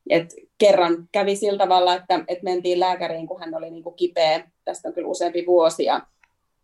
Et 0.09 0.35
kerran 0.57 1.09
kävi 1.11 1.35
sillä 1.35 1.57
tavalla, 1.57 1.95
että, 1.95 2.19
että 2.27 2.43
mentiin 2.43 2.79
lääkäriin, 2.79 3.27
kun 3.27 3.39
hän 3.39 3.55
oli 3.55 3.71
niin 3.71 3.83
kuin 3.83 3.95
kipeä, 3.95 4.47
tästä 4.65 4.87
on 4.87 4.93
kyllä 4.93 5.07
useampi 5.07 5.45
vuosi, 5.45 5.83
ja 5.83 6.01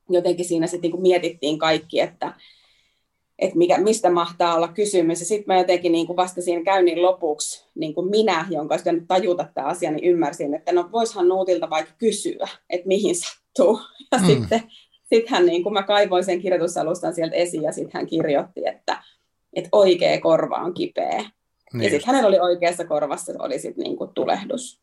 jotenkin 0.10 0.46
siinä 0.46 0.68
sitten 0.68 0.92
niin 0.92 1.02
mietittiin 1.02 1.60
kaikki, 1.60 2.00
että, 2.00 2.34
että 3.42 3.58
mikä, 3.58 3.78
mistä 3.78 4.10
mahtaa 4.10 4.56
olla 4.56 4.68
kysymys. 4.68 5.20
Ja 5.20 5.26
sitten 5.26 5.46
mä 5.48 5.58
jotenkin 5.58 5.92
niin 5.92 6.08
kuin 6.08 6.18
vasta 6.18 6.42
siinä 6.42 6.64
käynnin 6.64 7.02
lopuksi, 7.02 7.66
niin 7.76 7.94
kuin 7.94 8.10
minä, 8.10 8.46
jonka 8.50 8.76
olisi 8.76 8.90
tajuta 9.08 9.46
tämä 9.54 9.68
asia, 9.68 9.92
niin 9.92 10.04
ymmärsin, 10.04 10.54
että 10.54 10.72
no 10.72 10.90
voishan 10.92 11.28
Nuutilta 11.28 11.70
vaikka 11.70 11.94
kysyä, 11.98 12.48
että 12.70 12.88
mihin 12.88 13.16
sattuu. 13.16 13.80
Ja 14.12 14.18
mm. 14.18 14.26
sitten 14.26 14.64
sit 15.04 15.30
hän, 15.30 15.46
niin 15.46 15.64
kuin 15.64 15.74
mä 15.74 15.84
kaivoin 15.84 16.24
sen 16.24 16.42
kirjoitusalustan 16.42 17.14
sieltä 17.14 17.36
esiin, 17.36 17.64
ja 17.64 17.72
sitten 17.72 17.92
hän 17.94 18.08
kirjoitti, 18.08 18.68
että, 18.68 19.04
että 19.54 19.70
oikea 19.72 20.22
korva 20.22 20.56
on 20.56 20.74
kipeä. 20.74 21.26
Niin. 21.74 21.84
Ja 21.84 21.90
sitten 21.90 22.08
hänellä 22.08 22.28
oli 22.28 22.40
oikeassa 22.40 22.86
korvassa 22.86 23.34
oli 23.40 23.60
sit 23.60 23.78
niin 23.78 23.98
kuin 23.98 24.14
tulehdus. 24.14 24.82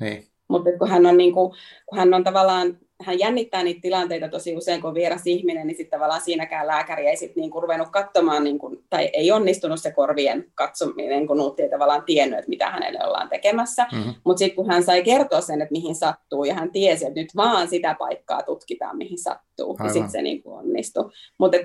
Niin. 0.00 0.26
Mutta 0.48 0.70
kun 0.78 0.88
hän 0.88 1.06
on, 1.06 1.16
niin 1.16 1.32
kuin, 1.32 1.52
kun 1.86 1.98
hän 1.98 2.14
on 2.14 2.24
tavallaan 2.24 2.78
hän 3.02 3.18
jännittää 3.18 3.62
niitä 3.62 3.80
tilanteita 3.80 4.28
tosi 4.28 4.56
usein, 4.56 4.80
kun 4.80 4.88
on 4.88 4.94
vieras 4.94 5.26
ihminen, 5.26 5.66
niin 5.66 5.76
sitten 5.76 5.98
tavallaan 5.98 6.20
siinäkään 6.20 6.66
lääkäri 6.66 7.06
ei 7.06 7.16
sitten 7.16 7.40
niin 7.40 7.62
ruvennut 7.62 7.88
katsomaan, 7.88 8.44
niin 8.44 8.58
kuin, 8.58 8.84
tai 8.90 9.10
ei 9.12 9.32
onnistunut 9.32 9.80
se 9.80 9.90
korvien 9.92 10.44
katsominen, 10.54 11.26
kun 11.26 11.36
Nuutti 11.36 11.62
ei 11.62 11.70
tavallaan 11.70 12.02
tiennyt, 12.04 12.38
että 12.38 12.48
mitä 12.48 12.70
hänelle 12.70 12.98
ollaan 13.04 13.28
tekemässä. 13.28 13.86
Mm-hmm. 13.92 14.14
Mutta 14.24 14.38
sitten 14.38 14.56
kun 14.56 14.66
hän 14.66 14.82
sai 14.82 15.02
kertoa 15.02 15.40
sen, 15.40 15.62
että 15.62 15.72
mihin 15.72 15.94
sattuu, 15.94 16.44
ja 16.44 16.54
hän 16.54 16.70
tiesi, 16.70 17.06
että 17.06 17.20
nyt 17.20 17.36
vaan 17.36 17.68
sitä 17.68 17.96
paikkaa 17.98 18.42
tutkitaan, 18.42 18.96
mihin 18.96 19.18
sattuu, 19.18 19.76
niin 19.80 19.92
sitten 19.92 20.10
se 20.10 20.22
niin 20.22 20.42
onnistui. 20.44 21.10
Mutta 21.38 21.56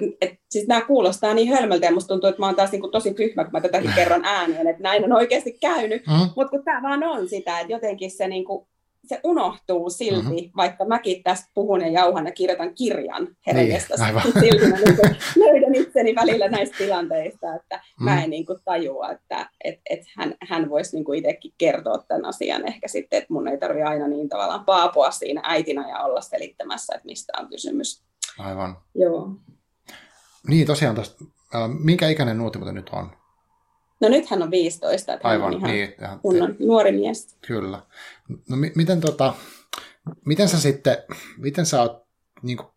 siis 0.49 0.67
nämä 0.67 0.81
kuulostaa 0.81 1.33
niin 1.33 1.49
hölmöltä, 1.49 1.85
ja 1.85 1.91
musta 1.91 2.07
tuntuu, 2.07 2.29
että 2.29 2.41
mä 2.41 2.45
oon 2.45 2.55
taas 2.55 2.71
niin 2.71 2.81
kuin 2.81 2.91
tosi 2.91 3.13
tyhmä, 3.13 3.43
kun 3.43 3.51
mä 3.51 3.61
tätäkin 3.61 3.93
kerron 3.99 4.25
ääneen, 4.25 4.67
että 4.67 4.83
näin 4.83 5.03
on 5.03 5.13
oikeasti 5.13 5.57
käynyt. 5.61 6.07
Mm-hmm. 6.07 6.29
Mutta 6.35 6.49
kun 6.49 6.63
tämä 6.63 6.81
vaan 6.81 7.03
on 7.03 7.29
sitä, 7.29 7.59
että 7.59 7.73
jotenkin 7.73 8.11
se 8.11 8.27
niin 8.27 8.45
kuin 8.45 8.67
se 9.05 9.19
unohtuu 9.23 9.89
silti, 9.89 10.41
mm-hmm. 10.41 10.51
vaikka 10.57 10.85
mäkin 10.85 11.23
tästä 11.23 11.51
puhun 11.53 11.81
ja 11.81 11.87
jauhan 11.87 12.25
ja 12.25 12.31
kirjoitan 12.31 12.75
kirjan 12.75 13.27
herkestä. 13.47 13.95
Niin, 13.97 14.33
silti 14.39 14.67
mä 14.67 14.75
niin 14.75 14.97
löydän 15.35 15.75
itseni 15.75 16.15
välillä 16.15 16.47
näistä 16.47 16.77
tilanteista, 16.77 17.55
että 17.55 17.75
mm. 17.99 18.05
mä 18.05 18.23
en 18.23 18.29
niin 18.29 18.45
kuin 18.45 18.59
tajua, 18.65 19.11
että 19.11 19.49
et, 19.63 19.79
et 19.89 19.99
hän, 20.17 20.35
hän 20.49 20.69
voisi 20.69 20.95
niin 20.95 21.05
kuin 21.05 21.19
itsekin 21.19 21.53
kertoa 21.57 22.03
tämän 22.07 22.25
asian 22.25 22.67
ehkä 22.67 22.87
sitten, 22.87 23.17
että 23.17 23.33
mun 23.33 23.47
ei 23.47 23.57
tarvitse 23.57 23.83
aina 23.83 24.07
niin 24.07 24.29
tavallaan 24.29 24.65
paapua 24.65 25.11
siinä 25.11 25.41
äitinä 25.43 25.89
ja 25.89 25.99
olla 25.99 26.21
selittämässä, 26.21 26.95
että 26.95 27.05
mistä 27.05 27.33
on 27.39 27.49
kysymys. 27.49 28.03
Aivan. 28.39 28.77
Joo. 28.95 29.29
Niin 30.47 30.67
tosiaan, 30.67 30.95
tosta, 30.95 31.25
äh, 31.55 31.69
minkä 31.79 32.07
ikäinen 32.07 32.37
nuoti 32.37 32.59
nyt 32.59 32.89
on? 32.89 33.22
No 34.03 34.09
nyt 34.09 34.29
hän 34.29 34.43
on 34.43 34.51
15, 34.51 35.13
että 35.13 35.27
Aivan, 35.27 35.53
hän 35.53 35.63
on 35.63 35.69
ihan 35.69 35.71
niin, 35.71 36.19
kunnon 36.21 36.55
nuori 36.59 36.91
mies. 36.91 37.37
Kyllä. 37.47 37.81
No 38.49 38.57
mi- 38.57 38.71
miten, 38.75 39.01
tota, 39.01 39.33
miten 40.25 40.49
sä 40.49 40.59
sitten, 40.59 40.97
miten 41.37 41.65
sä 41.65 41.81
oot 41.81 42.03
niin 42.41 42.57
kuin, 42.57 42.67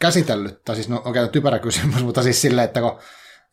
käsitellyt, 0.00 0.64
tai 0.64 0.74
siis 0.74 0.88
no 0.88 0.96
okei, 0.96 1.10
okay, 1.10 1.28
typerä 1.28 1.58
kysymys, 1.58 2.04
mutta 2.04 2.22
siis 2.22 2.40
silleen, 2.40 2.64
että 2.64 2.80
kun 2.80 2.98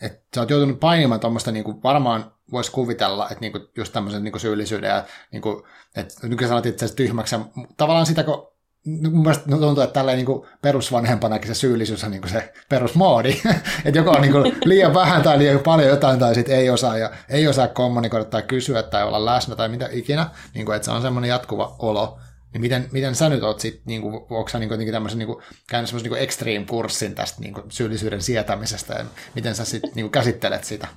että 0.01 0.21
sä 0.35 0.41
oot 0.41 0.49
joutunut 0.49 0.79
painimaan 0.79 1.19
tuommoista, 1.19 1.51
niin 1.51 1.83
varmaan 1.83 2.31
voisi 2.51 2.71
kuvitella, 2.71 3.29
että 3.29 3.41
niin 3.41 3.51
kuin, 3.51 3.63
just 3.77 3.93
tämmöisen 3.93 4.23
niin 4.23 4.39
syyllisyyden 4.39 4.89
ja 4.89 5.03
niin 5.31 5.41
kuin, 5.41 5.63
että 5.95 6.27
nyt 6.27 6.39
sanot 6.39 6.65
itse 6.65 6.85
asiassa 6.85 6.97
tyhmäksi, 6.97 7.35
tavallaan 7.77 8.05
sitä, 8.05 8.23
kun 8.23 8.51
mun 8.85 9.21
mielestä 9.21 9.49
tuntuu, 9.49 9.83
että 9.83 9.93
tälleen 9.93 10.17
niin 10.17 10.41
perusvanhempanakin 10.61 11.47
se 11.47 11.53
syyllisyys 11.53 12.03
on 12.03 12.11
niin 12.11 12.29
se 12.29 12.53
perusmoodi, 12.69 13.41
että 13.85 13.99
joko 13.99 14.11
on 14.11 14.21
niin 14.21 14.33
liian 14.65 14.93
vähän 14.93 15.21
tai 15.21 15.37
liian 15.37 15.59
paljon 15.59 15.89
jotain 15.89 16.19
tai 16.19 16.35
sitten 16.35 16.55
ei 16.55 16.69
osaa 16.69 16.97
ja 16.97 17.11
ei 17.29 17.47
osaa 17.47 17.67
kommunikoida 17.67 18.25
tai 18.25 18.41
kysyä 18.41 18.83
tai 18.83 19.03
olla 19.03 19.25
läsnä 19.25 19.55
tai 19.55 19.69
mitä 19.69 19.89
ikinä, 19.91 20.29
niin 20.53 20.65
kuin, 20.65 20.75
että 20.75 20.85
se 20.85 20.91
on 20.91 21.01
semmoinen 21.01 21.29
jatkuva 21.29 21.75
olo. 21.79 22.19
Niin 22.53 22.61
miten, 22.61 22.89
miten 22.91 23.15
sä 23.15 23.29
nyt 23.29 23.43
oot 23.43 23.59
sitten, 23.59 23.83
niin 23.85 24.01
kuin, 24.01 24.15
onko 24.15 24.49
sä 24.49 24.59
niin 24.59 24.69
kuin, 24.69 24.91
tämmöisen 24.91 25.19
niin 25.19 25.37
käynyt 25.69 25.89
semmoisen 25.89 26.11
niin 26.11 26.23
extreme-kurssin 26.23 27.15
tästä 27.15 27.41
niin 27.41 27.53
kuin, 27.53 27.65
syyllisyyden 27.69 28.21
sietämisestä 28.21 28.93
ja 28.93 29.05
miten 29.35 29.55
sä 29.55 29.65
sitten 29.65 29.91
niin 29.95 30.09
käsittelet 30.09 30.63
sitä? 30.63 30.87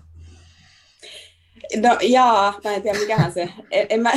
No 1.77 1.99
jaa, 2.01 2.61
mä 2.65 2.71
en 2.71 2.83
tiedä 2.83 2.99
mikähän 2.99 3.33
se, 3.33 3.49
en, 3.71 3.87
en 3.91 4.01
mä, 4.01 4.13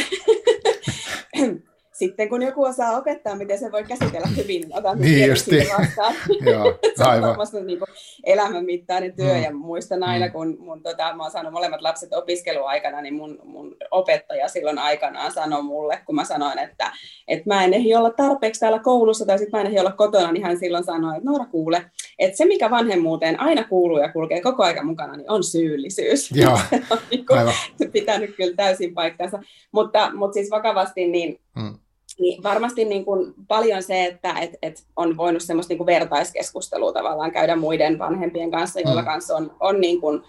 sitten 1.95 2.29
kun 2.29 2.41
joku 2.41 2.63
osaa 2.63 2.97
opettaa, 2.97 3.35
miten 3.35 3.59
se 3.59 3.71
voi 3.71 3.83
käsitellä 3.83 4.27
hyvin, 4.27 4.61
niin 4.61 4.77
otan 4.77 4.99
niin 4.99 5.29
justi. 5.29 5.67
vastaan. 5.79 6.13
Joo, 6.51 6.77
se 6.95 7.03
on 7.03 7.21
varmasti 7.21 7.61
niin 7.61 7.79
kuin 7.79 7.89
elämänmittainen 8.23 9.15
työ, 9.15 9.33
mm. 9.33 9.43
ja 9.43 9.53
muistan 9.53 10.03
aina, 10.03 10.25
mm. 10.25 10.31
kun 10.31 10.57
mun, 10.59 10.83
tota, 10.83 11.13
mä 11.13 11.23
oon 11.23 11.31
saanut 11.31 11.53
molemmat 11.53 11.81
lapset 11.81 12.13
opiskeluaikana, 12.13 13.01
niin 13.01 13.13
mun, 13.13 13.39
mun 13.43 13.75
opettaja 13.91 14.47
silloin 14.47 14.77
aikanaan 14.77 15.31
sanoi 15.31 15.63
mulle, 15.63 15.99
kun 16.05 16.15
mä 16.15 16.23
sanoin, 16.23 16.59
että, 16.59 16.91
että 17.27 17.49
mä 17.49 17.63
en 17.63 17.73
ehdi 17.73 17.95
olla 17.95 18.11
tarpeeksi 18.11 18.59
täällä 18.59 18.79
koulussa, 18.79 19.25
tai 19.25 19.39
sitten 19.39 19.57
mä 19.57 19.61
en 19.61 19.67
ehdi 19.67 19.79
olla 19.79 19.91
kotona, 19.91 20.31
niin 20.31 20.43
hän 20.43 20.59
silloin 20.59 20.83
sanoi, 20.83 21.17
että 21.17 21.29
Noora 21.29 21.45
kuule, 21.45 21.85
että 22.19 22.37
se 22.37 22.45
mikä 22.45 22.69
vanhemmuuteen 22.69 23.39
aina 23.39 23.63
kuuluu 23.63 23.97
ja 23.97 24.11
kulkee 24.11 24.41
koko 24.41 24.63
ajan 24.63 24.85
mukana, 24.85 25.15
niin 25.15 25.31
on 25.31 25.43
syyllisyys. 25.43 26.31
Joo, 26.41 26.59
se 26.69 26.81
on 26.89 26.97
niin 27.11 27.25
kuin, 27.25 27.91
pitänyt 27.91 28.35
kyllä 28.35 28.55
täysin 28.55 28.93
paikkansa. 28.93 29.39
Mutta, 29.71 30.11
mutta 30.15 30.33
siis 30.33 30.51
vakavasti, 30.51 31.07
niin 31.07 31.39
mm 31.55 31.77
niin 32.19 32.43
varmasti 32.43 32.85
niin 32.85 33.05
kuin 33.05 33.33
paljon 33.47 33.83
se, 33.83 34.05
että 34.05 34.39
et, 34.39 34.51
et 34.61 34.83
on 34.95 35.17
voinut 35.17 35.41
semmoista 35.41 35.71
niin 35.71 35.77
kuin 35.77 35.85
vertaiskeskustelua 35.85 36.93
tavallaan 36.93 37.31
käydä 37.31 37.55
muiden 37.55 37.99
vanhempien 37.99 38.51
kanssa, 38.51 38.79
joilla 38.79 39.01
mm. 39.01 39.05
kanssa 39.05 39.35
on, 39.35 39.55
on 39.59 39.81
niin 39.81 40.01
kuin 40.01 40.21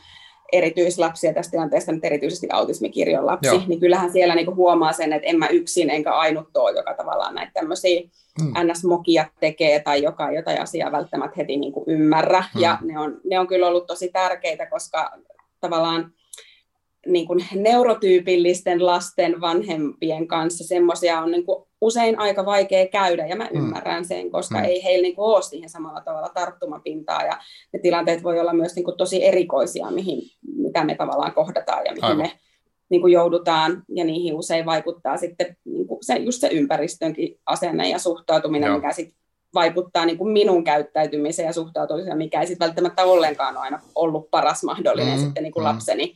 erityislapsia 0.52 1.34
tästä 1.34 1.50
tilanteesta, 1.50 1.92
nyt 1.92 2.04
erityisesti 2.04 2.46
autismikirjon 2.52 3.26
lapsi, 3.26 3.48
Joo. 3.48 3.62
niin 3.66 3.80
kyllähän 3.80 4.12
siellä 4.12 4.34
niin 4.34 4.46
kuin 4.46 4.56
huomaa 4.56 4.92
sen, 4.92 5.12
että 5.12 5.28
en 5.28 5.38
mä 5.38 5.46
yksin 5.46 5.90
enkä 5.90 6.12
ainut 6.14 6.56
ole, 6.56 6.78
joka 6.78 6.94
tavallaan 6.94 7.34
näitä 7.34 7.52
tämmöisiä 7.54 8.00
mm. 8.40 8.52
ns-mokia 8.66 9.24
tekee 9.40 9.80
tai 9.80 10.02
joka 10.02 10.28
ei 10.28 10.36
jotain 10.36 10.62
asiaa 10.62 10.92
välttämättä 10.92 11.34
heti 11.36 11.56
niin 11.56 11.72
kuin 11.72 11.84
ymmärrä. 11.86 12.44
Mm. 12.54 12.60
Ja 12.60 12.78
ne 12.82 12.98
on, 12.98 13.20
ne 13.24 13.38
on 13.38 13.46
kyllä 13.46 13.66
ollut 13.66 13.86
tosi 13.86 14.08
tärkeitä, 14.12 14.66
koska 14.66 15.12
tavallaan 15.60 16.12
niin 17.06 17.26
kuin 17.26 17.46
neurotyypillisten 17.54 18.86
lasten 18.86 19.40
vanhempien 19.40 20.28
kanssa 20.28 20.64
semmoisia 20.64 21.20
on 21.20 21.30
niin 21.30 21.46
kuin 21.46 21.65
usein 21.80 22.18
aika 22.18 22.46
vaikea 22.46 22.86
käydä, 22.86 23.26
ja 23.26 23.36
mä 23.36 23.48
mm. 23.52 23.58
ymmärrän 23.58 24.04
sen, 24.04 24.30
koska 24.30 24.58
mm. 24.58 24.64
ei 24.64 24.84
heillä 24.84 25.02
niin 25.02 25.16
kuin 25.16 25.26
ole 25.26 25.42
siihen 25.42 25.70
samalla 25.70 26.00
tavalla 26.00 26.28
tarttumapintaa, 26.28 27.22
ja 27.22 27.38
ne 27.72 27.78
tilanteet 27.78 28.22
voi 28.22 28.40
olla 28.40 28.52
myös 28.52 28.74
niin 28.74 28.84
kuin 28.84 28.96
tosi 28.96 29.24
erikoisia, 29.24 29.90
mihin, 29.90 30.22
mitä 30.56 30.84
me 30.84 30.94
tavallaan 30.94 31.34
kohdataan 31.34 31.84
ja 31.84 31.92
mihin 31.92 32.04
Aivan. 32.04 32.18
me 32.18 32.32
niin 32.88 33.00
kuin 33.00 33.12
joudutaan, 33.12 33.82
ja 33.88 34.04
niihin 34.04 34.34
usein 34.34 34.66
vaikuttaa 34.66 35.16
sitten 35.16 35.56
niin 35.64 35.86
kuin 35.86 35.98
se, 36.02 36.14
just 36.14 36.40
se 36.40 36.48
ympäristönkin 36.48 37.38
asenne 37.46 37.88
ja 37.88 37.98
suhtautuminen, 37.98 38.66
Joo. 38.66 38.76
mikä 38.76 38.92
sitten 38.92 39.16
vaikuttaa 39.54 40.06
niin 40.06 40.18
kuin 40.18 40.32
minun 40.32 40.64
käyttäytymiseen 40.64 41.46
ja 41.46 41.52
suhtautumiseen, 41.52 42.18
mikä 42.18 42.40
ei 42.40 42.46
sitten 42.46 42.66
välttämättä 42.66 43.04
ollenkaan 43.04 43.56
aina 43.56 43.80
ollut 43.94 44.30
paras 44.30 44.64
mahdollinen 44.64 45.18
mm, 45.18 45.24
sitten 45.24 45.42
niin 45.42 45.52
kuin 45.52 45.62
mm. 45.62 45.68
lapseni 45.68 46.14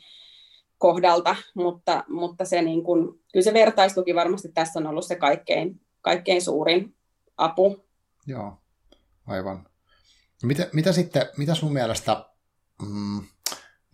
kohdalta, 0.79 1.37
mutta, 1.55 2.05
mutta 2.09 2.45
se 2.45 2.63
niin 2.63 2.83
kuin, 2.83 3.20
kyllä 3.33 3.45
se 3.45 3.55
vertaistuki 3.55 4.15
varmasti 4.15 4.49
tässä 4.49 4.81
on 4.81 4.87
ollut 4.87 5.07
se 5.07 5.17
kaikkein, 5.17 5.81
kaikkein 6.01 6.43
suurin 6.43 6.97
apu. 7.37 7.87
Joo, 8.27 8.59
aivan. 9.27 9.67
Mitä, 10.43 10.69
mitä 10.73 10.93
sitten, 10.93 11.27
mitä 11.37 11.55
sun 11.55 11.73
mielestä 11.73 12.25
mm, 12.83 13.23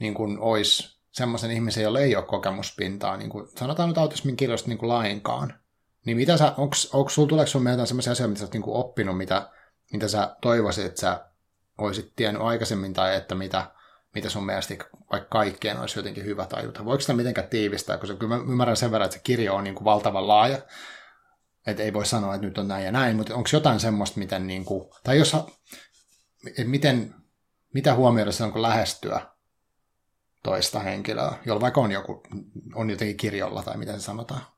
niin 0.00 0.14
kuin 0.14 0.38
olisi 0.38 1.00
semmoisen 1.12 1.50
ihmisen, 1.50 1.82
jolla 1.82 2.00
ei 2.00 2.16
ole 2.16 2.24
kokemuspintaa, 2.24 3.16
niin 3.16 3.30
kuin, 3.30 3.48
sanotaan 3.58 3.88
nyt 3.88 3.98
autismin 3.98 4.36
kirjoista 4.36 4.68
niin 4.68 4.78
kuin 4.78 4.88
lainkaan, 4.88 5.54
niin 6.06 6.16
mitä 6.16 6.36
sä, 6.36 6.54
onks, 6.56 6.90
onks 6.92 7.14
sul, 7.14 7.26
tuleeko 7.26 7.50
sun 7.50 7.62
mieltä 7.62 7.86
sellaisia 7.86 8.12
asioita, 8.12 8.28
mitä 8.28 8.38
sä 8.38 8.44
oot 8.44 8.52
niin 8.52 8.62
kuin 8.62 8.76
oppinut, 8.76 9.16
mitä, 9.16 9.50
mitä 9.92 10.08
sä 10.08 10.36
toivoisit, 10.40 10.86
että 10.86 11.00
sä 11.00 11.30
olisit 11.78 12.12
tiennyt 12.16 12.42
aikaisemmin, 12.42 12.92
tai 12.92 13.16
että 13.16 13.34
mitä, 13.34 13.70
mitä 14.16 14.30
sun 14.30 14.46
mielestä 14.46 14.74
vaikka 15.12 15.28
kaikkeen 15.28 15.80
olisi 15.80 15.98
jotenkin 15.98 16.24
hyvä 16.24 16.46
tajuta. 16.46 16.84
Voiko 16.84 17.00
sitä 17.00 17.12
mitenkään 17.12 17.48
tiivistää, 17.48 17.98
koska 17.98 18.16
kyllä 18.16 18.36
mä 18.36 18.42
ymmärrän 18.42 18.76
sen 18.76 18.90
verran, 18.90 19.04
että 19.04 19.16
se 19.16 19.22
kirjo 19.22 19.54
on 19.54 19.64
niin 19.64 19.74
kuin 19.74 19.84
valtavan 19.84 20.28
laaja, 20.28 20.58
että 21.66 21.82
ei 21.82 21.92
voi 21.92 22.06
sanoa, 22.06 22.34
että 22.34 22.46
nyt 22.46 22.58
on 22.58 22.68
näin 22.68 22.84
ja 22.84 22.92
näin, 22.92 23.16
mutta 23.16 23.34
onko 23.34 23.48
jotain 23.52 23.80
semmoista, 23.80 24.18
miten, 24.18 24.46
niin 24.46 24.64
kuin, 24.64 24.90
tai 25.04 25.18
jos, 25.18 25.36
miten, 26.64 27.14
mitä 27.74 27.94
huomioida 27.94 28.32
silloin, 28.32 28.52
kun 28.52 28.62
lähestyä 28.62 29.20
toista 30.42 30.80
henkilöä, 30.80 31.32
jolla 31.44 31.60
vaikka 31.60 31.80
on, 31.80 31.92
joku, 31.92 32.22
on 32.74 32.90
jotenkin 32.90 33.16
kirjolla 33.16 33.62
tai 33.62 33.76
miten 33.76 34.00
se 34.00 34.04
sanotaan? 34.04 34.55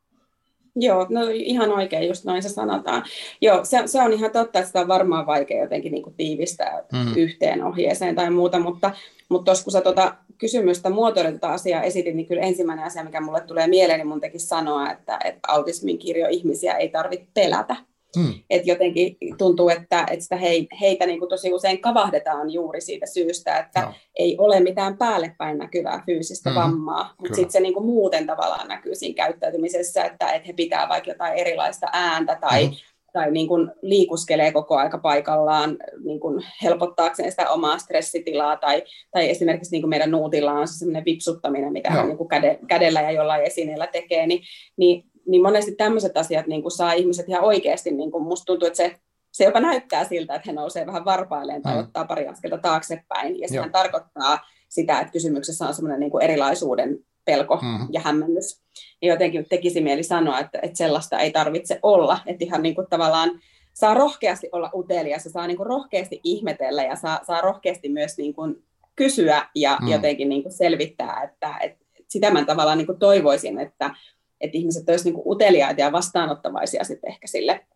Joo, 0.77 1.07
no 1.09 1.21
ihan 1.33 1.73
oikein, 1.73 2.09
just 2.09 2.25
noin 2.25 2.43
se 2.43 2.49
sanotaan. 2.49 3.05
Joo, 3.41 3.65
se, 3.65 3.83
se 3.87 4.03
on 4.03 4.13
ihan 4.13 4.31
totta, 4.31 4.59
että 4.59 4.67
sitä 4.67 4.81
on 4.81 4.89
varmaan 4.89 5.27
vaikea 5.27 5.63
jotenkin 5.63 5.93
niin 5.93 6.03
kuin 6.03 6.15
tiivistää 6.17 6.83
mm. 6.93 7.17
yhteen 7.17 7.65
ohjeeseen 7.65 8.15
tai 8.15 8.31
muuta, 8.31 8.59
mutta 8.59 8.91
mutta 9.29 9.45
tuossa 9.45 9.65
kun 9.65 9.73
sä 9.73 9.81
tuota 9.81 10.15
kysymystä 10.39 10.91
muotoilit 10.91 11.35
tätä 11.35 11.49
asiaa 11.49 11.83
esitit, 11.83 12.15
niin 12.15 12.27
kyllä 12.27 12.43
ensimmäinen 12.43 12.85
asia, 12.85 13.05
mikä 13.05 13.21
mulle 13.21 13.41
tulee 13.41 13.67
mieleen, 13.67 13.99
niin 13.99 14.09
mun 14.09 14.21
teki 14.21 14.39
sanoa, 14.39 14.91
että, 14.91 15.19
että 15.25 15.41
autismin 15.49 15.99
kirjo 15.99 16.29
ihmisiä 16.29 16.75
ei 16.75 16.89
tarvitse 16.89 17.27
pelätä. 17.35 17.77
Hmm. 18.19 18.35
Et 18.51 18.67
jotenkin 18.67 19.17
tuntuu, 19.39 19.69
että, 19.69 20.07
että 20.11 20.23
sitä 20.23 20.37
heitä 20.81 21.07
niin 21.07 21.19
kuin 21.19 21.29
tosi 21.29 21.53
usein 21.53 21.81
kavahdetaan 21.81 22.51
juuri 22.51 22.81
siitä 22.81 23.07
syystä, 23.07 23.59
että 23.59 23.81
no. 23.81 23.93
ei 24.19 24.37
ole 24.39 24.61
mitään 24.61 24.99
päällepäin 24.99 25.59
näkyvää 25.59 26.03
fyysistä 26.07 26.51
hmm. 26.51 26.59
vammaa, 26.59 27.15
mutta 27.21 27.37
sitten 27.37 27.53
se 27.53 27.61
niin 27.61 27.75
kuin 27.75 27.87
muuten 27.87 28.27
tavallaan 28.27 28.69
näkyy 28.69 28.95
siinä 28.95 29.15
käyttäytymisessä, 29.15 30.05
että, 30.05 30.31
että 30.33 30.47
he 30.47 30.53
pitää 30.53 30.89
vaikka 30.89 31.11
jotain 31.11 31.35
erilaista 31.35 31.87
ääntä 31.93 32.39
tai 32.41 32.67
hmm 32.67 32.75
tai 33.13 33.31
niin 33.31 33.49
kuin 33.49 33.71
liikuskelee 33.83 34.53
koko 34.53 34.77
aika 34.77 34.99
paikallaan 34.99 35.77
niin 36.05 36.21
kuin 36.21 36.45
helpottaakseen 36.63 37.31
sitä 37.31 37.51
omaa 37.51 37.79
stressitilaa, 37.79 38.57
tai, 38.57 38.83
tai 39.11 39.31
esimerkiksi 39.31 39.71
niin 39.71 39.83
kuin 39.83 39.91
meidän 39.91 40.11
nuutilla 40.11 40.53
on 40.53 40.69
se 40.69 40.79
sellainen 40.79 41.05
vipsuttaminen, 41.05 41.73
mitä 41.73 41.91
hän 41.91 42.07
niin 42.07 42.19
kuin 42.19 42.29
käde, 42.29 42.59
kädellä 42.69 43.01
ja 43.01 43.11
jollain 43.11 43.45
esineellä 43.45 43.87
tekee, 43.87 44.27
niin, 44.27 44.43
niin, 44.77 45.05
niin 45.29 45.43
monesti 45.43 45.73
tämmöiset 45.73 46.17
asiat 46.17 46.47
niin 46.47 46.63
kuin 46.63 46.73
saa 46.73 46.93
ihmiset 46.93 47.29
ihan 47.29 47.45
oikeasti, 47.45 47.91
niin 47.91 48.11
kuin 48.11 48.25
musta 48.25 48.45
tuntuu, 48.45 48.67
että 48.67 48.77
se, 48.77 48.97
se 49.33 49.45
jopa 49.45 49.61
näyttää 49.61 50.05
siltä, 50.05 50.35
että 50.35 50.51
he 50.51 50.53
nousee 50.53 50.87
vähän 50.87 51.05
varpailleen 51.05 51.63
tai 51.63 51.75
mm. 51.75 51.81
ottaa 51.81 52.05
pari 52.05 52.27
askelta 52.27 52.59
taaksepäin, 52.59 53.41
ja 53.41 53.49
sehän 53.49 53.73
tarkoittaa 53.73 54.39
sitä, 54.69 55.01
että 55.01 55.13
kysymyksessä 55.13 55.67
on 55.67 55.75
semmoinen 55.75 56.01
niin 56.01 56.11
kuin 56.11 56.25
erilaisuuden 56.25 56.99
pelko 57.25 57.57
mm. 57.57 57.89
ja 57.91 58.01
hämmennys. 58.01 58.63
Ja 59.03 59.09
jotenkin 59.09 59.47
tekisi 59.49 59.81
mieli 59.81 60.03
sanoa, 60.03 60.39
että, 60.39 60.59
että 60.63 60.79
sellaista 60.79 61.19
ei 61.19 61.31
tarvitse 61.31 61.79
olla. 61.83 62.19
Että 62.27 62.45
ihan 62.45 62.63
niin 62.63 62.75
kuin 62.75 62.87
tavallaan 62.91 63.31
saa 63.75 63.95
rohkeasti 63.95 64.49
olla 64.53 64.71
utelias 64.75 65.25
ja 65.25 65.31
saa 65.31 65.47
niin 65.47 65.57
kuin 65.57 65.67
rohkeasti 65.67 66.21
ihmetellä 66.25 66.83
ja 66.83 66.97
saa, 66.97 67.21
saa 67.27 67.41
rohkeasti 67.41 67.89
myös 67.89 68.17
niin 68.19 68.35
kuin 68.35 68.63
kysyä 68.97 69.47
ja 69.55 69.79
mm. 69.83 69.89
jotenkin 69.89 70.29
niin 70.29 70.43
kuin 70.43 70.53
selvittää, 70.53 71.23
että, 71.23 71.57
että 71.61 71.85
sitä 72.09 72.31
mä 72.31 72.45
tavallaan 72.45 72.79
niin 72.79 72.87
kuin 72.87 72.99
toivoisin, 72.99 73.59
että, 73.59 73.95
että 74.41 74.59
ihmiset 74.59 74.89
olisivat 74.89 75.17
niin 75.17 75.27
uteliaita 75.27 75.81
ja 75.81 75.93
vastaanottavaisia 75.93 76.85
sitten 76.85 77.11
ehkä 77.11 77.27
sille 77.27 77.67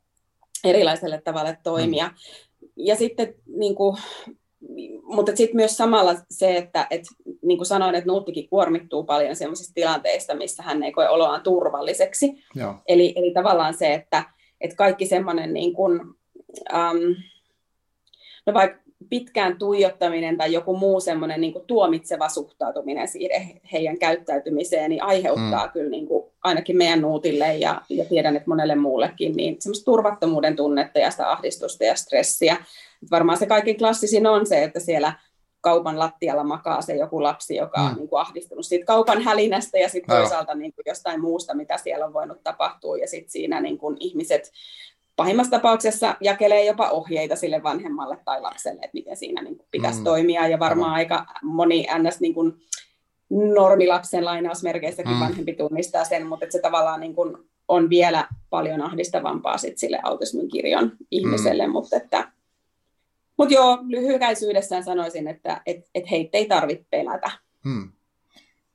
erilaiselle 0.64 1.20
tavalle 1.20 1.58
toimia. 1.62 2.08
Mm. 2.08 2.14
Ja 2.76 2.96
sitten 2.96 3.34
niin 3.46 3.74
kuin, 3.74 3.96
mutta 5.02 5.36
sitten 5.36 5.56
myös 5.56 5.76
samalla 5.76 6.14
se, 6.30 6.56
että 6.56 6.86
et, 6.90 7.02
niin 7.42 7.58
kuin 7.58 7.66
sanoin, 7.66 7.94
että 7.94 8.06
Nuuttikin 8.06 8.48
kuormittuu 8.48 9.04
paljon 9.04 9.36
sellaisista 9.36 9.74
tilanteista, 9.74 10.34
missä 10.34 10.62
hän 10.62 10.82
ei 10.82 10.92
koe 10.92 11.08
oloaan 11.08 11.42
turvalliseksi. 11.42 12.44
Joo. 12.54 12.74
Eli, 12.88 13.12
eli 13.16 13.32
tavallaan 13.32 13.74
se, 13.74 13.94
että 13.94 14.24
et 14.60 14.74
kaikki 14.74 15.06
semmoinen 15.06 15.54
niin 15.54 15.72
kuin, 15.72 16.00
um, 16.72 17.16
no 18.46 18.54
vaikka 18.54 18.81
pitkään 19.04 19.58
tuijottaminen 19.58 20.36
tai 20.36 20.52
joku 20.52 20.76
muu 20.76 21.00
semmoinen 21.00 21.40
niin 21.40 21.52
kuin 21.52 21.64
tuomitseva 21.66 22.28
suhtautuminen 22.28 23.08
siihen 23.08 23.60
heidän 23.72 23.98
käyttäytymiseen, 23.98 24.90
niin 24.90 25.02
aiheuttaa 25.02 25.66
mm. 25.66 25.72
kyllä 25.72 25.90
niin 25.90 26.06
kuin, 26.06 26.24
ainakin 26.42 26.76
meidän 26.76 27.00
nuutille 27.00 27.56
ja, 27.56 27.82
ja 27.88 28.04
tiedän, 28.04 28.36
että 28.36 28.50
monelle 28.50 28.74
muullekin, 28.74 29.32
niin 29.36 29.56
semmoista 29.58 29.84
turvattomuuden 29.84 30.56
tunnetta 30.56 30.98
ja 30.98 31.10
sitä 31.10 31.30
ahdistusta 31.30 31.84
ja 31.84 31.94
stressiä. 31.94 32.56
Et 33.02 33.10
varmaan 33.10 33.38
se 33.38 33.46
kaikkein 33.46 33.78
klassisin 33.78 34.26
on 34.26 34.46
se, 34.46 34.64
että 34.64 34.80
siellä 34.80 35.12
kaupan 35.60 35.98
lattialla 35.98 36.44
makaa 36.44 36.82
se 36.82 36.96
joku 36.96 37.22
lapsi, 37.22 37.56
joka 37.56 37.80
mm. 37.80 37.86
on 37.86 37.94
niin 37.94 38.08
kuin 38.08 38.20
ahdistunut 38.20 38.66
siitä 38.66 38.84
kaupan 38.84 39.22
hälinästä 39.22 39.78
ja 39.78 39.88
sitten 39.88 40.16
toisaalta 40.16 40.54
niin 40.54 40.72
kuin 40.72 40.84
jostain 40.86 41.20
muusta, 41.20 41.54
mitä 41.54 41.76
siellä 41.76 42.06
on 42.06 42.12
voinut 42.12 42.42
tapahtua. 42.44 42.96
Ja 42.96 43.08
sitten 43.08 43.30
siinä 43.30 43.60
niin 43.60 43.78
kuin 43.78 43.96
ihmiset 44.00 44.52
pahimmassa 45.22 45.50
tapauksessa 45.50 46.16
jakelee 46.20 46.64
jopa 46.64 46.90
ohjeita 46.90 47.36
sille 47.36 47.62
vanhemmalle 47.62 48.18
tai 48.24 48.40
lapselle, 48.40 48.82
että 48.82 48.94
miten 48.94 49.16
siinä 49.16 49.42
niin 49.42 49.56
kuin 49.56 49.68
pitäisi 49.70 49.98
mm. 49.98 50.04
toimia. 50.04 50.48
Ja 50.48 50.58
varmaan 50.58 50.92
aika 50.92 51.26
moni 51.42 51.86
ns. 51.98 52.20
Niin 52.20 52.34
kuin 52.34 52.54
normilapsen 53.30 54.24
lainausmerkeissäkin 54.24 55.12
mm. 55.12 55.20
vanhempi 55.20 55.52
tunnistaa 55.52 56.04
sen, 56.04 56.26
mutta 56.26 56.44
että 56.44 56.52
se 56.52 56.62
tavallaan 56.62 57.00
niin 57.00 57.14
kuin 57.14 57.36
on 57.68 57.90
vielä 57.90 58.28
paljon 58.50 58.82
ahdistavampaa 58.82 59.58
sit 59.58 59.78
sille 59.78 60.00
autismin 60.02 60.48
kirjon 60.48 60.92
ihmiselle, 61.10 61.66
mm. 61.66 61.72
mutta 61.72 61.96
että 61.96 62.32
mutta 63.36 63.54
joo, 63.54 63.78
lyhykäisyydessään 63.88 64.84
sanoisin, 64.84 65.28
että 65.28 65.62
et, 65.66 65.90
et 65.94 66.10
heitä 66.10 66.38
ei 66.38 66.46
tarvitse 66.46 66.86
pelätä. 66.90 67.30
Hmm. 67.64 67.92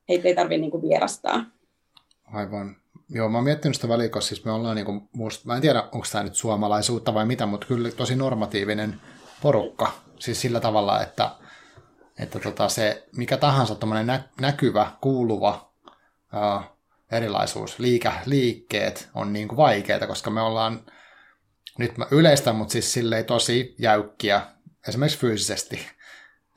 Heitä 0.09 0.27
ei 0.27 0.35
tarvitse 0.35 0.61
niinku 0.61 0.81
vierastaa. 0.81 1.45
Aivan. 2.33 2.75
Joo, 3.09 3.29
mä 3.29 3.37
oon 3.37 3.43
miettinyt 3.43 3.75
sitä 3.75 3.87
väliä, 3.87 4.09
koska 4.09 4.27
siis 4.27 4.45
me 4.45 4.51
ollaan, 4.51 4.75
niinku, 4.75 5.09
musta, 5.13 5.47
mä 5.47 5.55
en 5.55 5.61
tiedä, 5.61 5.81
onko 5.81 6.07
tämä 6.11 6.23
nyt 6.23 6.35
suomalaisuutta 6.35 7.13
vai 7.13 7.25
mitä, 7.25 7.45
mutta 7.45 7.67
kyllä 7.67 7.91
tosi 7.91 8.15
normatiivinen 8.15 9.01
porukka. 9.41 9.91
Siis 10.19 10.41
sillä 10.41 10.59
tavalla, 10.59 11.01
että, 11.01 11.31
että 12.19 12.39
tota 12.39 12.69
se 12.69 13.07
mikä 13.15 13.37
tahansa 13.37 13.75
nä, 14.03 14.23
näkyvä, 14.41 14.91
kuuluva 15.01 15.71
ää, 16.33 16.63
erilaisuus, 17.11 17.79
liike, 17.79 18.11
liikkeet 18.25 19.09
on 19.13 19.33
niinku 19.33 19.57
vaikeita, 19.57 20.07
koska 20.07 20.29
me 20.29 20.41
ollaan, 20.41 20.85
nyt 21.77 21.97
mä 21.97 22.05
yleistän, 22.11 22.55
mutta 22.55 22.71
siis 22.71 22.93
silleen 22.93 23.25
tosi 23.25 23.75
jäykkiä, 23.79 24.41
esimerkiksi 24.87 25.19
fyysisesti. 25.19 25.87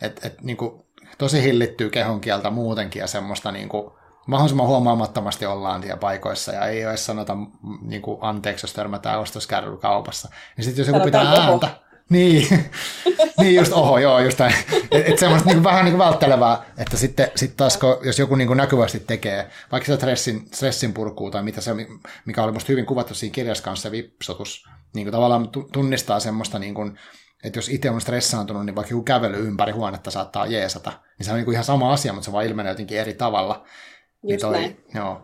Et, 0.03 0.25
et, 0.25 0.41
niinku, 0.41 0.87
tosi 1.19 1.43
hillittyy 1.43 1.91
kehonkieltä 1.91 2.51
muutenkin 2.51 3.01
ja 3.01 3.07
semmoista 3.07 3.53
niinku, 3.53 4.00
mahdollisimman 4.31 4.67
huomaamattomasti 4.67 5.47
ollaan 5.47 5.83
siellä 5.83 5.97
paikoissa 5.97 6.53
ja 6.53 6.67
ei 6.67 6.83
edes 6.83 7.07
sanota 7.07 7.37
niin 7.83 8.03
kuin, 8.03 8.19
anteeksi, 8.21 8.65
jos 8.65 8.73
törmätään 8.73 9.21
ostoskärryllä 9.21 9.79
kaupassa. 9.79 10.29
Niin 10.57 10.65
sitten 10.65 10.83
jos 10.83 10.89
joku 10.89 11.05
pitää 11.05 11.23
ääntä, 11.23 11.69
niin, 12.11 12.49
niin 13.41 13.55
just 13.55 13.73
oho, 13.73 13.99
joo, 13.99 14.21
just 14.21 14.39
näin. 14.39 14.55
Et, 14.91 15.09
et 15.09 15.19
semmoista 15.19 15.49
niin 15.49 15.57
kuin, 15.57 15.65
vähän 15.65 15.85
niin 15.85 15.93
kuin 15.97 16.07
välttelevää, 16.07 16.63
että 16.79 16.97
sitten 16.97 17.31
sit 17.37 17.57
taas 17.57 17.77
kun, 17.77 17.99
jos 18.03 18.19
joku 18.19 18.35
niin 18.35 18.49
kuin 18.49 18.57
näkyvästi 18.57 19.01
tekee, 19.01 19.51
vaikka 19.73 19.87
se 19.87 19.97
stressin, 19.97 20.49
stressin 20.55 20.93
purkuu 20.93 21.31
tai 21.31 21.43
mitä 21.43 21.61
se, 21.61 21.75
mikä 22.25 22.45
oli 22.45 22.53
musta 22.53 22.73
hyvin 22.73 22.87
kuvattu 22.87 23.15
siinä 23.15 23.33
kirjassa 23.33 23.65
kanssa, 23.65 23.83
se 23.83 23.91
vipsotus, 23.91 24.69
niin 24.95 25.05
kuin 25.05 25.13
tavallaan 25.13 25.49
tunnistaa 25.73 26.21
semmoista 26.21 26.59
niin 26.59 26.75
kuin, 26.75 26.99
että 27.45 27.59
jos 27.59 27.69
itse 27.69 27.91
on 27.91 28.01
stressaantunut, 28.01 28.67
niin 28.67 28.77
vaikka 28.77 28.93
joku 28.93 29.03
kävely 29.03 29.47
ympäri 29.47 29.73
huonetta 29.73 30.11
saattaa 30.11 30.47
jeesata, 30.47 30.93
niin 31.19 31.27
se 31.27 31.31
on 31.31 31.37
niin 31.37 31.45
kuin 31.45 31.53
ihan 31.53 31.65
sama 31.65 31.93
asia, 31.93 32.13
mutta 32.13 32.25
se 32.25 32.33
vaan 32.33 32.47
ilmenee 32.47 32.73
jotenkin 32.73 32.99
eri 32.99 33.15
tavalla. 33.15 33.65
Niin 34.23 34.35
Just 34.35 34.41
toi, 34.41 34.53
näin. 34.53 34.85
Joo, 34.95 35.23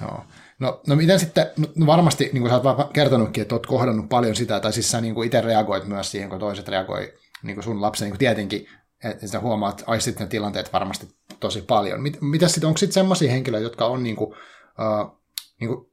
joo. 0.00 0.24
No, 0.58 0.80
no 0.86 0.96
miten 0.96 1.20
sitten, 1.20 1.46
no, 1.56 1.68
no 1.76 1.86
varmasti 1.86 2.30
niin 2.32 2.40
kuin 2.42 2.50
sä 2.50 2.56
oot 2.56 2.92
kertonutkin, 2.92 3.42
että 3.42 3.54
oot 3.54 3.66
kohdannut 3.66 4.08
paljon 4.08 4.36
sitä, 4.36 4.60
tai 4.60 4.72
siis 4.72 4.90
sä 4.90 5.00
niin 5.00 5.14
kuin 5.14 5.26
itse 5.26 5.40
reagoit 5.40 5.84
myös 5.84 6.10
siihen, 6.10 6.28
kun 6.30 6.38
toiset 6.38 6.68
reagoi 6.68 7.14
niin 7.42 7.56
kuin 7.56 7.64
sun 7.64 7.82
lapsen, 7.82 8.06
niin 8.06 8.12
kuin 8.12 8.18
tietenkin, 8.18 8.66
että 9.04 9.26
sä 9.26 9.40
huomaat, 9.40 9.84
aistit 9.86 10.18
ne 10.18 10.26
tilanteet 10.26 10.72
varmasti 10.72 11.08
tosi 11.40 11.62
paljon. 11.62 12.00
Mit, 12.00 12.18
mitä 12.20 12.48
sitten, 12.48 12.68
onko 12.68 12.78
sitten 12.78 12.94
semmoisia 12.94 13.30
henkilöitä, 13.32 13.64
jotka 13.64 13.86
on 13.86 14.02
niin 14.02 14.16
kuin, 14.16 14.30
uh, 14.30 15.18
niin 15.60 15.68
kuin, 15.68 15.90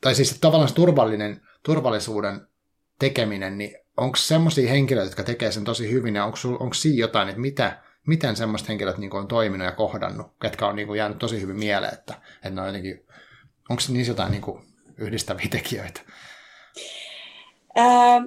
tai 0.00 0.14
siis 0.14 0.38
tavallaan 0.40 0.68
se 0.68 0.74
turvallinen, 0.74 1.40
turvallisuuden 1.62 2.40
tekeminen, 2.98 3.58
niin 3.58 3.76
onko 3.96 4.16
semmoisia 4.16 4.70
henkilöitä, 4.70 5.08
jotka 5.08 5.22
tekee 5.22 5.52
sen 5.52 5.64
tosi 5.64 5.90
hyvin, 5.90 6.14
ja 6.14 6.24
onko, 6.24 6.38
onko 6.60 6.74
siinä 6.74 7.00
jotain, 7.00 7.28
että 7.28 7.40
mitä, 7.40 7.82
miten 8.08 8.36
semmoiset 8.36 8.68
henkilöt 8.68 8.98
niin 8.98 9.16
on 9.16 9.28
toiminut 9.28 9.64
ja 9.64 9.72
kohdannut, 9.72 10.26
ketkä 10.42 10.66
on 10.66 10.76
niin 10.76 10.86
kuin 10.86 10.98
jäänyt 10.98 11.18
tosi 11.18 11.40
hyvin 11.40 11.58
mieleen, 11.58 11.94
että, 11.94 12.14
että 12.34 12.50
ne 12.50 12.60
on 12.60 12.66
jotenkin, 12.66 13.06
onko 13.70 13.82
niissä 13.88 14.10
jotain 14.10 14.30
niin 14.30 14.42
kuin 14.42 14.62
yhdistäviä 14.96 15.46
tekijöitä? 15.50 16.00
Ää, 17.76 18.22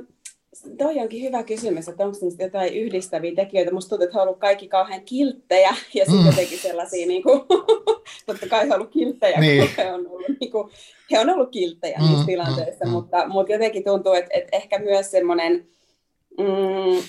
toi 0.78 1.00
onkin 1.00 1.24
hyvä 1.24 1.44
kysymys, 1.44 1.88
että 1.88 2.06
onko 2.06 2.18
niistä 2.22 2.44
jotain 2.44 2.74
yhdistäviä 2.74 3.36
tekijöitä. 3.36 3.74
Musta 3.74 3.90
tuntuu, 3.90 4.04
että 4.04 4.18
he 4.18 4.22
ovat 4.22 4.40
kaikki 4.40 4.68
kauhean 4.68 5.02
kilttejä 5.02 5.76
ja 5.94 6.06
sitten 6.06 6.22
mm. 6.22 6.26
jotenkin 6.26 6.60
sellaisia, 6.60 7.08
niin 7.08 7.24
kuin, 7.24 7.42
totta 8.26 8.48
kai 8.50 8.70
he 8.70 8.76
ovat 8.76 8.90
kilttejä, 8.90 9.40
niin. 9.40 9.68
kun 9.68 9.70
he 9.78 9.92
on 9.92 10.08
ollut, 10.08 10.40
niin 10.40 10.52
kuin, 10.52 10.72
he 11.12 11.20
on 11.20 11.30
ollut 11.30 11.52
kilttejä 11.52 12.00
mm, 12.00 12.08
niissä 12.08 12.26
tilanteissa, 12.26 12.86
mm, 12.86 12.92
mutta, 12.92 13.26
mm. 13.26 13.32
mutta 13.32 13.54
jotenkin 13.54 13.84
tuntuu, 13.84 14.14
että, 14.14 14.32
että 14.34 14.58
ehkä 14.58 14.80
myös 14.80 15.12
semmoinen, 15.12 15.68
mm, 16.38 17.04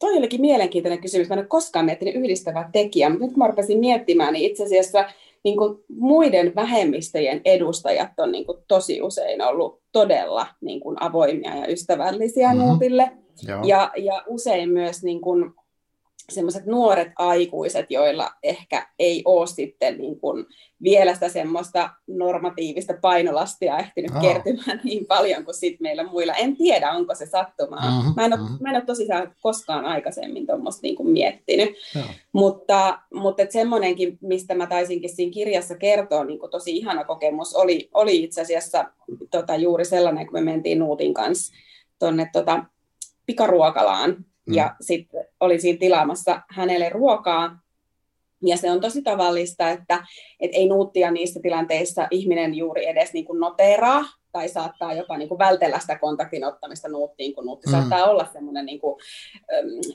toi 0.00 0.16
olikin 0.16 0.40
mielenkiintoinen 0.40 1.00
kysymys. 1.00 1.28
Mä 1.28 1.34
en 1.34 1.38
ole 1.38 1.46
koskaan 1.46 1.84
miettinyt 1.84 2.14
yhdistävää 2.14 2.70
tekijää, 2.72 3.10
mutta 3.10 3.24
nyt 3.24 3.32
kun 3.32 3.38
mä 3.38 3.46
rupesin 3.46 3.78
miettimään, 3.78 4.32
niin 4.32 4.50
itse 4.50 4.64
asiassa 4.64 5.04
niin 5.44 5.56
kuin 5.56 5.84
muiden 5.98 6.52
vähemmistöjen 6.54 7.40
edustajat 7.44 8.10
on 8.18 8.32
niin 8.32 8.46
kuin 8.46 8.58
tosi 8.68 9.02
usein 9.02 9.42
ollut 9.42 9.80
todella 9.92 10.46
niin 10.60 10.80
kuin 10.80 11.02
avoimia 11.02 11.56
ja 11.56 11.66
ystävällisiä 11.66 12.48
mm-hmm. 12.48 12.68
Nuutille. 12.68 13.10
Ja, 13.64 13.90
ja 13.96 14.22
usein 14.26 14.70
myös 14.70 15.02
niin 15.02 15.20
kuin 15.20 15.52
semmoiset 16.30 16.66
nuoret 16.66 17.08
aikuiset, 17.16 17.90
joilla 17.90 18.30
ehkä 18.42 18.88
ei 18.98 19.22
ole 19.24 19.46
sitten 19.46 19.98
niin 19.98 20.20
kuin 20.20 20.46
vielä 20.82 21.14
sitä 21.14 21.28
semmoista 21.28 21.90
normatiivista 22.06 22.94
painolastia 23.00 23.78
ehtinyt 23.78 24.10
oh. 24.10 24.22
kertymään 24.22 24.80
niin 24.84 25.06
paljon 25.06 25.44
kuin 25.44 25.54
sit 25.54 25.80
meillä 25.80 26.04
muilla. 26.04 26.34
En 26.34 26.56
tiedä, 26.56 26.92
onko 26.92 27.14
se 27.14 27.26
sattumaa. 27.26 27.90
Mm-hmm, 27.90 28.12
mä, 28.16 28.24
en 28.24 28.32
ole, 28.32 28.40
mm-hmm. 28.40 28.58
mä 28.60 28.70
en 28.70 28.76
ole 28.76 28.84
tosissaan 28.84 29.34
koskaan 29.40 29.84
aikaisemmin 29.84 30.46
tuommoista 30.46 30.80
niin 30.82 31.06
miettinyt. 31.06 31.70
Joo. 31.94 32.04
Mutta, 32.32 32.98
mutta 33.14 33.42
semmoinenkin, 33.48 34.18
mistä 34.20 34.54
mä 34.54 34.66
taisinkin 34.66 35.16
siinä 35.16 35.32
kirjassa 35.32 35.76
kertoa, 35.76 36.24
niin 36.24 36.38
kuin 36.38 36.50
tosi 36.50 36.76
ihana 36.76 37.04
kokemus, 37.04 37.54
oli, 37.54 37.88
oli 37.94 38.22
itse 38.22 38.40
asiassa 38.40 38.84
tota, 39.30 39.56
juuri 39.56 39.84
sellainen, 39.84 40.26
kun 40.26 40.34
me 40.34 40.40
mentiin 40.40 40.78
Nuutin 40.78 41.14
kanssa 41.14 41.54
tuonne 41.98 42.30
tota, 42.32 42.64
pikaruokalaan. 43.26 44.24
Mm. 44.46 44.54
Ja 44.54 44.76
sitten 44.80 45.26
siinä 45.58 45.78
tilaamassa 45.78 46.42
hänelle 46.48 46.88
ruokaa. 46.88 47.60
Ja 48.42 48.56
se 48.56 48.70
on 48.70 48.80
tosi 48.80 49.02
tavallista, 49.02 49.70
että 49.70 50.06
et 50.40 50.50
ei 50.54 50.68
nuuttia 50.68 51.10
niissä 51.10 51.40
tilanteissa 51.42 52.08
ihminen 52.10 52.54
juuri 52.54 52.88
edes 52.88 53.12
niin 53.12 53.24
kuin 53.24 53.40
noteraa, 53.40 54.04
tai 54.32 54.48
saattaa 54.48 54.94
jopa 54.94 55.16
niin 55.16 55.28
kuin 55.28 55.38
vältellä 55.38 55.78
sitä 55.78 55.98
kontaktin 55.98 56.44
ottamista 56.44 56.88
nuuttiin, 56.88 57.34
kun 57.34 57.46
nuutti 57.46 57.66
mm. 57.66 57.70
saattaa 57.70 58.10
olla 58.10 58.26
semmoinen 58.32 58.66
niin 58.66 58.80
kuin, 58.80 58.96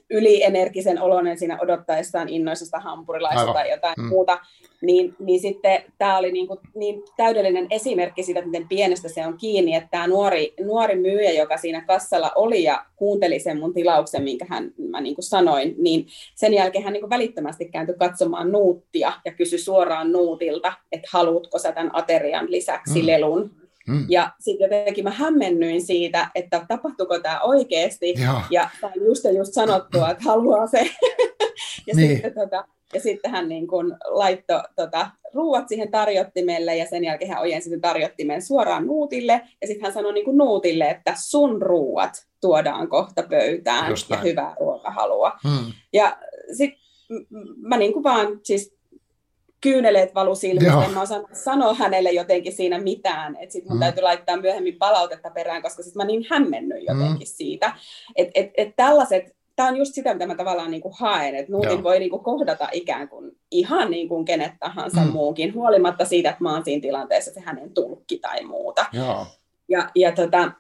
ylienergisen 0.10 1.02
oloinen 1.02 1.40
siinä 1.40 1.58
odottaessaan 1.62 2.30
innoisesta 2.30 2.80
hampurilaista 2.80 3.40
Aivan. 3.40 3.54
tai 3.54 3.70
jotain 3.70 3.96
mm. 3.98 4.06
muuta, 4.06 4.40
niin, 4.82 5.16
niin 5.20 5.40
sitten 5.40 5.84
tämä 5.98 6.18
oli 6.18 6.32
niin, 6.32 6.48
kuin, 6.48 6.60
niin 6.76 7.04
täydellinen 7.18 7.68
esimerkki 7.70 8.24
siitä, 8.24 8.40
että 8.40 8.52
miten 8.52 8.68
pienestä 8.68 9.10
se 9.10 9.28
on 9.28 9.38
kiinni, 9.38 9.76
että 9.76 9.90
tämä 9.92 10.08
nuori, 10.08 10.54
nuori 10.66 10.96
myyjä, 10.96 11.32
joka 11.32 11.58
siinä 11.58 11.82
kassalla 11.82 12.32
oli 12.36 12.64
ja 12.64 12.86
kuunteli 12.96 13.40
sen 13.40 13.60
mun 13.60 13.74
tilauksen, 13.74 14.24
minkä 14.24 14.46
hän, 14.50 14.72
mä 14.78 15.02
niin 15.02 15.16
kuin 15.16 15.26
sanoin, 15.26 15.76
niin 15.78 16.08
sen 16.36 16.54
jälkeen 16.54 16.84
hän 16.84 16.94
niin 16.94 17.02
kuin 17.02 17.10
välittömästi 17.10 17.66
kääntyi 17.66 17.96
katsomaan 18.00 18.52
nuuttia 18.52 19.14
ja 19.26 19.32
kysyi 19.34 19.60
suoraan 19.60 20.12
nuutilta, 20.12 20.74
että 20.92 21.08
haluatko 21.12 21.60
sä 21.60 21.72
tämän 21.72 21.96
aterian 21.96 22.52
lisäksi 22.52 23.02
mm. 23.02 23.08
lelun 23.08 23.65
Mm. 23.88 24.06
Ja 24.10 24.32
sitten 24.40 24.66
jotenkin 24.66 25.04
mä 25.04 25.12
hämmennyin 25.12 25.82
siitä, 25.82 26.30
että 26.36 26.66
tapahtuuko 26.68 27.20
tämä 27.20 27.40
oikeasti. 27.40 28.14
Joo. 28.26 28.42
Ja 28.50 28.70
sain 28.82 29.06
just 29.06 29.24
ja 29.24 29.32
just 29.32 29.54
sanottua, 29.54 30.10
että 30.10 30.24
haluaa 30.24 30.68
se. 30.68 30.80
ja 31.88 31.96
niin. 31.96 32.10
sitten 32.10 32.34
tota, 32.34 32.66
Ja 32.94 33.00
sitten 33.00 33.32
hän 33.32 33.50
niin 33.50 33.68
kuin 33.68 33.94
laittoi 34.06 34.62
tota, 34.76 35.10
ruuat 35.34 35.68
siihen 35.68 35.92
tarjottimelle 35.92 36.76
ja 36.76 36.86
sen 36.86 37.04
jälkeen 37.04 37.32
hän 37.32 37.42
ojensi 37.42 37.70
sen 37.70 37.82
tarjottimen 37.82 38.42
suoraan 38.42 38.88
Nuutille. 38.88 39.42
Ja 39.62 39.68
sitten 39.68 39.84
hän 39.84 39.94
sanoi 39.94 40.14
niin 40.14 40.26
kuin 40.26 40.38
Nuutille, 40.38 40.90
että 40.90 41.14
sun 41.18 41.62
ruuat 41.62 42.28
tuodaan 42.42 42.88
kohta 42.88 43.24
pöytään 43.30 43.90
Just 43.90 44.10
ja 44.10 44.18
hyvää 44.18 44.56
ruokahalua. 44.60 45.32
Hmm. 45.44 45.74
Ja 45.94 46.18
sitten 46.58 46.80
mä 47.58 47.78
niin 47.78 47.94
kuin 47.94 48.04
vaan 48.04 48.40
siis 48.44 48.75
kyyneleet 49.66 50.16
valu 50.16 50.36
silmistä, 50.36 50.86
en 50.86 50.94
mä 50.94 51.02
osannut 51.02 51.30
sanoa 51.34 51.74
hänelle 51.74 52.12
jotenkin 52.12 52.54
siinä 52.54 52.80
mitään, 52.80 53.36
että 53.40 53.54
sitten 53.54 53.72
mun 53.72 53.78
mm. 53.78 53.80
täytyy 53.80 54.04
laittaa 54.04 54.38
myöhemmin 54.38 54.78
palautetta 54.78 55.30
perään, 55.30 55.62
koska 55.62 55.84
sitten 55.84 56.00
mä 56.00 56.06
niin 56.06 56.26
hämmennyt 56.30 56.84
jotenkin 56.88 57.28
mm. 57.28 57.36
siitä, 57.36 57.74
että 58.16 58.32
et, 58.36 58.52
et 58.58 58.76
tällaiset 58.76 59.36
tämä 59.56 59.70
on 59.70 59.78
just 59.78 59.94
sitä, 59.94 60.14
mitä 60.14 60.28
mä 60.28 60.36
tavallaan 60.36 60.72
niin 60.72 60.82
kuin 60.82 60.94
haen, 61.00 61.36
että 61.36 61.52
Nuutin 61.52 61.84
voi 61.84 62.00
niin 62.00 62.10
kuin 62.10 62.24
kohdata 62.24 62.70
ikään 62.72 63.10
kuin 63.10 63.32
ihan 63.52 63.92
niin 63.92 64.10
kuin 64.10 64.26
kenet 64.26 64.52
tahansa 64.60 65.02
mm. 65.02 65.12
muukin, 65.12 65.54
huolimatta 65.54 66.06
siitä, 66.06 66.30
että 66.30 66.44
mä 66.44 66.54
oon 66.54 66.64
siinä 66.66 66.82
tilanteessa 66.82 67.32
se 67.34 67.40
hänen 67.40 67.74
tulkki 67.74 68.20
tai 68.20 68.44
muuta. 68.44 68.86
Joo. 68.94 69.26
Ja, 69.70 69.90
ja 69.96 70.12
tota, 70.12 70.52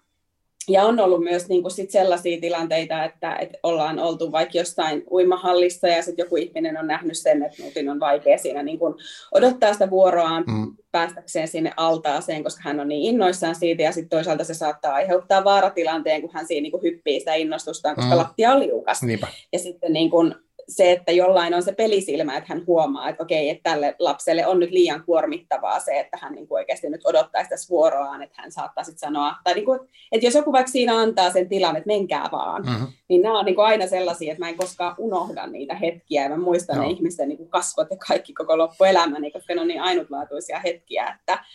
ja 0.69 0.83
on 0.83 0.99
ollut 0.99 1.23
myös 1.23 1.47
niin 1.47 1.61
kuin 1.61 1.71
sit 1.71 1.91
sellaisia 1.91 2.41
tilanteita, 2.41 3.03
että, 3.03 3.35
että 3.35 3.57
ollaan 3.63 3.99
oltu 3.99 4.31
vaikka 4.31 4.57
jostain 4.57 5.03
uimahallissa 5.11 5.87
ja 5.87 6.03
sitten 6.03 6.23
joku 6.23 6.35
ihminen 6.35 6.77
on 6.77 6.87
nähnyt 6.87 7.17
sen, 7.17 7.43
että 7.43 7.63
Nutin 7.63 7.89
on 7.89 7.99
vaikea 7.99 8.37
siinä 8.37 8.63
niin 8.63 8.79
kuin 8.79 8.93
odottaa 9.31 9.73
sitä 9.73 9.89
vuoroaan 9.89 10.43
mm. 10.47 10.75
päästäkseen 10.91 11.47
sinne 11.47 11.71
altaaseen, 11.77 12.43
koska 12.43 12.61
hän 12.63 12.79
on 12.79 12.87
niin 12.87 13.13
innoissaan 13.13 13.55
siitä 13.55 13.83
ja 13.83 13.91
sitten 13.91 14.09
toisaalta 14.09 14.43
se 14.43 14.53
saattaa 14.53 14.93
aiheuttaa 14.93 15.43
vaaratilanteen, 15.43 16.21
kun 16.21 16.31
hän 16.33 16.47
siinä 16.47 16.61
niin 16.61 16.71
kuin 16.71 16.83
hyppii 16.83 17.19
sitä 17.19 17.33
innostustaan, 17.33 17.95
koska 17.95 18.11
mm. 18.11 18.17
lattia 18.17 18.51
on 18.51 18.59
liukas. 18.59 19.03
Niinpä. 19.03 19.27
Ja 19.53 19.59
sitten 19.59 19.93
niin 19.93 20.09
kuin 20.09 20.35
se, 20.69 20.91
että 20.91 21.11
jollain 21.11 21.53
on 21.53 21.63
se 21.63 21.71
pelisilmä, 21.71 22.37
että 22.37 22.53
hän 22.53 22.63
huomaa, 22.67 23.09
että 23.09 23.23
okei, 23.23 23.49
että 23.49 23.71
tälle 23.71 23.95
lapselle 23.99 24.47
on 24.47 24.59
nyt 24.59 24.71
liian 24.71 25.03
kuormittavaa 25.05 25.79
se, 25.79 25.99
että 25.99 26.17
hän 26.21 26.33
niin 26.33 26.47
kuin 26.47 26.59
oikeasti 26.59 26.89
nyt 26.89 27.01
odottaisi 27.05 27.49
tässä 27.49 27.69
vuoroaan, 27.69 28.21
että 28.21 28.41
hän 28.41 28.51
saattaa 28.51 28.83
sitten 28.83 28.99
sanoa, 28.99 29.35
tai 29.43 29.53
niin 29.53 29.65
kuin, 29.65 29.79
että 30.11 30.27
jos 30.27 30.35
joku 30.35 30.51
vaikka 30.51 30.71
siinä 30.71 30.97
antaa 30.97 31.31
sen 31.31 31.49
tilan, 31.49 31.75
että 31.75 31.87
menkää 31.87 32.29
vaan, 32.31 32.63
mm-hmm. 32.65 32.87
niin 33.07 33.21
nämä 33.21 33.39
on 33.39 33.45
niin 33.45 33.55
kuin 33.55 33.65
aina 33.65 33.87
sellaisia, 33.87 34.31
että 34.31 34.43
mä 34.43 34.49
en 34.49 34.57
koskaan 34.57 34.95
unohda 34.97 35.47
niitä 35.47 35.75
hetkiä, 35.75 36.23
ja 36.23 36.29
mä 36.29 36.37
muistan 36.37 36.77
no. 36.77 36.83
ne 36.83 36.89
ihmisten 36.89 37.27
niin 37.27 37.37
kuin 37.37 37.49
kasvot 37.49 37.87
ja 37.91 37.97
kaikki 38.07 38.33
koko 38.33 38.57
loppuelämäni, 38.57 39.31
koska 39.31 39.55
ne 39.55 39.61
on 39.61 39.67
niin 39.67 39.81
ainutlaatuisia 39.81 40.59
hetkiä, 40.59 41.17
että, 41.19 41.45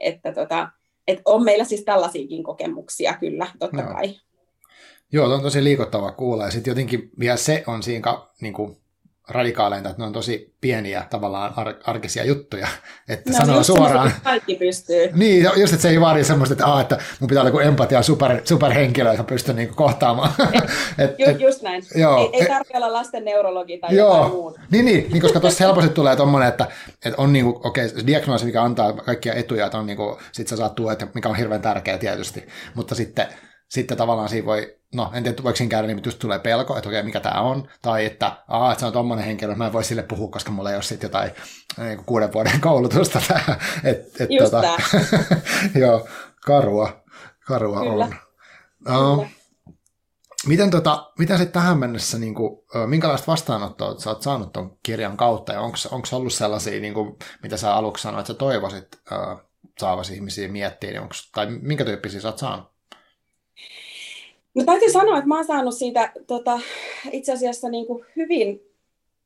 että, 0.00 0.32
tota, 0.32 0.68
että 1.08 1.22
on 1.24 1.44
meillä 1.44 1.64
siis 1.64 1.84
tällaisiakin 1.84 2.42
kokemuksia 2.42 3.14
kyllä, 3.20 3.46
totta 3.58 3.82
no. 3.82 3.92
kai. 3.92 4.14
Joo, 5.12 5.34
on 5.34 5.42
tosi 5.42 5.64
liikuttava 5.64 6.12
kuulla. 6.12 6.44
Ja 6.44 6.50
sitten 6.50 6.70
jotenkin 6.70 7.10
vielä 7.18 7.36
se 7.36 7.64
on 7.66 7.82
siinä 7.82 8.14
niin 8.40 8.54
kuin 8.54 8.76
radikaaleinta, 9.28 9.90
että 9.90 10.02
ne 10.02 10.06
on 10.06 10.12
tosi 10.12 10.54
pieniä 10.60 11.06
tavallaan 11.10 11.52
ar- 11.56 11.74
arkisia 11.84 12.24
juttuja, 12.24 12.68
että 13.08 13.30
no, 13.30 13.36
sanoo 13.36 13.62
suoraan. 13.62 14.12
Kaikki 14.22 14.54
pystyy. 14.54 15.10
Niin, 15.14 15.42
just, 15.56 15.72
että 15.72 15.82
se 15.82 15.88
ei 15.88 16.00
vaadi 16.00 16.24
semmoista, 16.24 16.52
että, 16.52 16.80
että 16.80 16.98
mun 17.20 17.28
pitää 17.28 17.42
olla 17.42 17.62
empatia 17.62 18.02
super, 18.02 18.40
superhenkilö, 18.44 19.10
joka 19.10 19.24
pystyy 19.24 19.54
niinku 19.54 19.74
kohtaamaan. 19.74 20.32
et, 20.98 21.18
just, 21.18 21.30
et, 21.30 21.40
just 21.40 21.62
näin. 21.62 21.82
Joo, 21.94 22.18
ei, 22.18 22.40
ei 22.40 22.48
tarvitse 22.48 22.76
olla 22.76 22.92
lasten 22.92 23.24
neurologi 23.24 23.78
tai 23.78 23.96
joo, 23.96 24.16
jotain 24.16 24.32
muuta. 24.32 24.60
Niin, 24.70 24.84
niin, 24.84 25.12
niin 25.12 25.22
koska 25.22 25.40
tuossa 25.40 25.64
helposti 25.64 25.90
tulee 25.90 26.16
tuommoinen, 26.16 26.48
että, 26.48 26.66
että 27.04 27.22
on 27.22 27.32
niinku, 27.32 27.60
okei, 27.64 27.86
okay, 27.86 28.06
diagnoosi, 28.06 28.44
mikä 28.44 28.62
antaa 28.62 28.92
kaikkia 28.92 29.34
etuja, 29.34 29.66
että 29.66 29.78
on 29.78 29.86
niinku, 29.86 30.18
sit 30.32 30.48
sä 30.48 30.56
saat 30.56 30.74
tuet, 30.74 31.14
mikä 31.14 31.28
on 31.28 31.36
hirveän 31.36 31.62
tärkeä 31.62 31.98
tietysti, 31.98 32.46
mutta 32.74 32.94
sitten 32.94 33.26
sitten 33.72 33.96
tavallaan 33.96 34.28
siinä 34.28 34.46
voi, 34.46 34.76
no 34.94 35.10
en 35.14 35.22
tiedä 35.22 35.42
voiko 35.42 35.56
siinä 35.56 35.70
käydä, 35.70 35.86
niin 35.86 36.02
just 36.04 36.18
tulee 36.18 36.38
pelko, 36.38 36.76
että 36.76 36.88
okei, 36.88 37.02
mikä 37.02 37.20
tämä 37.20 37.40
on, 37.40 37.68
tai 37.82 38.04
että, 38.04 38.36
aa, 38.48 38.72
että 38.72 38.80
se 38.80 38.86
on 38.86 38.92
tommonen 38.92 39.24
henkilö, 39.24 39.54
mä 39.54 39.66
en 39.66 39.72
voi 39.72 39.84
sille 39.84 40.02
puhua, 40.02 40.28
koska 40.28 40.50
mulla 40.50 40.70
ei 40.70 40.76
ole 40.76 40.82
sitten 40.82 41.08
jotain 41.08 41.30
niin 41.78 42.04
kuuden 42.04 42.32
vuoden 42.32 42.60
koulutusta 42.68 43.20
tähän. 43.28 43.56
Et, 43.84 44.20
et, 44.20 44.30
just 44.30 44.50
tota, 44.50 44.78
joo, 45.80 46.08
karua, 46.44 47.02
karua 47.46 47.80
Kyllä. 47.80 48.08
on. 48.86 49.18
Uh, 49.18 49.26
miten, 50.46 50.70
tota, 50.70 51.12
miten 51.18 51.38
sitten 51.38 51.62
tähän 51.62 51.78
mennessä, 51.78 52.18
niin 52.18 52.34
kuin, 52.34 52.58
minkälaista 52.86 53.32
vastaanottoa 53.32 53.98
sä 53.98 54.10
oot 54.10 54.22
saanut 54.22 54.52
tuon 54.52 54.78
kirjan 54.82 55.16
kautta, 55.16 55.52
ja 55.52 55.60
onko 55.60 56.08
ollut 56.12 56.32
sellaisia, 56.32 56.80
niin 56.80 56.94
kuin, 56.94 57.16
mitä 57.42 57.56
sä 57.56 57.74
aluksi 57.74 58.02
sanoit, 58.02 58.20
että 58.20 58.32
sä 58.32 58.38
toivoisit 58.38 59.00
uh, 59.12 59.40
saavasi 59.78 60.14
ihmisiä 60.14 60.48
miettiä, 60.48 60.90
niin 60.90 61.02
onks, 61.02 61.30
tai 61.30 61.46
minkä 61.46 61.84
tyyppisiä 61.84 62.20
sä 62.20 62.28
oot 62.28 62.38
saanut? 62.38 62.71
No 64.54 64.64
täytyy 64.64 64.90
sanoa, 64.90 65.18
että 65.18 65.28
mä 65.28 65.36
oon 65.36 65.44
saanut 65.44 65.74
siitä 65.74 66.12
tota, 66.26 66.60
itse 67.12 67.32
asiassa 67.32 67.68
niin 67.68 67.86
kuin 67.86 68.04
hyvin 68.16 68.60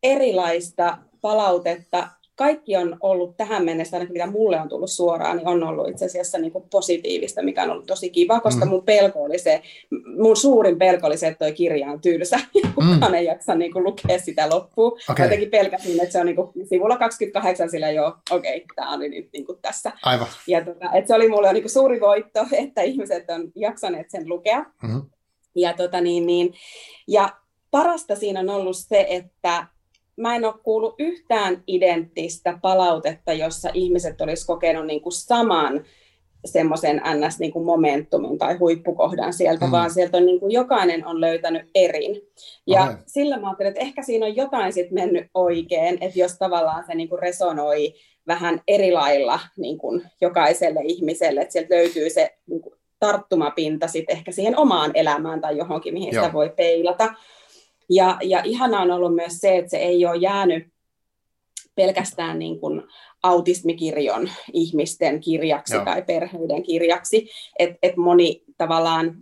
erilaista 0.03 0.99
palautetta. 1.21 2.09
Kaikki 2.35 2.77
on 2.77 2.97
ollut 3.01 3.37
tähän 3.37 3.65
mennessä, 3.65 3.97
ainakin 3.97 4.13
mitä 4.13 4.27
mulle 4.27 4.61
on 4.61 4.69
tullut 4.69 4.91
suoraan, 4.91 5.37
niin 5.37 5.49
on 5.49 5.63
ollut 5.63 5.89
itse 5.89 6.05
asiassa 6.05 6.39
niin 6.39 6.53
kuin 6.53 6.65
positiivista, 6.71 7.43
mikä 7.43 7.63
on 7.63 7.71
ollut 7.71 7.87
tosi 7.87 8.11
kiva, 8.11 8.41
koska 8.41 8.65
mm. 8.65 8.71
mun 8.71 8.85
pelko 8.85 9.23
oli 9.23 9.39
se, 9.39 9.63
mun 10.19 10.37
suurin 10.37 10.79
pelko 10.79 11.07
oli 11.07 11.17
se, 11.17 11.27
että 11.27 11.39
toi 11.39 11.53
kirja 11.53 11.91
on 11.91 12.01
tylsä, 12.01 12.41
kukaan 12.75 13.13
mm. 13.13 13.15
ei 13.15 13.25
jaksa 13.25 13.55
niin 13.55 13.73
kuin 13.73 13.85
lukea 13.85 14.19
sitä 14.19 14.51
loppuun. 14.51 14.99
Okay. 15.11 15.27
Jotenkin 15.27 15.51
pelkäsin, 15.51 16.01
että 16.01 16.13
se 16.13 16.21
on 16.21 16.27
niin 16.27 16.37
kuin 16.37 16.53
sivulla 16.69 16.97
28 16.97 17.71
sillä 17.71 17.91
jo, 17.91 18.17
okei, 18.31 18.57
okay, 18.57 18.67
tämä 18.77 18.93
on 18.93 19.01
nyt 19.01 19.29
niin 19.33 19.47
kuin 19.47 19.59
tässä. 19.63 19.93
Aivan. 20.03 20.29
Ja 20.47 20.65
tota, 20.65 20.93
että 20.95 21.09
se 21.09 21.15
oli 21.15 21.29
mulle 21.29 21.53
niin 21.53 21.63
kuin 21.63 21.73
suuri 21.73 22.01
voitto, 22.01 22.47
että 22.53 22.83
ihmiset 22.83 23.31
on 23.31 23.53
jaksaneet 23.55 24.11
sen 24.11 24.29
lukea. 24.29 24.65
Mm-hmm. 24.83 25.03
Ja, 25.57 25.73
tota 25.73 26.01
niin, 26.01 26.27
niin, 26.27 26.55
ja 27.09 27.29
parasta 27.71 28.17
siinä 28.17 28.41
on 28.41 28.51
ollut 28.51 28.77
se, 28.77 29.07
että 29.09 29.67
mä 30.17 30.37
en 30.37 30.45
ole 30.45 30.55
kuullut 30.63 30.95
yhtään 30.99 31.63
identtistä 31.67 32.59
palautetta, 32.63 33.33
jossa 33.33 33.71
ihmiset 33.75 34.21
olisi 34.21 34.47
kokenut 34.47 34.87
niin 34.87 35.01
kuin 35.01 35.13
saman 35.13 35.85
semmoisen 36.45 37.03
ns. 37.15 37.39
Niin 37.39 37.53
kuin 37.53 37.65
momentumin 37.65 38.39
tai 38.39 38.57
huippukohdan 38.57 39.33
sieltä, 39.33 39.65
mm. 39.65 39.71
vaan 39.71 39.91
sieltä 39.91 40.17
on 40.17 40.27
niin 40.27 40.41
kuin 40.41 40.53
jokainen 40.53 41.07
on 41.07 41.21
löytänyt 41.21 41.71
erin. 41.75 42.23
Ja 42.67 42.83
okay. 42.83 42.97
sillä 43.07 43.39
mä 43.39 43.47
ajattelin, 43.47 43.69
että 43.69 43.81
ehkä 43.81 44.03
siinä 44.03 44.27
on 44.27 44.37
jotain 44.37 44.73
sit 44.73 44.91
mennyt 44.91 45.27
oikein, 45.35 45.99
että 46.01 46.19
jos 46.19 46.39
tavallaan 46.39 46.85
se 46.87 46.95
niin 46.95 47.09
kuin 47.09 47.19
resonoi 47.19 47.95
vähän 48.27 48.61
eri 48.69 48.93
lailla 48.93 49.41
niin 49.57 49.79
kuin 49.79 50.03
jokaiselle 50.21 50.81
ihmiselle, 50.85 51.41
että 51.41 51.53
sieltä 51.53 51.75
löytyy 51.75 52.11
se 52.11 52.35
niin 52.47 52.61
kuin 52.61 52.75
tarttumapinta 52.99 53.89
sit 53.89 54.05
ehkä 54.09 54.33
siihen 54.33 54.59
omaan 54.59 54.91
elämään 54.95 55.41
tai 55.41 55.57
johonkin, 55.57 55.95
mihin 55.95 56.15
Joo. 56.15 56.25
sitä 56.25 56.33
voi 56.33 56.53
peilata. 56.57 57.15
Ja, 57.91 58.19
ja 58.23 58.41
ihanaa 58.45 58.83
on 58.83 58.91
ollut 58.91 59.15
myös 59.15 59.39
se, 59.39 59.57
että 59.57 59.71
se 59.71 59.77
ei 59.77 60.07
ole 60.07 60.17
jäänyt 60.17 60.69
pelkästään 61.75 62.39
niin 62.39 62.61
kuin 62.61 62.83
autismikirjon 63.23 64.31
ihmisten 64.53 65.21
kirjaksi 65.21 65.75
Joo. 65.75 65.85
tai 65.85 66.03
perheiden 66.03 66.63
kirjaksi, 66.63 67.29
että 67.59 67.79
et 67.83 67.97
moni 67.97 68.45
tavallaan 68.57 69.17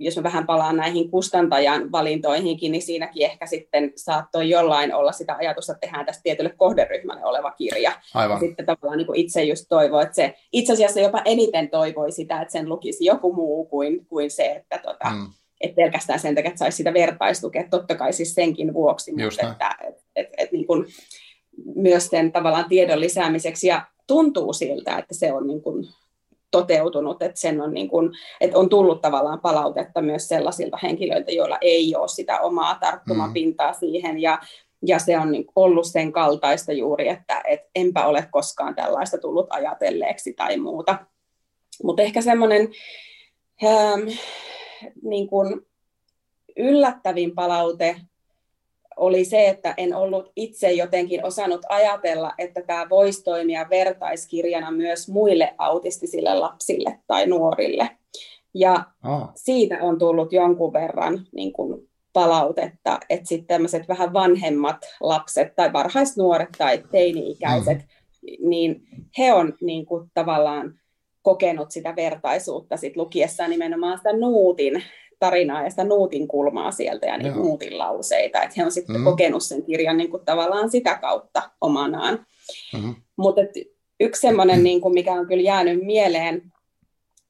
jos 0.00 0.16
mä 0.16 0.22
vähän 0.22 0.46
palaan 0.46 0.76
näihin 0.76 1.10
kustantajan 1.10 1.92
valintoihinkin, 1.92 2.72
niin 2.72 2.82
siinäkin 2.82 3.24
ehkä 3.24 3.46
sitten 3.46 3.92
saattoi 3.96 4.50
jollain 4.50 4.94
olla 4.94 5.12
sitä 5.12 5.34
ajatusta, 5.34 5.72
että 5.72 5.86
tehdään 5.86 6.06
tästä 6.06 6.22
tietylle 6.22 6.54
kohderyhmälle 6.56 7.24
oleva 7.24 7.50
kirja. 7.50 7.92
Aivan. 8.14 8.36
Ja 8.36 8.40
sitten 8.40 8.66
tavallaan 8.66 8.98
niin 8.98 9.06
kuin 9.06 9.20
itse 9.20 9.44
just 9.44 9.66
toivoo, 9.68 10.00
että 10.00 10.14
se 10.14 10.34
itse 10.52 10.72
asiassa 10.72 11.00
jopa 11.00 11.22
eniten 11.24 11.70
toivoi 11.70 12.12
sitä, 12.12 12.40
että 12.40 12.52
sen 12.52 12.68
lukisi 12.68 13.04
joku 13.04 13.32
muu 13.32 13.64
kuin, 13.64 14.06
kuin 14.06 14.30
se, 14.30 14.44
että 14.44 14.78
tota, 14.78 15.10
mm. 15.10 15.26
et 15.60 15.74
pelkästään 15.74 16.20
sen 16.20 16.34
takia, 16.34 16.48
että 16.48 16.58
saisi 16.58 16.76
sitä 16.76 16.94
vertaistukea. 16.94 17.64
Totta 17.70 17.94
kai 17.94 18.12
siis 18.12 18.34
senkin 18.34 18.74
vuoksi, 18.74 19.12
just 19.16 19.42
mutta 19.42 19.52
että 19.52 19.76
et, 19.88 19.94
et, 20.16 20.28
et, 20.38 20.52
niin 20.52 20.66
kuin 20.66 20.86
myös 21.74 22.06
sen 22.06 22.32
tavallaan 22.32 22.68
tiedon 22.68 23.00
lisäämiseksi. 23.00 23.66
Ja 23.66 23.86
tuntuu 24.06 24.52
siltä, 24.52 24.98
että 24.98 25.14
se 25.14 25.32
on 25.32 25.46
niin 25.46 25.62
kuin 25.62 25.86
toteutunut, 26.50 27.22
että, 27.22 27.40
sen 27.40 27.60
on, 27.60 27.74
niin 27.74 27.88
kuin, 27.88 28.10
että 28.40 28.58
on 28.58 28.68
tullut 28.68 29.00
tavallaan 29.00 29.40
palautetta 29.40 30.02
myös 30.02 30.28
sellaisilta 30.28 30.78
henkilöiltä, 30.82 31.32
joilla 31.32 31.58
ei 31.60 31.96
ole 31.96 32.08
sitä 32.08 32.40
omaa 32.40 32.74
tarttumapintaa 32.74 33.70
mm. 33.72 33.76
siihen 33.80 34.22
ja, 34.22 34.38
ja 34.86 34.98
se 34.98 35.18
on 35.18 35.32
niin 35.32 35.44
ollut 35.56 35.86
sen 35.86 36.12
kaltaista 36.12 36.72
juuri, 36.72 37.08
että 37.08 37.42
et 37.48 37.60
enpä 37.74 38.06
ole 38.06 38.28
koskaan 38.30 38.74
tällaista 38.74 39.18
tullut 39.18 39.46
ajatelleeksi 39.50 40.32
tai 40.32 40.56
muuta. 40.56 40.98
Mutta 41.82 42.02
ehkä 42.02 42.22
semmoinen 42.22 42.68
ähm, 43.64 44.08
niin 45.02 45.28
kuin 45.28 45.60
yllättävin 46.56 47.34
palaute 47.34 47.96
oli 49.00 49.24
se, 49.24 49.48
että 49.48 49.74
en 49.76 49.94
ollut 49.94 50.32
itse 50.36 50.72
jotenkin 50.72 51.24
osannut 51.26 51.60
ajatella, 51.68 52.32
että 52.38 52.62
tämä 52.62 52.88
voisi 52.90 53.24
toimia 53.24 53.66
vertaiskirjana 53.70 54.70
myös 54.70 55.08
muille 55.08 55.54
autistisille 55.58 56.34
lapsille 56.34 56.98
tai 57.06 57.26
nuorille. 57.26 57.90
Ja 58.54 58.84
oh. 59.04 59.28
siitä 59.34 59.78
on 59.82 59.98
tullut 59.98 60.32
jonkun 60.32 60.72
verran 60.72 61.26
niin 61.32 61.52
kuin 61.52 61.88
palautetta, 62.12 63.00
että 63.10 63.28
sitten 63.28 63.46
tämmöiset 63.46 63.88
vähän 63.88 64.12
vanhemmat 64.12 64.76
lapset 65.00 65.54
tai 65.56 65.72
varhaisnuoret 65.72 66.48
tai 66.58 66.82
teini-ikäiset, 66.90 67.78
mm. 67.78 68.48
niin 68.48 68.82
he 69.18 69.32
on 69.32 69.54
niin 69.60 69.86
kuin 69.86 70.10
tavallaan 70.14 70.80
kokenut 71.22 71.70
sitä 71.70 71.96
vertaisuutta 71.96 72.76
sit 72.76 72.96
lukiessaan 72.96 73.50
nimenomaan 73.50 73.98
sitä 73.98 74.12
Nuutin 74.12 74.82
tarinaa 75.20 75.62
ja 75.62 75.70
sitä 75.70 75.84
nuutin 75.84 76.28
kulmaa 76.28 76.70
sieltä 76.70 77.06
ja 77.06 77.18
niin 77.18 77.34
nuutin 77.34 77.78
lauseita, 77.78 78.42
että 78.42 78.54
he 78.56 78.64
on 78.64 78.72
sitten 78.72 78.96
mm. 78.96 79.04
kokenut 79.04 79.42
sen 79.42 79.62
kirjan 79.62 79.96
niin 79.96 80.10
kuin 80.10 80.24
tavallaan 80.24 80.70
sitä 80.70 80.94
kautta 80.94 81.42
omanaan. 81.60 82.26
Mm-hmm. 82.74 82.94
Mutta 83.16 83.40
yksi 84.00 84.20
semmoinen, 84.20 84.62
niin 84.62 84.80
kuin 84.80 84.94
mikä 84.94 85.12
on 85.12 85.26
kyllä 85.26 85.42
jäänyt 85.42 85.82
mieleen 85.82 86.52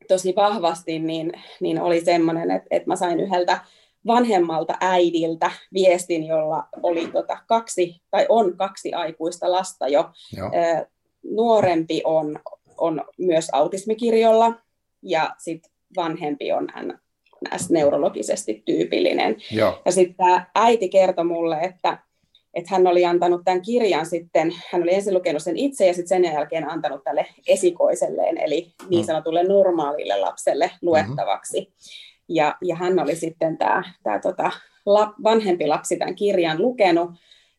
tosi 0.09 0.34
vahvasti, 0.36 0.99
niin, 0.99 1.32
niin 1.61 1.80
oli 1.80 2.01
semmoinen, 2.01 2.51
että, 2.51 2.66
että 2.70 2.88
mä 2.88 2.97
sain 2.97 3.20
yhdeltä 3.20 3.61
vanhemmalta 4.07 4.74
äidiltä 4.80 5.51
viestin, 5.72 6.26
jolla 6.26 6.64
oli 6.82 7.07
tota 7.07 7.38
kaksi, 7.47 8.03
tai 8.11 8.26
on 8.28 8.57
kaksi 8.57 8.93
aikuista 8.93 9.53
lasta 9.53 9.88
jo. 9.88 10.11
Joo. 10.36 10.51
nuorempi 11.22 12.01
on, 12.05 12.38
on 12.78 13.05
myös 13.18 13.49
autismikirjolla, 13.53 14.55
ja 15.03 15.34
sitten 15.38 15.72
vanhempi 15.97 16.53
on 16.53 16.68
NS-neurologisesti 17.49 18.62
tyypillinen. 18.64 19.36
Joo. 19.51 19.82
Ja 19.84 19.93
sitten 19.93 20.16
tämä 20.16 20.47
äiti 20.55 20.88
kertoi 20.88 21.24
mulle, 21.24 21.57
että, 21.57 21.99
että 22.55 22.70
hän 22.70 22.86
oli 22.86 23.05
antanut 23.05 23.41
tämän 23.45 23.62
kirjan 23.62 24.07
sitten, 24.07 24.53
hän 24.72 24.82
oli 24.82 24.95
ensin 24.95 25.14
lukenut 25.14 25.43
sen 25.43 25.57
itse 25.57 25.86
ja 25.86 25.95
sitten 25.95 26.09
sen 26.09 26.32
jälkeen 26.32 26.70
antanut 26.70 27.05
tälle 27.05 27.26
esikoiselleen, 27.47 28.38
eli 28.38 28.72
niin 28.88 29.03
mm. 29.03 29.07
sanotulle 29.07 29.43
normaalille 29.43 30.16
lapselle 30.16 30.70
luettavaksi. 30.82 31.61
Mm-hmm. 31.61 31.72
Ja, 32.28 32.57
ja 32.62 32.76
hän 32.76 32.99
oli 32.99 33.16
sitten 33.16 33.59
tämä, 33.59 33.82
tämä 34.03 34.18
tota, 34.18 34.51
la, 34.86 35.14
vanhempi 35.24 35.66
lapsi 35.66 35.97
tämän 35.97 36.14
kirjan 36.14 36.62
lukenut, 36.62 37.11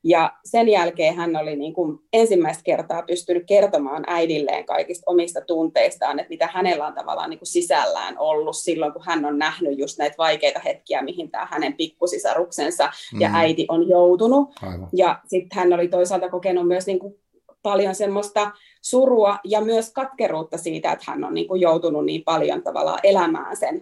ja 0.04 0.34
sen 0.46 0.70
jälkeen 0.70 1.16
hän 1.16 1.36
oli 1.36 1.56
niin 1.56 1.74
kuin 1.74 2.00
ensimmäistä 2.14 2.64
kertaa 2.64 3.02
pystynyt 3.02 3.44
kertomaan 3.48 4.04
äidilleen 4.08 4.66
kaikista 4.66 5.04
omista 5.12 5.42
tunteistaan, 5.42 6.20
että 6.20 6.30
mitä 6.30 6.48
hänellä 6.54 6.88
on 6.88 6.94
tavallaan 6.94 7.30
niin 7.30 7.40
kuin 7.40 7.48
sisällään 7.48 8.18
ollut 8.18 8.56
silloin, 8.56 8.94
kun 8.94 9.06
hän 9.06 9.26
on 9.26 9.40
nähnyt 9.40 9.80
just 9.80 9.98
näitä 9.98 10.16
vaikeita 10.18 10.60
hetkiä, 10.60 11.02
mihin 11.02 11.32
tämä 11.32 11.48
hänen 11.52 11.74
pikkusisaruksensa 11.74 12.90
mm. 13.14 13.22
ja 13.22 13.30
äiti 13.34 13.66
on 13.70 13.90
joutunut. 13.90 14.50
Aivan. 14.62 14.90
Ja 14.94 15.20
sitten 15.28 15.60
hän 15.60 15.74
oli 15.74 15.88
toisaalta 15.88 16.30
kokenut 16.30 16.68
myös 16.68 16.88
niin 16.88 17.00
kuin 17.00 17.16
paljon 17.64 17.96
semmoista 17.96 18.52
surua 18.82 19.38
ja 19.44 19.62
myös 19.62 19.94
katkeruutta 19.94 20.58
siitä, 20.58 20.92
että 20.92 21.06
hän 21.12 21.24
on 21.24 21.34
niin 21.34 21.48
kuin 21.48 21.62
joutunut 21.62 22.06
niin 22.06 22.24
paljon 22.24 22.64
tavallaan 22.64 23.00
elämään 23.04 23.58
sen 23.58 23.82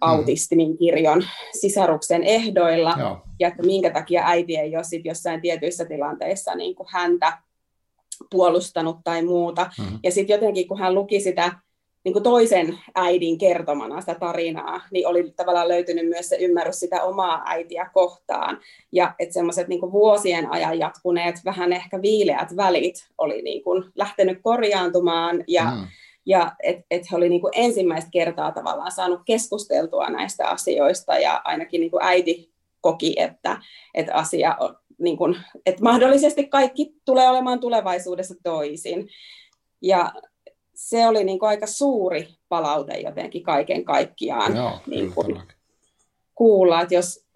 autistinin 0.00 0.78
kirjon 0.78 1.24
sisaruksen 1.60 2.24
ehdoilla, 2.24 2.94
Joo. 2.98 3.20
ja 3.40 3.48
että 3.48 3.62
minkä 3.62 3.90
takia 3.90 4.22
äiti 4.26 4.56
ei 4.56 4.76
ole 4.76 4.84
sit 4.84 5.04
jossain 5.04 5.40
tietyissä 5.40 5.84
tilanteissa 5.84 6.54
niin 6.54 6.74
kuin 6.74 6.86
häntä 6.92 7.38
puolustanut 8.30 8.96
tai 9.04 9.22
muuta. 9.22 9.70
Mm-hmm. 9.78 9.98
Ja 10.02 10.10
sitten 10.10 10.34
jotenkin, 10.34 10.68
kun 10.68 10.78
hän 10.78 10.94
luki 10.94 11.20
sitä 11.20 11.52
niin 12.04 12.12
kuin 12.12 12.22
toisen 12.22 12.78
äidin 12.94 13.38
kertomana 13.38 14.00
sitä 14.00 14.14
tarinaa, 14.14 14.80
niin 14.90 15.06
oli 15.06 15.32
tavallaan 15.36 15.68
löytynyt 15.68 16.08
myös 16.08 16.28
se 16.28 16.36
ymmärrys 16.36 16.80
sitä 16.80 17.02
omaa 17.02 17.42
äitiä 17.46 17.90
kohtaan. 17.94 18.58
Ja 18.92 19.14
että 19.18 19.32
semmoiset 19.32 19.68
niin 19.68 19.92
vuosien 19.92 20.52
ajan 20.52 20.78
jatkuneet 20.78 21.36
vähän 21.44 21.72
ehkä 21.72 22.02
viileät 22.02 22.56
välit 22.56 23.08
oli 23.18 23.42
niin 23.42 23.62
kuin 23.62 23.84
lähtenyt 23.94 24.38
korjaantumaan 24.42 25.44
ja 25.48 25.64
mm 25.64 25.86
ja 26.28 26.52
että 26.62 26.84
et 26.90 27.10
he 27.10 27.16
olivat 27.16 27.30
niin 27.30 27.42
ensimmäistä 27.52 28.10
kertaa 28.10 28.52
tavallaan 28.52 28.92
saanut 28.92 29.20
keskusteltua 29.24 30.10
näistä 30.10 30.48
asioista 30.48 31.18
ja 31.18 31.40
ainakin 31.44 31.80
niin 31.80 31.90
kuin 31.90 32.02
äiti 32.02 32.52
koki, 32.80 33.14
että, 33.16 33.60
että 33.94 34.14
asia 34.14 34.56
on, 34.60 34.76
niin 34.98 35.16
kuin, 35.16 35.36
että 35.66 35.82
mahdollisesti 35.82 36.48
kaikki 36.48 36.94
tulee 37.04 37.28
olemaan 37.28 37.60
tulevaisuudessa 37.60 38.34
toisin. 38.42 39.08
Ja 39.82 40.12
se 40.74 41.06
oli 41.06 41.24
niin 41.24 41.38
kuin 41.38 41.48
aika 41.48 41.66
suuri 41.66 42.28
palaute 42.48 42.98
jotenkin 42.98 43.42
kaiken 43.42 43.84
kaikkiaan 43.84 44.56
Joo, 44.56 44.72
niin 44.86 45.14
kuin 45.14 45.42
kuulla, 46.34 46.80
että 46.80 46.94
jos, 46.94 47.27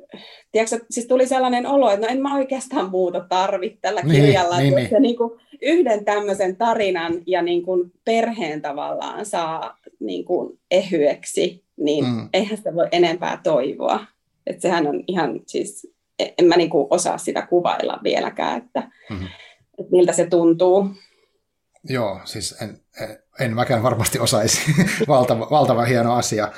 tiedätkö, 0.53 0.79
siis 0.91 1.07
tuli 1.07 1.27
sellainen 1.27 1.67
olo, 1.67 1.91
että 1.91 2.07
no 2.07 2.13
en 2.13 2.23
mä 2.23 2.35
oikeastaan 2.35 2.91
muuta 2.91 3.27
tarvitse 3.29 3.79
tällä 3.81 4.01
niin, 4.01 4.25
kirjalla, 4.25 4.59
niin, 4.59 4.69
että 4.69 4.81
niin. 4.81 4.91
Se 4.91 5.01
niin 5.01 5.17
kuin 5.17 5.41
yhden 5.63 6.05
tämmöisen 6.05 6.57
tarinan 6.57 7.23
ja 7.27 7.43
niin 7.43 7.63
kuin 7.63 7.93
perheen 8.05 8.63
tavallaan 8.63 9.27
saa 9.27 9.79
niin 10.01 10.25
kuin 10.25 10.59
ehyeksi, 10.71 11.65
niin 11.77 12.05
mm. 12.05 12.29
eihän 12.33 12.57
sitä 12.57 12.75
voi 12.75 12.89
enempää 12.93 13.41
toivoa. 13.43 14.07
Että 14.47 14.63
sehän 14.63 14.87
on 14.87 15.05
ihan 15.07 15.41
siis, 15.47 15.93
e, 16.19 16.27
en 16.39 16.45
mä 16.45 16.57
niin 16.57 16.71
kuin 16.71 16.87
osaa 16.91 17.19
sitä 17.19 17.47
kuvailla 17.47 18.01
vieläkään, 18.03 18.59
että, 18.59 18.81
mm-hmm. 19.11 19.27
että 19.79 19.91
miltä 19.91 20.13
se 20.13 20.27
tuntuu. 20.27 20.91
Joo, 21.89 22.21
siis 22.25 22.63
en, 22.63 22.79
en 23.41 23.55
mäkään 23.55 23.83
varmasti 23.83 24.19
osaisi. 24.19 24.73
valtava, 25.09 25.49
valtava 25.51 25.85
hieno 25.85 26.15
asia. 26.15 26.53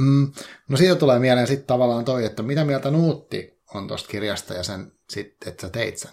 Mm, 0.00 0.32
no 0.68 0.76
siitä 0.76 0.94
tulee 0.94 1.18
mieleen 1.18 1.46
sitten 1.46 1.66
tavallaan 1.66 2.04
toi, 2.04 2.24
että 2.24 2.42
mitä 2.42 2.64
mieltä 2.64 2.90
Nuutti 2.90 3.60
on 3.74 3.88
tuosta 3.88 4.08
kirjasta 4.08 4.54
ja 4.54 4.62
sen, 4.62 4.92
sit, 5.10 5.36
että 5.46 5.66
sä 5.66 5.72
teit 5.72 5.98
sen? 5.98 6.10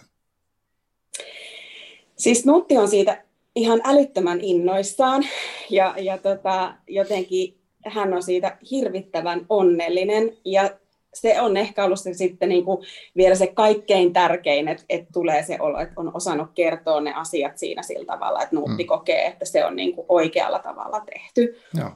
Siis 2.16 2.46
Nutti 2.46 2.76
on 2.76 2.88
siitä 2.88 3.24
ihan 3.54 3.80
älyttömän 3.84 4.40
innoissaan 4.40 5.24
ja, 5.70 5.94
ja 5.98 6.18
tota, 6.18 6.74
jotenkin 6.88 7.58
hän 7.86 8.14
on 8.14 8.22
siitä 8.22 8.58
hirvittävän 8.70 9.46
onnellinen 9.48 10.36
ja 10.44 10.70
se 11.14 11.40
on 11.40 11.56
ehkä 11.56 11.84
ollut 11.84 12.00
se 12.00 12.14
sitten 12.14 12.48
niin 12.48 12.64
kuin 12.64 12.86
vielä 13.16 13.34
se 13.34 13.46
kaikkein 13.46 14.12
tärkein, 14.12 14.68
että, 14.68 14.84
että 14.88 15.08
tulee 15.12 15.42
se 15.42 15.56
olo, 15.60 15.80
että 15.80 15.94
on 15.96 16.10
osannut 16.14 16.48
kertoa 16.54 17.00
ne 17.00 17.14
asiat 17.14 17.58
siinä 17.58 17.82
sillä 17.82 18.04
tavalla, 18.04 18.42
että 18.42 18.56
Nuutti 18.56 18.82
mm. 18.82 18.86
kokee, 18.86 19.26
että 19.26 19.44
se 19.44 19.64
on 19.64 19.76
niin 19.76 19.94
kuin 19.94 20.06
oikealla 20.08 20.58
tavalla 20.58 21.00
tehty. 21.00 21.60
Joo. 21.74 21.90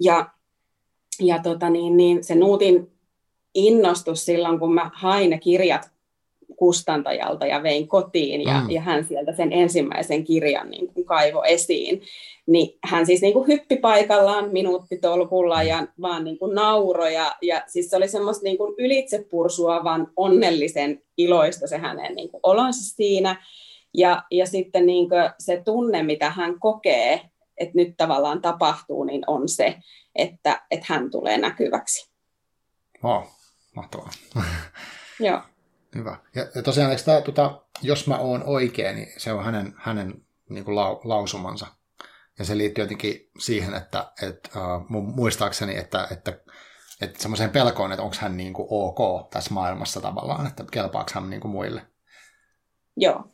Ja, 0.00 0.30
ja 1.20 1.38
tota 1.42 1.70
niin, 1.70 1.96
niin 1.96 2.24
se 2.24 2.34
Nuutin 2.34 2.90
innostus 3.54 4.24
silloin, 4.24 4.58
kun 4.58 4.74
mä 4.74 4.90
hain 4.94 5.30
ne 5.30 5.38
kirjat 5.38 5.90
kustantajalta 6.56 7.46
ja 7.46 7.62
vein 7.62 7.88
kotiin 7.88 8.42
ja, 8.42 8.60
mm. 8.60 8.70
ja 8.70 8.80
hän 8.80 9.04
sieltä 9.04 9.32
sen 9.32 9.52
ensimmäisen 9.52 10.24
kirjan 10.24 10.70
niin 10.70 10.88
kuin 10.94 11.06
kaivo 11.06 11.42
esiin. 11.42 12.02
Niin 12.46 12.78
hän 12.84 13.06
siis 13.06 13.20
niin 13.20 13.32
kuin 13.32 13.46
hyppi 13.46 13.76
paikallaan 13.76 14.52
minuuttitolkulla 14.52 15.62
ja 15.62 15.86
vaan 16.00 16.24
niin 16.24 16.38
kuin 16.38 16.54
nauroja 16.54 17.36
ja 17.42 17.62
siis 17.66 17.90
se 17.90 17.96
oli 17.96 18.08
semmoista 18.08 18.44
niin 18.44 18.58
kuin 18.58 18.74
ylitsepursuavan 18.78 20.08
onnellisen 20.16 21.02
iloista 21.16 21.66
se 21.66 21.78
hänen 21.78 22.14
niin 22.14 22.30
kuin 22.30 22.40
olonsa 22.42 22.94
siinä. 22.96 23.44
Ja, 23.94 24.22
ja 24.30 24.46
sitten 24.46 24.86
niin 24.86 25.08
kuin 25.08 25.30
se 25.38 25.62
tunne, 25.64 26.02
mitä 26.02 26.30
hän 26.30 26.60
kokee, 26.60 27.20
että 27.56 27.76
nyt 27.76 27.94
tavallaan 27.96 28.42
tapahtuu, 28.42 29.04
niin 29.04 29.22
on 29.26 29.48
se, 29.48 29.74
että, 30.14 30.62
että 30.70 30.86
hän 30.88 31.10
tulee 31.10 31.38
näkyväksi. 31.38 32.10
Wow, 33.04 33.22
mahtavaa. 33.76 34.10
Joo. 35.20 35.42
Hyvä. 35.94 36.16
Ja, 36.34 36.46
ja 36.54 36.62
tosiaan, 36.62 36.90
eikö 36.90 37.02
tämä, 37.02 37.20
tota, 37.20 37.62
jos 37.82 38.06
mä 38.06 38.18
oon 38.18 38.42
oikein, 38.44 38.96
niin 38.96 39.12
se 39.16 39.32
on 39.32 39.44
hänen, 39.44 39.74
hänen 39.76 40.26
niin 40.48 40.64
kuin 40.64 40.74
lau, 40.74 41.00
lausumansa. 41.04 41.66
Ja 42.38 42.44
se 42.44 42.58
liittyy 42.58 42.84
jotenkin 42.84 43.30
siihen, 43.38 43.74
että, 43.74 44.12
että 44.22 44.50
uh, 44.60 44.90
muistaakseni, 44.90 45.76
että, 45.76 46.08
että, 46.10 46.40
että 47.00 47.22
semmoiseen 47.22 47.50
pelkoon, 47.50 47.92
että 47.92 48.02
onko 48.02 48.16
hän 48.20 48.36
niin 48.36 48.52
kuin 48.52 48.66
ok 48.70 49.30
tässä 49.30 49.54
maailmassa 49.54 50.00
tavallaan, 50.00 50.46
että 50.46 50.64
kelpaako 50.70 51.10
hän 51.14 51.30
niin 51.30 51.40
kuin 51.40 51.52
muille. 51.52 51.86
Joo, 52.96 53.24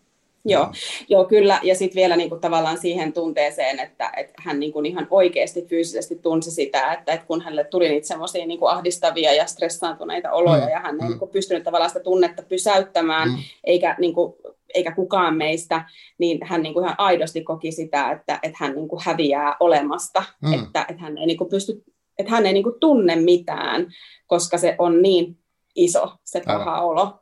Joo, 0.50 0.72
joo 1.08 1.24
kyllä. 1.24 1.60
Ja 1.62 1.74
sitten 1.74 2.00
vielä 2.00 2.16
niin 2.16 2.28
kuin, 2.28 2.40
tavallaan 2.40 2.78
siihen 2.78 3.12
tunteeseen, 3.12 3.80
että, 3.80 4.12
että 4.16 4.32
hän 4.38 4.60
niin 4.60 4.72
kuin, 4.72 4.86
ihan 4.86 5.06
oikeasti 5.10 5.66
fyysisesti 5.68 6.16
tunsi 6.16 6.50
sitä, 6.50 6.92
että, 6.92 7.12
että 7.12 7.26
kun 7.26 7.40
hänelle 7.40 7.64
tuli 7.64 7.88
niitä 7.88 8.06
semmoisia 8.06 8.46
niin 8.46 8.58
ahdistavia 8.68 9.34
ja 9.34 9.46
stressaantuneita 9.46 10.32
oloja, 10.32 10.64
mm. 10.64 10.70
ja 10.70 10.80
hän 10.80 10.94
ei 10.94 11.00
mm. 11.00 11.08
niin 11.08 11.18
kuin, 11.18 11.30
pystynyt 11.30 11.64
tavallaan 11.64 11.90
sitä 11.90 12.04
tunnetta 12.04 12.42
pysäyttämään, 12.42 13.28
mm. 13.28 13.36
eikä, 13.64 13.96
niin 13.98 14.14
kuin, 14.14 14.34
eikä 14.74 14.92
kukaan 14.92 15.36
meistä, 15.36 15.84
niin 16.18 16.38
hän 16.42 16.62
niin 16.62 16.74
kuin, 16.74 16.84
ihan 16.84 16.96
aidosti 16.98 17.42
koki 17.42 17.72
sitä, 17.72 18.10
että, 18.10 18.38
että 18.42 18.58
hän 18.60 18.74
niin 18.74 18.88
kuin, 18.88 19.02
häviää 19.04 19.56
olemasta, 19.60 20.22
mm. 20.42 20.52
että, 20.52 20.86
että 20.88 21.02
hän 21.02 21.18
ei 21.18 21.26
niin 21.26 21.38
kuin, 21.38 21.50
pysty 21.50 21.84
että 22.18 22.32
hän 22.32 22.46
ei 22.46 22.52
niin 22.52 22.62
kuin, 22.62 22.80
tunne 22.80 23.16
mitään, 23.16 23.86
koska 24.26 24.58
se 24.58 24.74
on 24.78 25.02
niin 25.02 25.38
iso 25.74 26.12
se 26.24 26.42
paha 26.46 26.74
Aivan. 26.74 26.84
olo. 26.84 27.18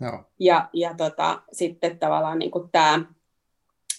Joo. 0.00 0.24
Ja, 0.40 0.68
ja 0.72 0.94
tota, 0.94 1.42
sitten 1.52 1.98
tavallaan 1.98 2.38
niin 2.38 2.50
tämä, 2.72 3.04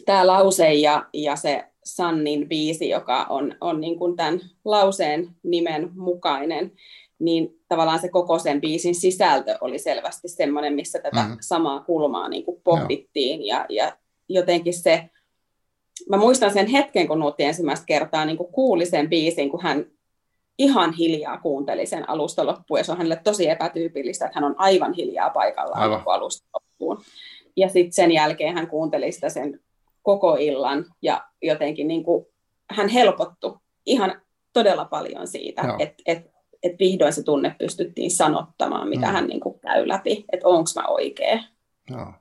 tämä 0.05 0.27
lause 0.27 0.73
ja, 0.73 1.05
ja 1.13 1.35
se 1.35 1.65
Sannin 1.85 2.49
biisi, 2.49 2.89
joka 2.89 3.25
on, 3.29 3.55
on 3.61 3.81
niin 3.81 3.97
kuin 3.97 4.15
tämän 4.15 4.39
lauseen 4.65 5.29
nimen 5.43 5.89
mukainen, 5.95 6.71
niin 7.19 7.59
tavallaan 7.67 7.99
se 7.99 8.09
koko 8.09 8.39
sen 8.39 8.61
biisin 8.61 8.95
sisältö 8.95 9.57
oli 9.61 9.79
selvästi 9.79 10.27
semmoinen, 10.27 10.73
missä 10.73 10.99
tätä 10.99 11.23
mm. 11.23 11.37
samaa 11.41 11.83
kulmaa 11.83 12.29
niin 12.29 12.45
kuin 12.45 12.61
pohdittiin. 12.63 13.45
Ja, 13.45 13.65
ja 13.69 13.97
jotenkin 14.29 14.73
se, 14.73 15.09
mä 16.09 16.17
muistan 16.17 16.53
sen 16.53 16.67
hetken, 16.67 17.07
kun 17.07 17.19
Nuutti 17.19 17.43
ensimmäistä 17.43 17.85
kertaa 17.85 18.25
niin 18.25 18.37
kuin 18.37 18.51
kuuli 18.51 18.85
sen 18.85 19.09
biisin, 19.09 19.49
kun 19.49 19.63
hän 19.63 19.85
ihan 20.57 20.93
hiljaa 20.93 21.37
kuunteli 21.37 21.85
sen 21.85 22.09
alusta 22.09 22.45
loppuun, 22.45 22.79
ja 22.79 22.83
se 22.83 22.91
on 22.91 22.97
hänelle 22.97 23.21
tosi 23.23 23.49
epätyypillistä, 23.49 24.25
että 24.25 24.39
hän 24.39 24.49
on 24.49 24.55
aivan 24.57 24.93
hiljaa 24.93 25.29
paikallaan 25.29 25.83
aivan. 25.83 26.01
alusta 26.05 26.47
loppuun. 26.53 27.01
Ja 27.55 27.69
sitten 27.69 27.93
sen 27.93 28.11
jälkeen 28.11 28.55
hän 28.55 28.67
kuunteli 28.67 29.11
sitä 29.11 29.29
sen 29.29 29.59
koko 30.01 30.35
illan, 30.39 30.85
ja 31.01 31.25
jotenkin 31.41 31.87
niin 31.87 32.03
kuin, 32.03 32.25
hän 32.71 32.89
helpottu 32.89 33.57
ihan 33.85 34.21
todella 34.53 34.85
paljon 34.85 35.27
siitä, 35.27 35.61
että 35.79 35.93
et, 36.05 36.31
et 36.63 36.79
vihdoin 36.79 37.13
se 37.13 37.23
tunne 37.23 37.55
pystyttiin 37.59 38.11
sanottamaan, 38.11 38.89
mitä 38.89 39.07
mm. 39.07 39.13
hän 39.13 39.27
niin 39.27 39.39
kuin 39.39 39.59
käy 39.59 39.87
läpi, 39.87 40.25
että 40.31 40.47
onko 40.47 40.69
mä 40.75 40.87
oikea. 40.87 41.39
Joo, 41.89 42.13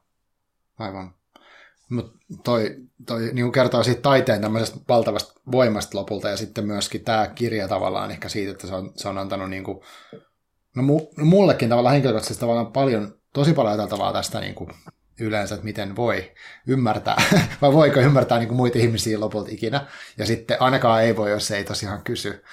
aivan. 0.78 1.14
Mutta 1.90 2.18
toi, 2.44 2.76
toi 3.06 3.30
niin 3.32 3.52
kertoo 3.52 3.82
siitä 3.82 4.00
taiteen 4.00 4.40
tämmöisestä 4.40 4.80
valtavasta 4.88 5.40
voimasta 5.52 5.98
lopulta 5.98 6.28
ja 6.28 6.36
sitten 6.36 6.66
myöskin 6.66 7.04
tämä 7.04 7.26
kirja 7.34 7.68
tavallaan 7.68 8.10
ehkä 8.10 8.28
siitä, 8.28 8.52
että 8.52 8.66
se 8.66 8.74
on, 8.74 8.92
se 8.96 9.08
on 9.08 9.18
antanut 9.18 9.50
niin 9.50 9.64
kuin, 9.64 9.80
no, 10.76 10.82
mu, 10.82 11.00
no 11.16 11.24
mullekin 11.24 11.68
tavallaan 11.68 11.92
henkilökohtaisesti 11.92 12.40
tavallaan 12.40 12.72
paljon, 12.72 13.14
tosi 13.32 13.52
paljon 13.52 13.72
ajateltavaa 13.72 14.12
tästä 14.12 14.40
niin 14.40 14.54
kuin 14.54 14.70
yleensä, 15.20 15.54
että 15.54 15.64
miten 15.64 15.96
voi 15.96 16.32
ymmärtää, 16.66 17.22
vai 17.62 17.72
voiko 17.72 18.00
ymmärtää 18.00 18.38
niin 18.38 18.48
kuin 18.48 18.56
muita 18.56 18.78
ihmisiä 18.78 19.20
lopulta 19.20 19.48
ikinä, 19.52 19.86
ja 20.18 20.26
sitten 20.26 20.62
ainakaan 20.62 21.02
ei 21.02 21.16
voi, 21.16 21.30
jos 21.30 21.50
ei 21.50 21.64
tosiaan 21.64 22.02
kysy. 22.02 22.44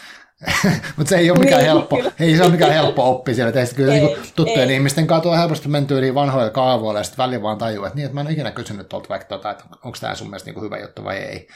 Mutta 0.98 1.10
se 1.10 1.18
ei 1.18 1.32
ole 1.32 1.40
mikään 1.40 1.60
niin, 1.62 1.68
helppo, 1.68 2.04
ei 2.20 2.36
se 2.36 2.44
ole 2.44 2.52
mikään 2.52 2.74
helppo 2.74 3.10
oppi 3.10 3.34
siellä. 3.34 3.52
Teistä 3.52 3.76
kyllä 3.76 3.94
ei, 3.94 4.00
niin 4.02 4.18
tuttujen 4.36 4.70
ei. 4.70 4.76
ihmisten 4.76 5.08
kanssa 5.08 5.24
tuo 5.24 5.38
helposti 5.38 5.70
menty 5.70 6.00
yli 6.00 6.16
vanhoilla 6.16 6.50
kaavoilla 6.50 7.00
ja 7.00 7.04
sitten 7.04 7.24
väliin 7.24 7.42
vaan 7.42 7.58
tajuu, 7.58 7.86
että 7.86 7.96
niin, 7.96 8.06
että 8.06 8.14
mä 8.14 8.22
en 8.22 8.28
ole 8.28 8.34
ikinä 8.34 8.52
kysynyt 8.52 8.90
tuolta 8.90 9.10
vaikka 9.10 9.28
tota, 9.28 9.52
että 9.52 9.64
onko 9.84 9.98
tämä 10.02 10.16
sun 10.16 10.28
mielestä 10.30 10.48
niin 10.48 10.54
kuin 10.54 10.64
hyvä 10.64 10.78
juttu 10.78 11.04
vai 11.04 11.18
ei. 11.18 11.48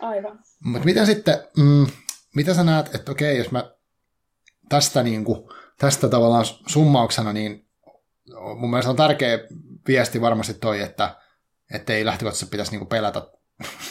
Aivan. 0.00 0.38
Mutta 0.64 0.84
miten 0.84 1.06
sitten, 1.06 1.38
mm, 1.56 1.86
mitä 2.34 2.54
sä 2.54 2.64
näet, 2.64 2.94
että 2.94 3.12
okei, 3.12 3.38
jos 3.38 3.50
mä 3.50 3.70
tästä, 4.68 5.02
niin 5.02 5.24
kuin, 5.24 5.48
tästä 5.78 6.08
tavallaan 6.08 6.44
summauksena, 6.66 7.32
niin 7.32 7.66
mun 8.56 8.70
mielestä 8.70 8.90
on 8.90 8.96
tärkeä 8.96 9.38
viesti 9.88 10.20
varmasti 10.20 10.54
toi, 10.54 10.80
että, 10.80 11.16
että 11.74 11.92
ei 11.92 12.04
lähtökohtaisesti 12.04 12.50
pitäisi 12.50 12.72
niin 12.72 12.80
kuin 12.80 12.88
pelätä 12.88 13.22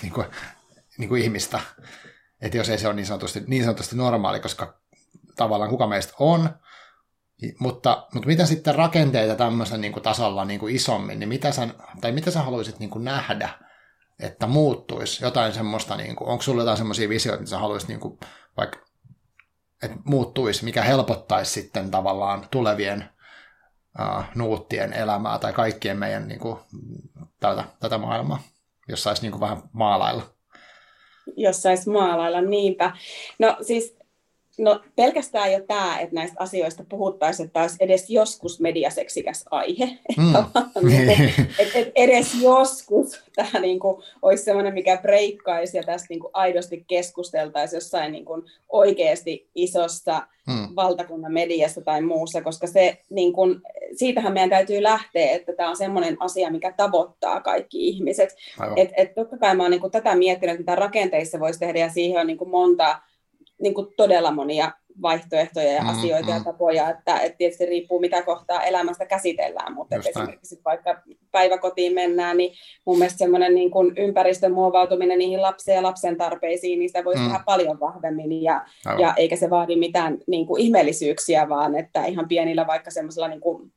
niin 0.02 0.14
kuin, 0.14 0.28
niin 0.98 1.10
kuin 1.10 1.22
ihmistä 1.22 1.60
että 2.46 2.58
jos 2.58 2.70
ei 2.70 2.78
se 2.78 2.88
ole 2.88 2.96
niin 2.96 3.06
sanotusti, 3.06 3.44
niin 3.48 3.64
sanotusti 3.64 3.96
normaali, 3.96 4.40
koska 4.40 4.80
tavallaan 5.36 5.70
kuka 5.70 5.88
meistä 5.88 6.14
on, 6.20 6.50
mutta, 7.60 8.08
mutta 8.14 8.28
mitä 8.28 8.46
sitten 8.46 8.76
rakenteita 8.76 9.36
tämmöisen 9.36 9.82
niin 9.82 9.94
kuin 9.94 10.04
tasolla 10.04 10.46
niin 10.46 10.60
kuin 10.60 10.76
isommin, 10.76 11.20
niin 11.20 11.30
mitä 11.30 11.52
sä, 11.52 11.68
tai 12.02 12.12
mitä 12.12 12.32
sä 12.32 12.42
haluaisit 12.42 12.80
niin 12.80 12.90
kuin 12.90 13.04
nähdä, 13.06 13.50
että 14.20 14.48
muuttuisi? 14.48 15.26
Jotain 15.26 15.54
semmoista, 15.54 15.96
niin 15.96 16.16
kuin, 16.16 16.28
onko 16.30 16.42
sulla 16.42 16.62
jotain 16.62 16.78
semmoisia 16.78 17.10
visioita, 17.10 17.42
että 17.42 17.50
sä 17.50 17.60
haluaisit 17.60 17.90
niin 17.90 18.00
kuin, 18.00 18.20
vaikka, 18.58 18.80
että 19.84 19.98
muuttuisi, 20.04 20.66
mikä 20.66 20.82
helpottaisi 20.82 21.52
sitten 21.52 21.92
tavallaan 21.92 22.48
tulevien 22.52 23.10
uh, 24.00 24.24
nuuttien 24.36 24.94
elämää 24.94 25.40
tai 25.40 25.54
kaikkien 25.54 25.98
meidän 25.98 26.28
niin 26.28 26.40
kuin, 26.40 26.60
tätä, 27.40 27.64
tätä 27.80 27.98
maailmaa, 27.98 28.44
jos 28.88 29.04
saisi 29.04 29.22
niin 29.22 29.32
kuin 29.32 29.42
vähän 29.42 29.64
maalailla 29.72 30.35
jos 31.36 31.62
saisi 31.62 31.90
maalailla 31.90 32.42
niinpä. 32.42 32.92
No 33.40 33.58
siis 33.62 33.95
No 34.58 34.82
pelkästään 34.96 35.52
jo 35.52 35.60
tämä, 35.68 36.00
että 36.00 36.16
näistä 36.16 36.36
asioista 36.40 36.86
puhuttaisiin, 36.90 37.46
että 37.46 37.62
olisi 37.62 37.78
edes 37.80 38.10
joskus 38.10 38.60
mediaseksikäs 38.60 39.46
aihe. 39.52 39.90
Mm. 40.18 40.88
Niin. 40.88 41.34
et, 41.60 41.76
et 41.76 41.92
edes 41.96 42.42
joskus 42.42 43.24
tämä 43.36 43.60
niinku 43.60 44.04
olisi 44.22 44.44
sellainen, 44.44 44.74
mikä 44.74 44.98
breikkaisi 44.98 45.78
ja 45.78 45.84
tästä 45.84 46.08
niinku 46.10 46.30
aidosti 46.34 46.86
keskusteltaisiin 46.88 47.78
jossain 47.78 48.12
niinku 48.12 48.44
oikeasti 48.70 49.50
isossa 49.56 50.22
mm. 50.48 50.76
valtakunnan 50.76 51.34
mediassa 51.34 51.82
tai 51.82 52.02
muussa, 52.02 52.42
koska 52.42 52.68
se, 52.68 52.98
niinku, 53.10 53.42
siitähän 53.96 54.34
meidän 54.34 54.50
täytyy 54.50 54.84
lähteä, 54.84 55.32
että 55.32 55.54
tämä 55.54 55.70
on 55.70 55.78
sellainen 55.78 56.18
asia, 56.20 56.52
mikä 56.52 56.72
tavoittaa 56.72 57.42
kaikki 57.42 57.88
ihmiset. 57.88 58.36
Et, 58.76 58.90
et 58.98 59.16
totta 59.16 59.38
kai 59.38 59.56
mä 59.56 59.64
oon 59.64 59.72
niinku 59.72 59.90
tätä 59.90 60.16
miettinyt, 60.16 60.54
että 60.54 60.62
mitä 60.62 60.76
rakenteissa 60.76 61.40
voisi 61.40 61.60
tehdä 61.60 61.80
ja 61.80 61.90
siihen 61.90 62.22
on 62.22 62.28
niinku 62.28 62.46
monta 62.46 63.00
niin 63.62 63.74
kuin 63.74 63.88
todella 63.98 64.32
monia 64.32 64.72
vaihtoehtoja 65.02 65.72
ja 65.72 65.82
mm, 65.82 65.90
asioita 65.90 66.28
mm. 66.28 66.34
ja 66.38 66.44
tapoja, 66.44 66.90
että, 66.90 67.20
että 67.20 67.38
tietysti 67.38 67.66
riippuu 67.66 68.00
mitä 68.00 68.22
kohtaa 68.22 68.64
elämästä 68.64 69.06
käsitellään, 69.06 69.74
mutta 69.74 69.96
että 69.96 70.10
esimerkiksi 70.10 70.62
vaikka 70.66 71.02
päiväkotiin 71.32 71.94
mennään, 71.94 72.38
niin 72.38 72.54
mun 72.86 72.98
mielestä 72.98 73.18
semmoinen 73.18 73.56
niin 73.56 73.72
kuin 73.72 73.94
ympäristön 73.98 74.52
muovautuminen 74.52 75.18
niihin 75.18 75.42
lapsen 75.42 75.76
ja 75.76 75.84
lapsen 75.84 76.18
tarpeisiin, 76.18 76.80
niin 76.80 76.90
sitä 76.90 77.06
voisi 77.06 77.22
mm. 77.22 77.28
tehdä 77.28 77.44
paljon 77.46 77.80
vahvemmin 77.80 78.44
ja, 78.44 78.66
ja 79.00 79.14
eikä 79.18 79.36
se 79.36 79.50
vaadi 79.50 79.76
mitään 79.76 80.18
niin 80.28 80.46
kuin 80.48 80.62
ihmeellisyyksiä, 80.62 81.50
vaan 81.50 81.76
että 81.76 82.06
ihan 82.06 82.28
pienillä 82.28 82.68
vaikka 82.68 82.92
semmoisilla 82.92 83.28
niin 83.28 83.42
kuin 83.42 83.74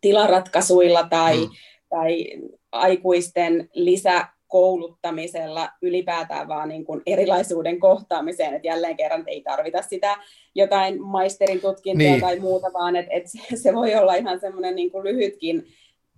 tilaratkaisuilla 0.00 1.06
tai, 1.10 1.36
mm. 1.36 1.50
tai 1.88 2.26
aikuisten 2.72 3.68
lisä 3.72 4.28
kouluttamisella 4.56 5.68
ylipäätään 5.82 6.48
vaan 6.48 6.68
niin 6.68 6.84
kuin 6.84 7.02
erilaisuuden 7.06 7.80
kohtaamiseen, 7.80 8.54
että 8.54 8.68
jälleen 8.68 8.96
kerran 8.96 9.24
ei 9.26 9.42
tarvita 9.42 9.82
sitä 9.82 10.16
jotain 10.54 11.02
maisterin 11.02 11.60
tutkintoa 11.60 12.08
niin. 12.08 12.20
tai 12.20 12.38
muuta, 12.38 12.72
vaan 12.72 12.96
että, 12.96 13.14
että 13.14 13.30
se 13.62 13.74
voi 13.74 13.94
olla 13.94 14.14
ihan 14.14 14.40
semmoinen 14.40 14.76
niin 14.76 14.90
kuin 14.90 15.04
lyhytkin 15.04 15.66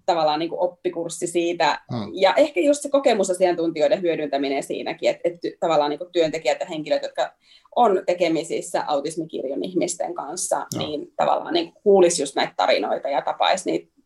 tavallaan 0.07 0.39
niin 0.39 0.49
kuin 0.49 0.61
oppikurssi 0.61 1.27
siitä, 1.27 1.81
hmm. 1.93 2.11
ja 2.15 2.35
ehkä 2.35 2.61
just 2.61 2.83
se 2.83 2.89
kokemusasiantuntijoiden 2.91 4.03
hyödyntäminen 4.03 4.63
siinäkin, 4.63 5.11
että, 5.11 5.29
että 5.29 5.49
tavallaan 5.61 5.91
niin 5.91 5.99
kuin 5.99 6.13
työntekijät 6.13 6.61
ja 6.61 6.67
henkilöt, 6.67 7.03
jotka 7.03 7.33
on 7.77 8.03
tekemisissä 8.07 8.85
autismikirjon 8.87 9.65
ihmisten 9.65 10.15
kanssa, 10.15 10.59
no. 10.59 10.87
niin 10.87 11.13
tavallaan 11.17 11.55
niin 11.55 11.73
kuulisi 11.83 12.23
just 12.23 12.37
näitä 12.37 12.53
tarinoita 12.57 13.09
ja 13.09 13.23
tapaisi 13.23 13.71
niitä 13.71 13.98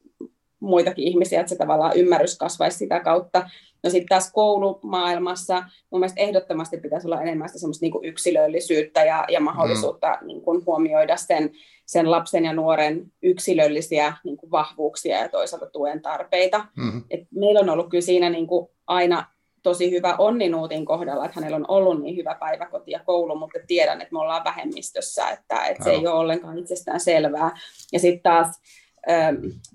muitakin 0.62 1.04
ihmisiä, 1.04 1.40
että 1.40 1.50
se 1.50 1.56
tavallaan 1.56 1.96
ymmärrys 1.96 2.38
kasvaisi 2.38 2.78
sitä 2.78 3.00
kautta. 3.00 3.50
No 3.82 3.90
sitten 3.90 4.08
taas 4.08 4.32
koulumaailmassa 4.32 5.64
mun 5.90 6.00
mielestä 6.00 6.20
ehdottomasti 6.20 6.76
pitäisi 6.76 7.06
olla 7.06 7.22
enemmän 7.22 7.48
sitä 7.48 7.58
semmoista 7.58 7.86
niin 7.86 8.04
yksilöllisyyttä 8.04 9.04
ja, 9.04 9.24
ja 9.28 9.40
mahdollisuutta 9.40 10.18
mm. 10.20 10.26
niin 10.26 10.42
kuin 10.42 10.66
huomioida 10.66 11.16
sen, 11.16 11.50
sen 11.86 12.10
lapsen 12.10 12.44
ja 12.44 12.52
nuoren 12.52 13.12
yksilöllisiä 13.22 14.16
niin 14.24 14.36
kuin 14.36 14.50
vahvuuksia 14.50 15.18
ja 15.18 15.28
toisaalta 15.28 15.66
tuen 15.66 16.02
tarpeita. 16.02 16.66
Mm. 16.76 17.04
Et 17.10 17.20
meillä 17.34 17.60
on 17.60 17.70
ollut 17.70 17.90
kyllä 17.90 18.02
siinä 18.02 18.30
niin 18.30 18.46
kuin 18.46 18.68
aina 18.86 19.26
tosi 19.62 19.90
hyvä 19.90 20.16
Onninuutin 20.18 20.84
kohdalla, 20.84 21.24
että 21.24 21.40
hänellä 21.40 21.56
on 21.56 21.64
ollut 21.68 22.02
niin 22.02 22.16
hyvä 22.16 22.34
päiväkoti 22.40 22.90
ja 22.90 23.00
koulu, 23.06 23.38
mutta 23.38 23.58
tiedän, 23.66 24.00
että 24.00 24.12
me 24.12 24.18
ollaan 24.18 24.44
vähemmistössä, 24.44 25.30
että, 25.30 25.66
että 25.66 25.84
se 25.84 25.90
ei 25.90 26.06
ole 26.06 26.10
ollenkaan 26.10 26.58
itsestään 26.58 27.00
selvää. 27.00 27.50
Ja 27.92 27.98
sitten 27.98 28.22
taas 28.22 28.60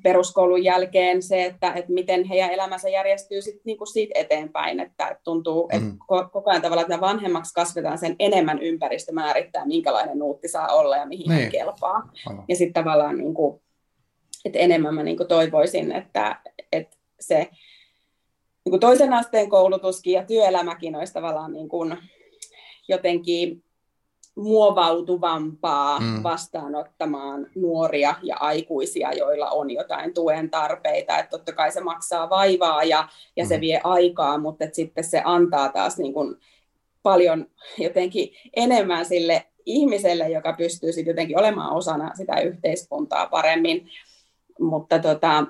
peruskoulun 0.04 0.64
jälkeen 0.64 1.22
se, 1.22 1.46
että, 1.46 1.74
että 1.74 1.94
miten 1.94 2.24
heidän 2.24 2.52
elämänsä 2.52 2.90
järjestyy 2.90 3.42
sit 3.42 3.62
niinku 3.66 3.86
siitä 3.86 4.20
eteenpäin, 4.20 4.80
että 4.80 5.20
tuntuu, 5.24 5.70
mm. 5.74 5.78
että 5.78 5.98
koko 6.08 6.50
ajan 6.50 6.62
tavallaan, 6.62 6.92
että 6.92 7.02
vanhemmaksi 7.02 7.54
kasvetaan 7.54 7.98
sen 7.98 8.16
enemmän 8.20 8.62
ympäristö 8.62 9.12
määrittää, 9.12 9.66
minkälainen 9.66 10.20
nuutti 10.20 10.48
saa 10.48 10.68
olla 10.68 10.98
ja 10.98 11.06
mihin 11.06 11.30
niin. 11.30 11.42
hän 11.42 11.52
kelpaa. 11.52 12.10
Aivan. 12.28 12.46
Ja 12.48 12.56
sitten 12.56 12.84
tavallaan, 12.84 13.18
niin 13.18 13.34
kuin, 13.34 13.62
että 14.46 14.60
enemmän 14.60 14.96
mä 14.96 15.04
niin 15.04 15.18
kuin 15.18 15.28
toivoisin, 15.28 15.92
että, 15.92 16.40
että 16.72 16.98
se 17.20 17.38
niin 18.66 18.72
kuin 18.72 18.80
toisen 18.80 19.14
asteen 19.14 19.50
koulutuskin 19.50 20.14
ja 20.14 20.24
työelämäkin 20.24 20.96
olisi 20.96 21.14
tavallaan 21.14 21.54
niin 21.54 21.70
kuin 21.70 21.98
jotenkin 22.88 23.64
muovautuvampaa 24.38 26.00
mm. 26.00 26.24
vastaanottamaan 26.24 27.48
nuoria 27.56 28.16
ja 28.24 28.38
aikuisia, 28.40 29.14
joilla 29.14 29.50
on 29.50 29.72
jotain 29.72 30.14
tuen 30.14 30.50
tarpeita. 30.50 31.18
Että 31.18 31.30
totta 31.30 31.54
kai 31.54 31.72
se 31.72 31.82
maksaa 31.82 32.30
vaivaa 32.30 32.84
ja, 32.84 33.08
ja 33.36 33.44
mm. 33.44 33.48
se 33.48 33.62
vie 33.62 33.82
aikaa, 33.84 34.38
mutta 34.38 34.66
sitten 34.72 35.04
se 35.04 35.22
antaa 35.26 35.70
taas 35.70 35.98
niin 35.98 36.14
kuin 36.14 36.36
paljon 37.04 37.46
jotenkin 37.78 38.30
enemmän 38.56 39.06
sille 39.06 39.46
ihmiselle, 39.66 40.30
joka 40.30 40.54
pystyy 40.54 40.92
sitten 40.92 41.12
jotenkin 41.12 41.40
olemaan 41.40 41.74
osana 41.74 42.12
sitä 42.16 42.40
yhteiskuntaa 42.40 43.28
paremmin. 43.28 43.90
Mutta 44.60 45.00
tota, 45.00 45.46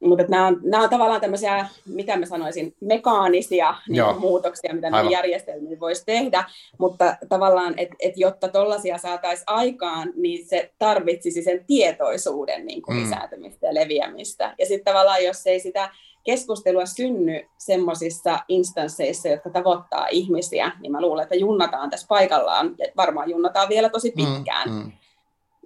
mutta 0.00 0.24
nämä 0.28 0.46
on, 0.46 0.60
nämä 0.62 0.82
on 0.82 0.90
tavallaan 0.90 1.20
tämmöisiä, 1.20 1.68
mitä 1.86 2.16
mä 2.16 2.26
sanoisin, 2.26 2.74
mekaanisia 2.80 3.74
niin 3.88 4.02
muutoksia, 4.18 4.74
mitä 4.74 4.90
näihin 4.90 5.10
järjestelmiin 5.10 5.80
voisi 5.80 6.02
tehdä, 6.06 6.44
mutta 6.78 7.16
tavallaan, 7.28 7.74
että 7.76 7.96
et 8.00 8.12
jotta 8.16 8.48
tuollaisia 8.48 8.98
saataisiin 8.98 9.44
aikaan, 9.46 10.12
niin 10.16 10.46
se 10.46 10.72
tarvitsisi 10.78 11.42
sen 11.42 11.64
tietoisuuden 11.66 12.66
niin 12.66 12.82
kuin 12.82 12.96
mm. 12.96 13.02
lisääntymistä 13.02 13.66
ja 13.66 13.74
leviämistä. 13.74 14.54
Ja 14.58 14.66
sitten 14.66 14.92
tavallaan, 14.92 15.24
jos 15.24 15.46
ei 15.46 15.60
sitä 15.60 15.90
keskustelua 16.24 16.86
synny 16.86 17.48
semmoisissa 17.58 18.38
instansseissa, 18.48 19.28
jotka 19.28 19.50
tavoittaa 19.50 20.06
ihmisiä, 20.10 20.72
niin 20.80 20.92
mä 20.92 21.00
luulen, 21.00 21.22
että 21.22 21.34
junnataan 21.34 21.90
tässä 21.90 22.06
paikallaan, 22.08 22.74
ja 22.78 22.86
varmaan 22.96 23.30
junnataan 23.30 23.68
vielä 23.68 23.88
tosi 23.88 24.12
mm, 24.16 24.24
pitkään. 24.24 24.70
Mm, 24.70 24.76
mm 24.76 24.92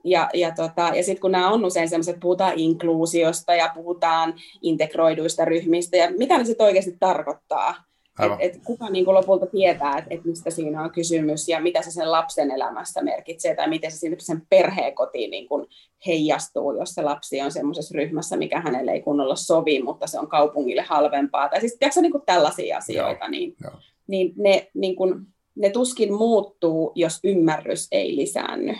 ja, 0.05 0.31
ja, 0.35 0.51
tota, 0.51 0.93
ja 0.95 1.03
sitten 1.03 1.21
kun 1.21 1.33
nämä 1.33 1.51
on 1.51 1.65
usein 1.65 1.89
sellaiset, 1.89 2.21
puhutaan 2.21 2.53
inkluusiosta 2.57 3.55
ja 3.55 3.71
puhutaan 3.75 4.35
integroiduista 4.63 5.45
ryhmistä 5.45 5.97
ja 5.97 6.11
mitä 6.19 6.39
ne 6.39 6.45
sitten 6.45 6.67
oikeasti 6.67 6.97
tarkoittaa. 7.01 7.75
Että 8.21 8.37
et 8.41 8.61
kuka 8.65 8.91
niin 8.91 9.05
kuin 9.05 9.15
lopulta 9.15 9.47
tietää, 9.47 9.99
että 9.99 10.15
et 10.15 10.25
mistä 10.25 10.51
siinä 10.51 10.83
on 10.83 10.91
kysymys 10.91 11.49
ja 11.49 11.61
mitä 11.61 11.83
se 11.83 11.91
sen 11.91 12.13
lapsen 12.13 12.51
elämässä 12.51 13.03
merkitsee 13.03 13.55
tai 13.55 13.69
miten 13.69 13.93
se 13.93 13.99
sen 14.19 14.43
perheen 14.49 14.95
kotiin 14.95 15.31
niin 15.31 15.49
kuin 15.49 15.67
heijastuu, 16.07 16.77
jos 16.79 16.91
se 16.91 17.03
lapsi 17.03 17.41
on 17.41 17.53
semmoisessa 17.53 17.99
ryhmässä, 17.99 18.37
mikä 18.37 18.61
hänelle 18.61 18.91
ei 18.91 19.01
kunnolla 19.01 19.37
sovi, 19.37 19.83
mutta 19.83 20.07
se 20.07 20.19
on 20.19 20.29
kaupungille 20.29 20.83
halvempaa. 20.83 21.49
Tai 21.49 21.61
siis 21.61 21.77
tiedätkö, 21.79 22.01
niin 22.01 22.13
kuin 22.13 22.23
tällaisia 22.27 22.77
asioita, 22.77 23.25
Joo. 23.25 23.31
niin, 23.31 23.55
Joo. 23.63 23.73
niin, 24.07 24.33
ne, 24.37 24.71
niin 24.75 24.97
kuin, 24.97 25.27
ne 25.55 25.71
tuskin 25.71 26.15
muuttuu, 26.15 26.93
jos 26.95 27.19
ymmärrys 27.25 27.89
ei 27.93 28.17
lisäänny. 28.17 28.75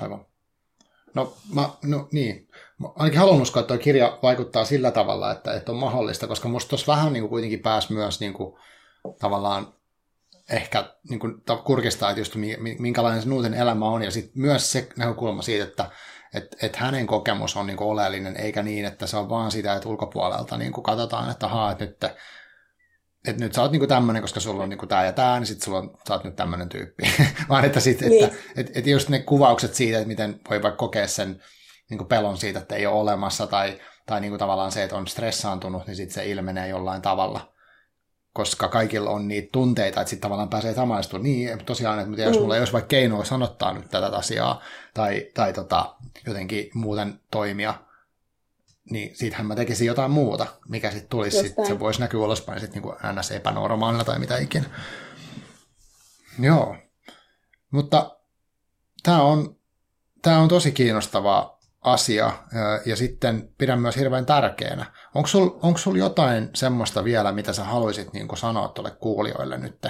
Aivan. 0.00 0.26
No, 1.14 1.36
mä, 1.54 1.68
no 1.82 2.08
niin. 2.12 2.48
Mä 2.78 2.88
ainakin 2.96 3.20
haluan 3.20 3.42
uskoa, 3.42 3.60
että 3.60 3.74
tuo 3.74 3.82
kirja 3.82 4.18
vaikuttaa 4.22 4.64
sillä 4.64 4.90
tavalla, 4.90 5.32
että, 5.32 5.54
että 5.54 5.72
on 5.72 5.78
mahdollista, 5.78 6.26
koska 6.26 6.48
musta 6.48 6.68
tuossa 6.68 6.92
vähän 6.92 7.12
niin 7.12 7.22
kuin 7.22 7.30
kuitenkin 7.30 7.60
pääsi 7.60 7.92
myös 7.92 8.20
niin 8.20 8.32
kuin, 8.32 8.58
tavallaan 9.18 9.74
ehkä 10.50 10.94
niin 11.08 11.20
kuin, 11.20 11.34
kurkistaa, 11.64 12.10
että 12.10 12.20
just 12.20 12.34
minkälainen 12.78 13.22
se 13.22 13.28
nuuten 13.28 13.54
elämä 13.54 13.88
on, 13.88 14.02
ja 14.02 14.10
sitten 14.10 14.42
myös 14.42 14.72
se 14.72 14.88
näkökulma 14.96 15.42
siitä, 15.42 15.64
että 15.64 15.90
et, 16.34 16.56
et 16.62 16.76
hänen 16.76 17.06
kokemus 17.06 17.56
on 17.56 17.66
niin 17.66 17.76
kuin 17.76 17.88
oleellinen, 17.88 18.36
eikä 18.36 18.62
niin, 18.62 18.84
että 18.84 19.06
se 19.06 19.16
on 19.16 19.28
vaan 19.28 19.50
sitä, 19.50 19.74
että 19.74 19.88
ulkopuolelta 19.88 20.58
niin 20.58 20.72
kuin 20.72 20.84
katsotaan, 20.84 21.30
että 21.30 21.48
haa, 21.48 21.72
että 21.72 21.84
nyt, 21.84 22.00
että 23.28 23.44
nyt 23.44 23.54
sä 23.54 23.62
oot 23.62 23.72
niinku 23.72 23.86
tämmöinen, 23.86 24.22
koska 24.22 24.40
sulla 24.40 24.62
on 24.62 24.68
niinku 24.68 24.86
tämä 24.86 25.04
ja 25.04 25.12
tämä, 25.12 25.38
niin 25.38 25.46
sitten 25.46 25.64
sulla 25.64 25.78
on, 25.78 25.98
sä 26.08 26.14
oot 26.14 26.24
nyt 26.24 26.36
tämmöinen 26.36 26.68
tyyppi. 26.68 27.02
Vaan 27.48 27.64
että, 27.64 27.80
sit, 27.80 28.00
niin. 28.00 28.24
että 28.24 28.36
et, 28.56 28.76
et 28.76 28.86
just 28.86 29.08
ne 29.08 29.18
kuvaukset 29.18 29.74
siitä, 29.74 29.98
että 29.98 30.08
miten 30.08 30.40
voi 30.50 30.62
vaikka 30.62 30.78
kokea 30.78 31.06
sen 31.08 31.42
niinku 31.90 32.04
pelon 32.04 32.36
siitä, 32.36 32.58
että 32.58 32.74
ei 32.74 32.86
ole 32.86 33.00
olemassa, 33.00 33.46
tai, 33.46 33.80
tai 34.06 34.20
niinku 34.20 34.38
tavallaan 34.38 34.72
se, 34.72 34.82
että 34.82 34.96
on 34.96 35.06
stressaantunut, 35.06 35.86
niin 35.86 35.96
sitten 35.96 36.14
se 36.14 36.30
ilmenee 36.30 36.68
jollain 36.68 37.02
tavalla 37.02 37.52
koska 38.32 38.68
kaikilla 38.68 39.10
on 39.10 39.28
niitä 39.28 39.48
tunteita, 39.52 40.00
että 40.00 40.10
sitten 40.10 40.22
tavallaan 40.22 40.48
pääsee 40.48 40.74
samaistumaan. 40.74 41.22
Niin, 41.22 41.64
tosiaan, 41.64 41.98
että 41.98 42.22
jos 42.22 42.36
mm. 42.36 42.42
mulla 42.42 42.54
ei 42.54 42.60
olisi 42.60 42.72
vaikka 42.72 42.88
keinoa 42.88 43.24
sanottaa 43.24 43.72
nyt 43.72 43.90
tätä 43.90 44.06
asiaa, 44.06 44.62
tai, 44.94 45.26
tai 45.34 45.52
tota, 45.52 45.94
jotenkin 46.26 46.70
muuten 46.74 47.20
toimia, 47.30 47.74
niin 48.90 49.16
siitähän 49.16 49.46
mä 49.46 49.54
tekisin 49.54 49.86
jotain 49.86 50.10
muuta, 50.10 50.46
mikä 50.68 50.90
sitten 50.90 51.08
tulisi, 51.08 51.40
sit, 51.40 51.54
se 51.66 51.78
voisi 51.78 52.00
näkyä 52.00 52.20
ulospäin 52.20 52.60
sitten 52.60 52.82
niin 52.82 53.18
ns. 53.20 53.30
epänormaalina 53.30 54.04
tai 54.04 54.18
mitä 54.18 54.38
ikinä. 54.38 54.64
Joo, 56.38 56.76
mutta 57.70 58.16
tämä 59.02 59.22
on, 59.22 59.56
tää 60.22 60.38
on 60.38 60.48
tosi 60.48 60.72
kiinnostava 60.72 61.58
asia 61.80 62.32
ja 62.86 62.96
sitten 62.96 63.48
pidän 63.58 63.80
myös 63.80 63.96
hirveän 63.96 64.26
tärkeänä. 64.26 64.86
Onko 65.14 65.26
sulla 65.26 65.58
onko 65.62 65.78
sul 65.78 65.96
jotain 65.96 66.50
semmoista 66.54 67.04
vielä, 67.04 67.32
mitä 67.32 67.52
sä 67.52 67.64
haluaisit 67.64 68.12
niin 68.12 68.36
sanoa 68.36 68.68
tuolle 68.68 68.90
kuulijoille 68.90 69.58
nyt? 69.58 69.86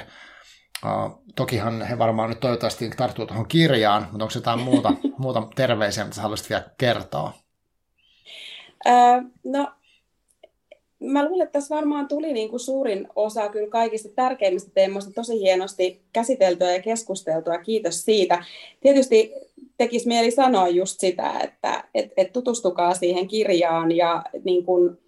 Uh, 0.84 1.24
tokihan 1.36 1.82
he 1.82 1.98
varmaan 1.98 2.28
nyt 2.28 2.40
toivottavasti 2.40 2.90
tarttuu 2.90 3.26
tuohon 3.26 3.48
kirjaan, 3.48 4.02
mutta 4.02 4.24
onko 4.24 4.32
jotain 4.34 4.60
muuta, 4.60 4.92
muuta 5.18 5.48
terveisiä, 5.54 6.04
mitä 6.04 6.16
sä 6.16 6.22
haluaisit 6.22 6.50
vielä 6.50 6.64
kertoa? 6.78 7.41
No, 9.44 9.68
mä 11.00 11.24
luulen, 11.24 11.44
että 11.44 11.52
tässä 11.52 11.74
varmaan 11.74 12.08
tuli 12.08 12.32
niin 12.32 12.48
kuin 12.48 12.60
suurin 12.60 13.08
osa 13.16 13.48
kyllä 13.48 13.68
kaikista 13.68 14.08
tärkeimmistä 14.16 14.70
teemoista 14.74 15.12
tosi 15.14 15.40
hienosti 15.40 16.02
käsiteltyä 16.12 16.72
ja 16.72 16.82
keskusteltua. 16.82 17.58
Kiitos 17.58 18.04
siitä. 18.04 18.44
Tietysti 18.80 19.32
tekisi 19.76 20.08
mieli 20.08 20.30
sanoa 20.30 20.68
just 20.68 21.00
sitä, 21.00 21.40
että 21.40 21.84
et, 21.94 22.12
et 22.16 22.32
tutustukaa 22.32 22.94
siihen 22.94 23.28
kirjaan 23.28 23.92
ja, 23.92 24.22
niin 24.44 24.64
kun, 24.64 24.98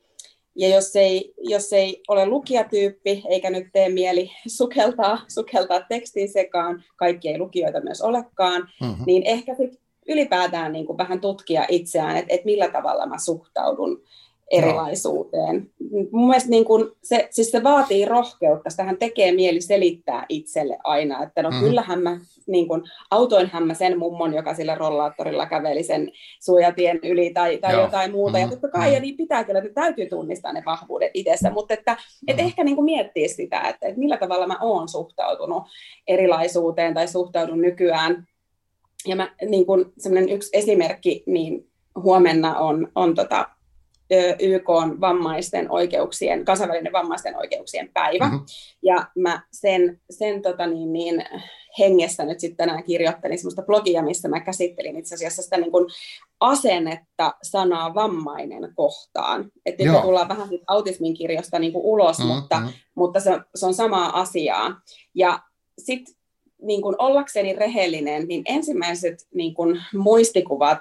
ja 0.56 0.68
jos, 0.68 0.96
ei, 0.96 1.34
jos 1.38 1.72
ei 1.72 2.02
ole 2.08 2.26
lukijatyyppi 2.26 3.22
eikä 3.28 3.50
nyt 3.50 3.66
tee 3.72 3.88
mieli 3.88 4.30
sukeltaa, 4.46 5.18
sukeltaa 5.28 5.80
tekstin 5.88 6.28
sekaan, 6.28 6.84
kaikki 6.96 7.28
ei 7.28 7.38
lukijoita 7.38 7.80
myös 7.80 8.02
olekaan, 8.02 8.68
mm-hmm. 8.80 9.04
niin 9.06 9.22
ehkä 9.22 9.54
sit 9.54 9.83
ylipäätään 10.08 10.72
niin 10.72 10.86
kuin 10.86 10.98
vähän 10.98 11.20
tutkia 11.20 11.64
itseään, 11.68 12.16
että, 12.16 12.34
että 12.34 12.44
millä 12.44 12.68
tavalla 12.68 13.06
mä 13.06 13.18
suhtaudun 13.18 14.02
erilaisuuteen. 14.50 15.56
No. 15.56 16.04
Mun 16.12 16.28
mielestä 16.28 16.50
niin 16.50 16.64
kun 16.64 16.96
se, 17.02 17.28
siis 17.30 17.50
se 17.50 17.62
vaatii 17.62 18.04
rohkeutta, 18.04 18.70
sitähän 18.70 18.96
tekee 18.96 19.32
mieli 19.32 19.60
selittää 19.60 20.26
itselle 20.28 20.78
aina, 20.84 21.22
että 21.22 21.42
no 21.42 21.50
mm. 21.50 21.60
kyllähän 21.60 22.02
mä, 22.02 22.20
niin 22.46 22.68
kun, 22.68 22.84
autoinhan 23.10 23.66
mä 23.66 23.74
sen 23.74 23.98
mummon, 23.98 24.34
joka 24.34 24.54
sillä 24.54 24.74
rollaattorilla 24.74 25.46
käveli 25.46 25.82
sen 25.82 26.12
suojatien 26.40 27.00
yli 27.02 27.30
tai, 27.30 27.58
tai 27.58 27.74
jotain 27.74 28.12
muuta, 28.12 28.38
mm. 28.38 28.42
ja 28.42 28.48
totta 28.50 28.68
kai, 28.68 28.88
mm. 28.88 28.94
ja 28.94 29.00
niin 29.00 29.16
pitää 29.16 29.44
kyllä, 29.44 29.58
että 29.58 29.82
täytyy 29.82 30.08
tunnistaa 30.08 30.52
ne 30.52 30.62
vahvuudet 30.66 31.10
itsessä, 31.14 31.50
mutta 31.50 31.74
että 31.74 31.92
mm. 31.92 31.98
et 32.28 32.38
ehkä 32.38 32.64
niin 32.64 32.84
miettiä 32.84 33.28
sitä, 33.28 33.60
että, 33.60 33.86
että 33.86 33.98
millä 33.98 34.16
tavalla 34.16 34.46
mä 34.46 34.58
oon 34.60 34.88
suhtautunut 34.88 35.62
erilaisuuteen 36.06 36.94
tai 36.94 37.08
suhtaudun 37.08 37.60
nykyään, 37.60 38.26
ja 39.06 39.16
mä, 39.16 39.34
niin 39.48 39.66
kun, 39.66 39.92
yksi 40.30 40.50
esimerkki, 40.52 41.22
niin 41.26 41.70
huomenna 42.02 42.58
on, 42.58 42.92
on 42.94 43.14
tota, 43.14 43.48
YK 44.40 44.70
on 44.70 45.00
vammaisten 45.00 45.70
oikeuksien, 45.70 46.44
kansainvälinen 46.44 46.92
vammaisten 46.92 47.36
oikeuksien 47.36 47.90
päivä. 47.94 48.24
Mm-hmm. 48.24 48.46
Ja 48.82 49.06
mä 49.16 49.42
sen, 49.52 50.00
sen 50.10 50.42
tota 50.42 50.66
niin, 50.66 50.92
niin, 50.92 51.24
hengessä 51.78 52.24
nyt 52.24 52.40
sitten 52.40 52.56
tänään 52.56 52.84
kirjoittelin 52.84 53.38
semmoista 53.38 53.62
blogia, 53.62 54.02
missä 54.02 54.28
mä 54.28 54.40
käsittelin 54.40 54.96
itse 54.96 55.14
asiassa 55.14 55.42
sitä 55.42 55.56
niin 55.56 55.72
kuin 55.72 55.86
asennetta 56.40 57.34
sanaa 57.42 57.94
vammainen 57.94 58.72
kohtaan. 58.74 59.52
Että 59.66 59.84
nyt 59.84 60.02
tullaan 60.02 60.28
vähän 60.28 60.48
autismin 60.66 61.14
kirjosta 61.14 61.58
niin 61.58 61.72
kuin 61.72 61.84
ulos, 61.84 62.18
mm-hmm. 62.18 62.34
mutta, 62.34 62.62
mutta 62.94 63.20
se, 63.20 63.30
se 63.54 63.66
on 63.66 63.74
samaa 63.74 64.20
asiaa. 64.20 64.80
Ja 65.14 65.40
sitten 65.78 66.14
niin 66.66 66.82
kuin 66.82 66.96
ollakseni 66.98 67.52
rehellinen, 67.52 68.28
niin 68.28 68.42
ensimmäiset 68.46 69.26
niin 69.34 69.54
kuin 69.54 69.80
muistikuvat, 69.94 70.78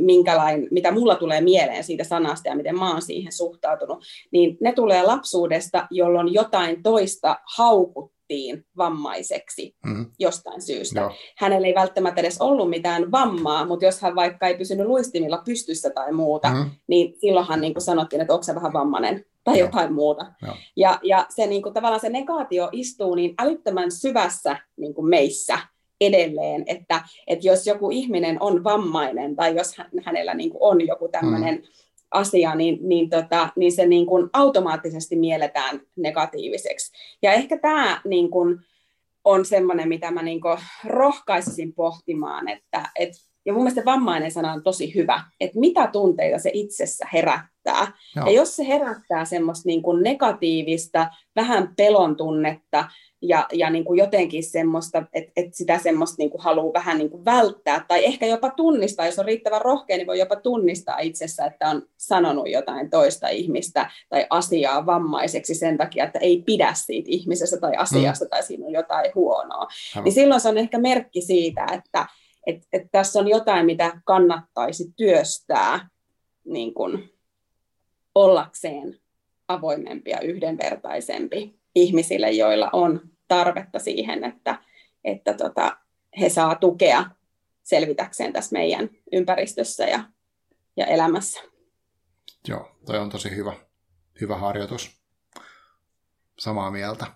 minkälain, 0.00 0.68
mitä 0.70 0.92
mulla 0.92 1.14
tulee 1.14 1.40
mieleen 1.40 1.84
siitä 1.84 2.04
sanasta 2.04 2.48
ja 2.48 2.56
miten 2.56 2.78
mä 2.78 2.92
oon 2.92 3.02
siihen 3.02 3.32
suhtautunut, 3.32 4.04
niin 4.30 4.56
ne 4.60 4.72
tulee 4.72 5.02
lapsuudesta, 5.02 5.86
jolloin 5.90 6.34
jotain 6.34 6.82
toista 6.82 7.36
haukuttiin 7.56 8.64
vammaiseksi 8.76 9.76
mm. 9.86 10.06
jostain 10.18 10.62
syystä. 10.62 11.00
Joo. 11.00 11.12
Hänellä 11.38 11.66
ei 11.66 11.74
välttämättä 11.74 12.20
edes 12.20 12.40
ollut 12.40 12.70
mitään 12.70 13.10
vammaa, 13.10 13.66
mutta 13.66 13.84
jos 13.84 14.00
hän 14.00 14.14
vaikka 14.14 14.46
ei 14.46 14.58
pysynyt 14.58 14.86
luistimilla 14.86 15.42
pystyssä 15.44 15.90
tai 15.90 16.12
muuta, 16.12 16.50
mm. 16.50 16.70
niin 16.86 17.14
silloinhan 17.20 17.60
niin 17.60 17.74
kuin 17.74 17.82
sanottiin, 17.82 18.20
että 18.20 18.32
onko 18.32 18.42
se 18.42 18.54
vähän 18.54 18.72
vammainen 18.72 19.24
tai 19.46 19.58
Joo. 19.58 19.66
jotain 19.66 19.92
muuta. 19.92 20.26
Joo. 20.42 20.54
Ja, 20.76 20.98
ja 21.02 21.26
se 21.28 21.46
niin 21.46 21.62
kuin, 21.62 21.74
tavallaan 21.74 22.00
se 22.00 22.08
negaatio 22.08 22.68
istuu 22.72 23.14
niin 23.14 23.34
älyttömän 23.38 23.90
syvässä 23.90 24.56
niin 24.76 24.94
kuin 24.94 25.08
meissä 25.08 25.58
edelleen, 26.00 26.64
että, 26.66 27.00
että 27.26 27.48
jos 27.48 27.66
joku 27.66 27.90
ihminen 27.90 28.42
on 28.42 28.64
vammainen 28.64 29.36
tai 29.36 29.56
jos 29.56 29.76
hänellä 30.04 30.34
niin 30.34 30.50
kuin 30.50 30.62
on 30.62 30.86
joku 30.86 31.08
tämmöinen 31.08 31.54
mm. 31.54 31.62
asia, 32.10 32.54
niin, 32.54 32.78
niin, 32.82 33.10
tota, 33.10 33.48
niin 33.56 33.72
se 33.72 33.86
niin 33.86 34.06
kuin 34.06 34.30
automaattisesti 34.32 35.16
mielletään 35.16 35.80
negatiiviseksi. 35.96 36.92
Ja 37.22 37.32
ehkä 37.32 37.58
tämä 37.58 38.00
niin 38.04 38.30
kuin, 38.30 38.58
on 39.24 39.44
semmoinen, 39.44 39.88
mitä 39.88 40.10
mä 40.10 40.22
niin 40.22 40.40
kuin 40.40 40.58
rohkaisisin 40.84 41.72
pohtimaan, 41.72 42.48
että, 42.48 42.90
että 42.96 43.18
ja 43.46 43.52
mun 43.52 43.62
mielestä 43.62 43.84
vammainen 43.84 44.30
sana 44.30 44.52
on 44.52 44.62
tosi 44.62 44.94
hyvä, 44.94 45.22
että 45.40 45.60
mitä 45.60 45.86
tunteita 45.86 46.38
se 46.38 46.50
itsessä 46.52 47.06
herättää. 47.12 47.92
Joo. 48.16 48.26
Ja 48.26 48.32
jos 48.32 48.56
se 48.56 48.66
herättää 48.68 49.24
semmoista 49.24 49.66
niin 49.66 49.82
kuin 49.82 50.02
negatiivista, 50.02 51.10
vähän 51.36 51.74
pelon 51.76 52.16
tunnetta 52.16 52.84
ja, 53.22 53.46
ja 53.52 53.70
niin 53.70 53.84
kuin 53.84 53.98
jotenkin 53.98 54.44
semmoista, 54.44 55.02
että, 55.12 55.32
että 55.36 55.56
sitä 55.56 55.78
semmoista 55.78 56.14
niin 56.18 56.30
kuin 56.30 56.42
haluaa 56.42 56.72
vähän 56.72 56.98
niin 56.98 57.10
kuin 57.10 57.24
välttää 57.24 57.84
tai 57.88 58.04
ehkä 58.04 58.26
jopa 58.26 58.50
tunnistaa, 58.50 59.06
jos 59.06 59.18
on 59.18 59.24
riittävän 59.24 59.60
rohkea, 59.60 59.96
niin 59.96 60.06
voi 60.06 60.18
jopa 60.18 60.36
tunnistaa 60.36 60.98
itsessä, 60.98 61.46
että 61.46 61.68
on 61.68 61.82
sanonut 61.96 62.50
jotain 62.50 62.90
toista 62.90 63.28
ihmistä 63.28 63.90
tai 64.08 64.26
asiaa 64.30 64.86
vammaiseksi 64.86 65.54
sen 65.54 65.78
takia, 65.78 66.04
että 66.04 66.18
ei 66.18 66.42
pidä 66.46 66.72
siitä 66.74 67.08
ihmisestä 67.10 67.56
tai 67.56 67.76
asiasta 67.76 68.24
mm. 68.24 68.28
tai 68.28 68.42
siinä 68.42 68.66
on 68.66 68.72
jotain 68.72 69.12
huonoa. 69.14 69.66
Aivan. 69.94 70.04
Niin 70.04 70.14
silloin 70.14 70.40
se 70.40 70.48
on 70.48 70.58
ehkä 70.58 70.78
merkki 70.78 71.20
siitä, 71.20 71.66
että 71.72 72.06
että 72.46 72.66
et 72.72 72.82
tässä 72.92 73.18
on 73.18 73.28
jotain, 73.28 73.66
mitä 73.66 74.00
kannattaisi 74.04 74.92
työstää 74.96 75.88
niin 76.44 76.74
kun, 76.74 77.08
ollakseen 78.14 79.00
avoimempi 79.48 80.10
ja 80.10 80.20
yhdenvertaisempi 80.20 81.60
ihmisille, 81.74 82.30
joilla 82.30 82.70
on 82.72 83.00
tarvetta 83.28 83.78
siihen, 83.78 84.24
että, 84.24 84.58
että 85.04 85.34
tota, 85.34 85.76
he 86.20 86.28
saa 86.28 86.54
tukea 86.54 87.04
selvitäkseen 87.62 88.32
tässä 88.32 88.52
meidän 88.52 88.90
ympäristössä 89.12 89.84
ja, 89.84 90.04
ja 90.76 90.86
elämässä. 90.86 91.40
Joo, 92.48 92.76
toi 92.86 92.98
on 92.98 93.10
tosi 93.10 93.36
hyvä, 93.36 93.52
hyvä 94.20 94.36
harjoitus. 94.36 95.00
Samaa 96.38 96.70
mieltä. 96.70 97.06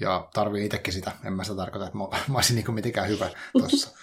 Ja 0.00 0.28
tarvii 0.34 0.64
itsekin 0.64 0.92
sitä. 0.92 1.12
En 1.24 1.32
mä 1.32 1.44
sitä 1.44 1.56
tarkoita, 1.56 1.86
että 1.86 1.98
mä, 1.98 2.04
mä 2.28 2.34
olisin 2.38 2.56
niin 2.56 2.74
mitenkään 2.74 3.08
hyvä 3.08 3.30
tuossa. 3.52 3.96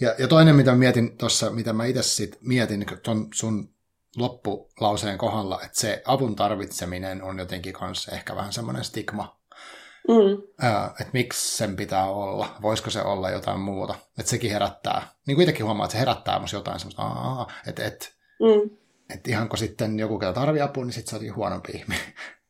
Ja, 0.00 0.14
ja 0.18 0.28
toinen, 0.28 0.56
mitä 0.56 0.74
mietin 0.74 1.18
tuossa, 1.18 1.50
mitä 1.50 1.72
mä 1.72 1.84
itse 1.84 2.02
sit 2.02 2.38
mietin 2.40 2.86
ton 3.02 3.28
sun 3.34 3.74
loppulauseen 4.16 5.18
kohdalla, 5.18 5.60
että 5.64 5.80
se 5.80 6.02
avun 6.04 6.36
tarvitseminen 6.36 7.22
on 7.22 7.38
jotenkin 7.38 7.72
kanssa 7.72 8.12
ehkä 8.12 8.36
vähän 8.36 8.52
semmoinen 8.52 8.84
stigma. 8.84 9.40
Mm. 10.08 10.42
että 11.00 11.10
miksi 11.12 11.56
sen 11.56 11.76
pitää 11.76 12.10
olla, 12.10 12.56
voisiko 12.62 12.90
se 12.90 13.02
olla 13.02 13.30
jotain 13.30 13.60
muuta. 13.60 13.94
Että 14.18 14.30
sekin 14.30 14.50
herättää, 14.50 15.02
niin 15.26 15.34
kuin 15.34 15.42
itsekin 15.42 15.66
huomaa, 15.66 15.84
että 15.84 15.92
se 15.92 15.98
herättää 15.98 16.38
myös 16.38 16.52
jotain 16.52 16.80
semmoista, 16.80 17.46
että 17.66 17.84
et, 17.84 18.14
mm. 18.40 18.76
et 19.14 19.28
ihanko 19.28 19.56
sitten 19.56 19.98
joku, 19.98 20.18
ketä 20.18 20.32
tarvii 20.32 20.60
apua, 20.60 20.84
niin 20.84 20.92
sitten 20.92 21.10
se 21.10 21.16
onkin 21.16 21.36
huonompi 21.36 21.72
ihminen. 21.74 22.02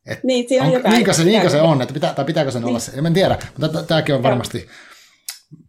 Et 0.05 0.23
niin, 0.23 0.49
siinä 0.49 0.63
on, 0.63 0.67
on 0.67 0.73
jotain. 0.73 0.93
Niinkö 0.93 1.13
se, 1.13 1.23
niinkö 1.23 1.49
se 1.49 1.61
on, 1.61 1.81
että 1.81 1.93
pitää, 1.93 2.13
tai 2.13 2.25
pitääkö 2.25 2.51
sen 2.51 2.65
olla 2.65 2.79
se, 2.79 2.91
en 2.91 3.13
tiedä, 3.13 3.37
mutta 3.57 3.83
tämäkin 3.83 4.15
on 4.15 4.23
varmasti 4.23 4.67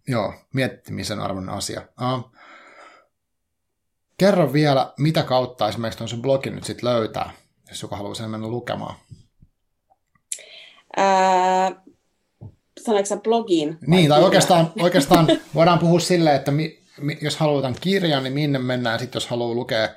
joo, 0.08 0.34
miettimisen 0.52 1.20
arvon 1.20 1.48
asia. 1.48 1.82
Uh, 2.00 2.32
kerro 4.18 4.52
vielä, 4.52 4.92
mitä 4.98 5.22
kautta 5.22 5.68
esimerkiksi 5.68 5.98
tuon 5.98 6.08
sun 6.08 6.22
blogin 6.22 6.54
nyt 6.54 6.64
sitten 6.64 6.88
löytää, 6.88 7.30
jos 7.68 7.82
joku 7.82 7.94
haluaa 7.94 8.14
sen 8.14 8.30
mennä 8.30 8.48
lukemaan. 8.48 8.94
Ää, 10.96 11.82
sanoitko 12.80 13.06
sä 13.08 13.16
blogiin? 13.16 13.78
Niin, 13.86 14.08
tai 14.08 14.22
oikeastaan, 14.22 14.72
oikeastaan 14.82 15.26
voidaan 15.54 15.78
puhua 15.78 16.00
silleen, 16.00 16.36
että 16.36 16.50
mi, 16.50 16.82
mi, 17.00 17.18
jos 17.20 17.36
haluaa 17.36 17.62
tämän 17.62 17.80
kirjan, 17.80 18.22
niin 18.22 18.34
minne 18.34 18.58
mennään 18.58 18.98
sitten, 18.98 19.16
jos 19.16 19.26
haluaa 19.26 19.54
lukea 19.54 19.88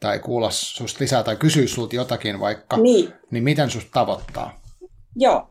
tai 0.00 0.18
kuulla 0.18 0.50
susta 0.50 0.98
lisää 1.00 1.22
tai 1.22 1.36
kysyä 1.36 1.66
sulta 1.66 1.96
jotakin 1.96 2.40
vaikka, 2.40 2.76
niin, 2.76 3.12
niin 3.30 3.44
miten 3.44 3.70
susta 3.70 3.90
tavoittaa? 3.92 4.59
Joo. 5.16 5.48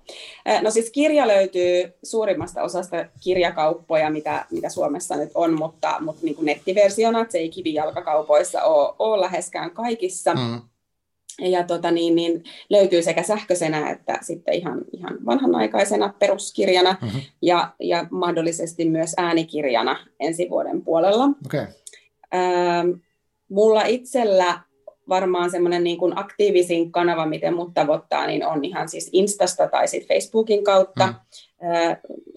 No 0.62 0.72
siis 0.72 0.92
kirja 0.92 1.28
löytyy 1.28 1.94
suurimmasta 2.04 2.64
osasta 2.64 3.06
kirjakauppoja, 3.24 4.10
mitä, 4.10 4.46
mitä 4.52 4.70
Suomessa 4.70 5.16
nyt 5.16 5.32
on, 5.36 5.54
mutta, 5.60 5.96
mutta 6.00 6.26
niin 6.26 6.36
kuin 6.36 6.46
nettiversiona, 6.46 7.26
se 7.30 7.38
ei 7.38 7.50
kivijalkakaupoissa 7.50 8.64
ole, 8.64 8.96
ole 9.00 9.22
läheskään 9.22 9.72
kaikissa. 9.72 10.34
Mm. 10.34 10.62
Ja 11.42 11.64
tota, 11.64 11.92
niin, 11.92 12.16
niin, 12.16 12.44
löytyy 12.70 13.02
sekä 13.02 13.24
sähköisenä 13.24 13.90
että 13.90 14.20
sitten 14.22 14.54
ihan, 14.54 14.82
ihan 14.92 15.26
vanhanaikaisena 15.26 16.14
peruskirjana 16.20 16.98
mm-hmm. 17.02 17.22
ja, 17.42 17.74
ja 17.80 18.06
mahdollisesti 18.12 18.90
myös 18.90 19.14
äänikirjana 19.18 20.08
ensi 20.20 20.48
vuoden 20.50 20.82
puolella. 20.82 21.30
Okay. 21.46 21.66
Ähm, 22.36 22.90
mulla 23.50 23.84
itsellä 23.84 24.60
varmaan 25.10 25.52
semmoinen 25.52 25.84
niin 25.84 25.98
kuin 25.98 26.18
aktiivisin 26.18 26.92
kanava, 26.92 27.26
miten 27.26 27.54
mut 27.54 27.74
tavoittaa, 27.74 28.28
niin 28.28 28.46
on 28.46 28.66
ihan 28.66 28.90
siis 28.90 29.10
Instasta 29.14 29.68
tai 29.68 29.88
sitten 29.88 30.18
Facebookin 30.18 30.64
kautta. 30.64 31.08
Mm. 31.08 31.16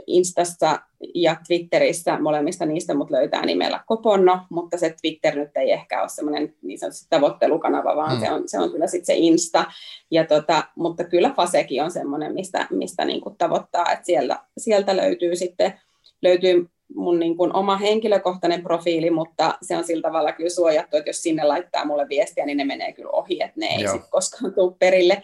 Instassa 0.06 0.78
ja 1.14 1.36
Twitterissä 1.46 2.18
molemmista 2.18 2.66
niistä 2.66 2.94
mut 2.94 3.10
löytää 3.10 3.46
nimellä 3.46 3.80
Koponno, 3.86 4.40
mutta 4.50 4.78
se 4.78 4.94
Twitter 5.00 5.36
nyt 5.36 5.56
ei 5.56 5.72
ehkä 5.72 6.00
ole 6.00 6.08
semmoinen 6.08 6.54
niin 6.62 6.78
sanotusti 6.78 7.06
tavoittelukanava, 7.10 7.96
vaan 7.96 8.16
mm. 8.16 8.20
se, 8.20 8.32
on, 8.32 8.42
se 8.46 8.58
on 8.58 8.70
kyllä 8.70 8.86
sitten 8.86 9.06
se 9.06 9.14
Insta. 9.16 9.64
Ja 10.10 10.26
tota, 10.26 10.64
mutta 10.76 11.04
kyllä 11.04 11.30
Fasekin 11.36 11.82
on 11.82 11.90
semmoinen, 11.90 12.34
mistä, 12.34 12.66
mistä 12.70 13.04
niin 13.04 13.20
kuin 13.20 13.36
tavoittaa, 13.36 13.92
että 13.92 14.06
sieltä, 14.06 14.38
sieltä 14.58 14.96
löytyy 14.96 15.36
sitten 15.36 15.74
löytyy 16.22 16.68
mun 16.94 17.18
niin 17.18 17.36
kuin 17.36 17.56
oma 17.56 17.76
henkilökohtainen 17.76 18.62
profiili, 18.62 19.10
mutta 19.10 19.58
se 19.62 19.76
on 19.76 19.84
sillä 19.84 20.02
tavalla 20.02 20.32
kyllä 20.32 20.50
suojattu, 20.50 20.96
että 20.96 21.10
jos 21.10 21.22
sinne 21.22 21.44
laittaa 21.44 21.84
mulle 21.84 22.08
viestiä, 22.08 22.46
niin 22.46 22.56
ne 22.56 22.64
menee 22.64 22.92
kyllä 22.92 23.10
ohi, 23.10 23.42
että 23.42 23.60
ne 23.60 23.66
ei 23.66 23.88
sitten 23.88 24.10
koskaan 24.10 24.54
tule 24.54 24.74
perille, 24.78 25.22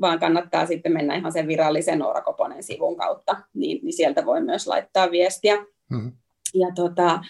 vaan 0.00 0.18
kannattaa 0.18 0.66
sitten 0.66 0.92
mennä 0.92 1.16
ihan 1.16 1.32
sen 1.32 1.48
virallisen 1.48 1.98
Noora 1.98 2.20
Koponen 2.20 2.62
sivun 2.62 2.96
kautta, 2.96 3.36
niin, 3.54 3.80
niin 3.82 3.92
sieltä 3.92 4.26
voi 4.26 4.40
myös 4.40 4.66
laittaa 4.66 5.10
viestiä. 5.10 5.56
Mm-hmm. 5.90 6.12
Ja 6.54 6.68
tota, 6.74 7.20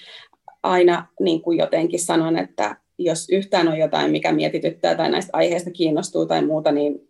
aina 0.63 1.07
niin 1.21 1.43
kuin 1.43 1.59
jotenkin 1.59 2.01
sanon, 2.01 2.39
että 2.39 2.77
jos 2.99 3.29
yhtään 3.31 3.69
on 3.69 3.79
jotain, 3.79 4.11
mikä 4.11 4.33
mietityttää 4.33 4.95
tai 4.95 5.11
näistä 5.11 5.31
aiheista 5.33 5.71
kiinnostuu 5.71 6.27
tai 6.27 6.45
muuta, 6.45 6.73
niin 6.73 7.09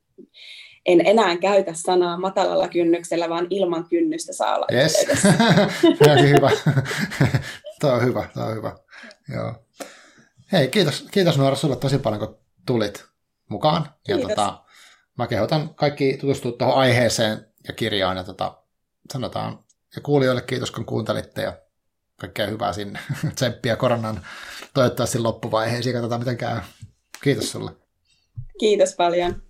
en 0.87 1.07
enää 1.07 1.37
käytä 1.37 1.75
sanaa 1.75 2.17
matalalla 2.17 2.69
kynnyksellä, 2.69 3.29
vaan 3.29 3.47
ilman 3.51 3.89
kynnystä 3.89 4.33
saa 4.33 4.57
olla 4.57 4.67
yes. 4.73 5.07
hyvä. 6.29 6.51
Tuo 7.81 7.91
on 7.91 8.05
hyvä, 8.05 8.29
tuo 8.35 8.43
on 8.43 8.55
hyvä. 8.57 8.77
Joo. 9.35 9.55
Hei, 10.53 10.69
kiitos, 10.69 11.07
kiitos 11.11 11.39
Nuora 11.39 11.57
sulle 11.57 11.77
tosi 11.77 11.99
paljon, 11.99 12.21
kun 12.21 12.39
tulit 12.67 13.05
mukaan. 13.49 13.91
Ja 14.09 14.19
tota, 14.19 14.63
mä 15.19 15.27
kehotan 15.27 15.75
kaikki 15.75 16.17
tutustua 16.21 16.53
tuohon 16.53 16.77
aiheeseen 16.79 17.47
ja 17.69 17.75
kirjaan. 17.75 18.17
Ja 18.17 18.25
tota, 18.25 18.63
sanotaan, 19.13 19.59
ja 19.97 20.03
kuulijoille 20.03 20.43
kiitos, 20.43 20.71
kun 20.71 20.85
kuuntelitte 20.85 21.43
ja 21.43 21.59
kaikkea 22.21 22.47
hyvää 22.47 22.73
sinne. 22.73 23.01
Tsemppiä 23.35 23.77
koronan 23.77 24.27
toivottavasti 24.75 25.19
loppuvaiheisiin. 25.19 25.95
Katsotaan, 25.95 26.21
miten 26.21 26.37
käy. 26.37 26.61
Kiitos 27.23 27.53
sulle. 27.53 27.71
Kiitos 28.61 28.95
paljon. 28.95 29.46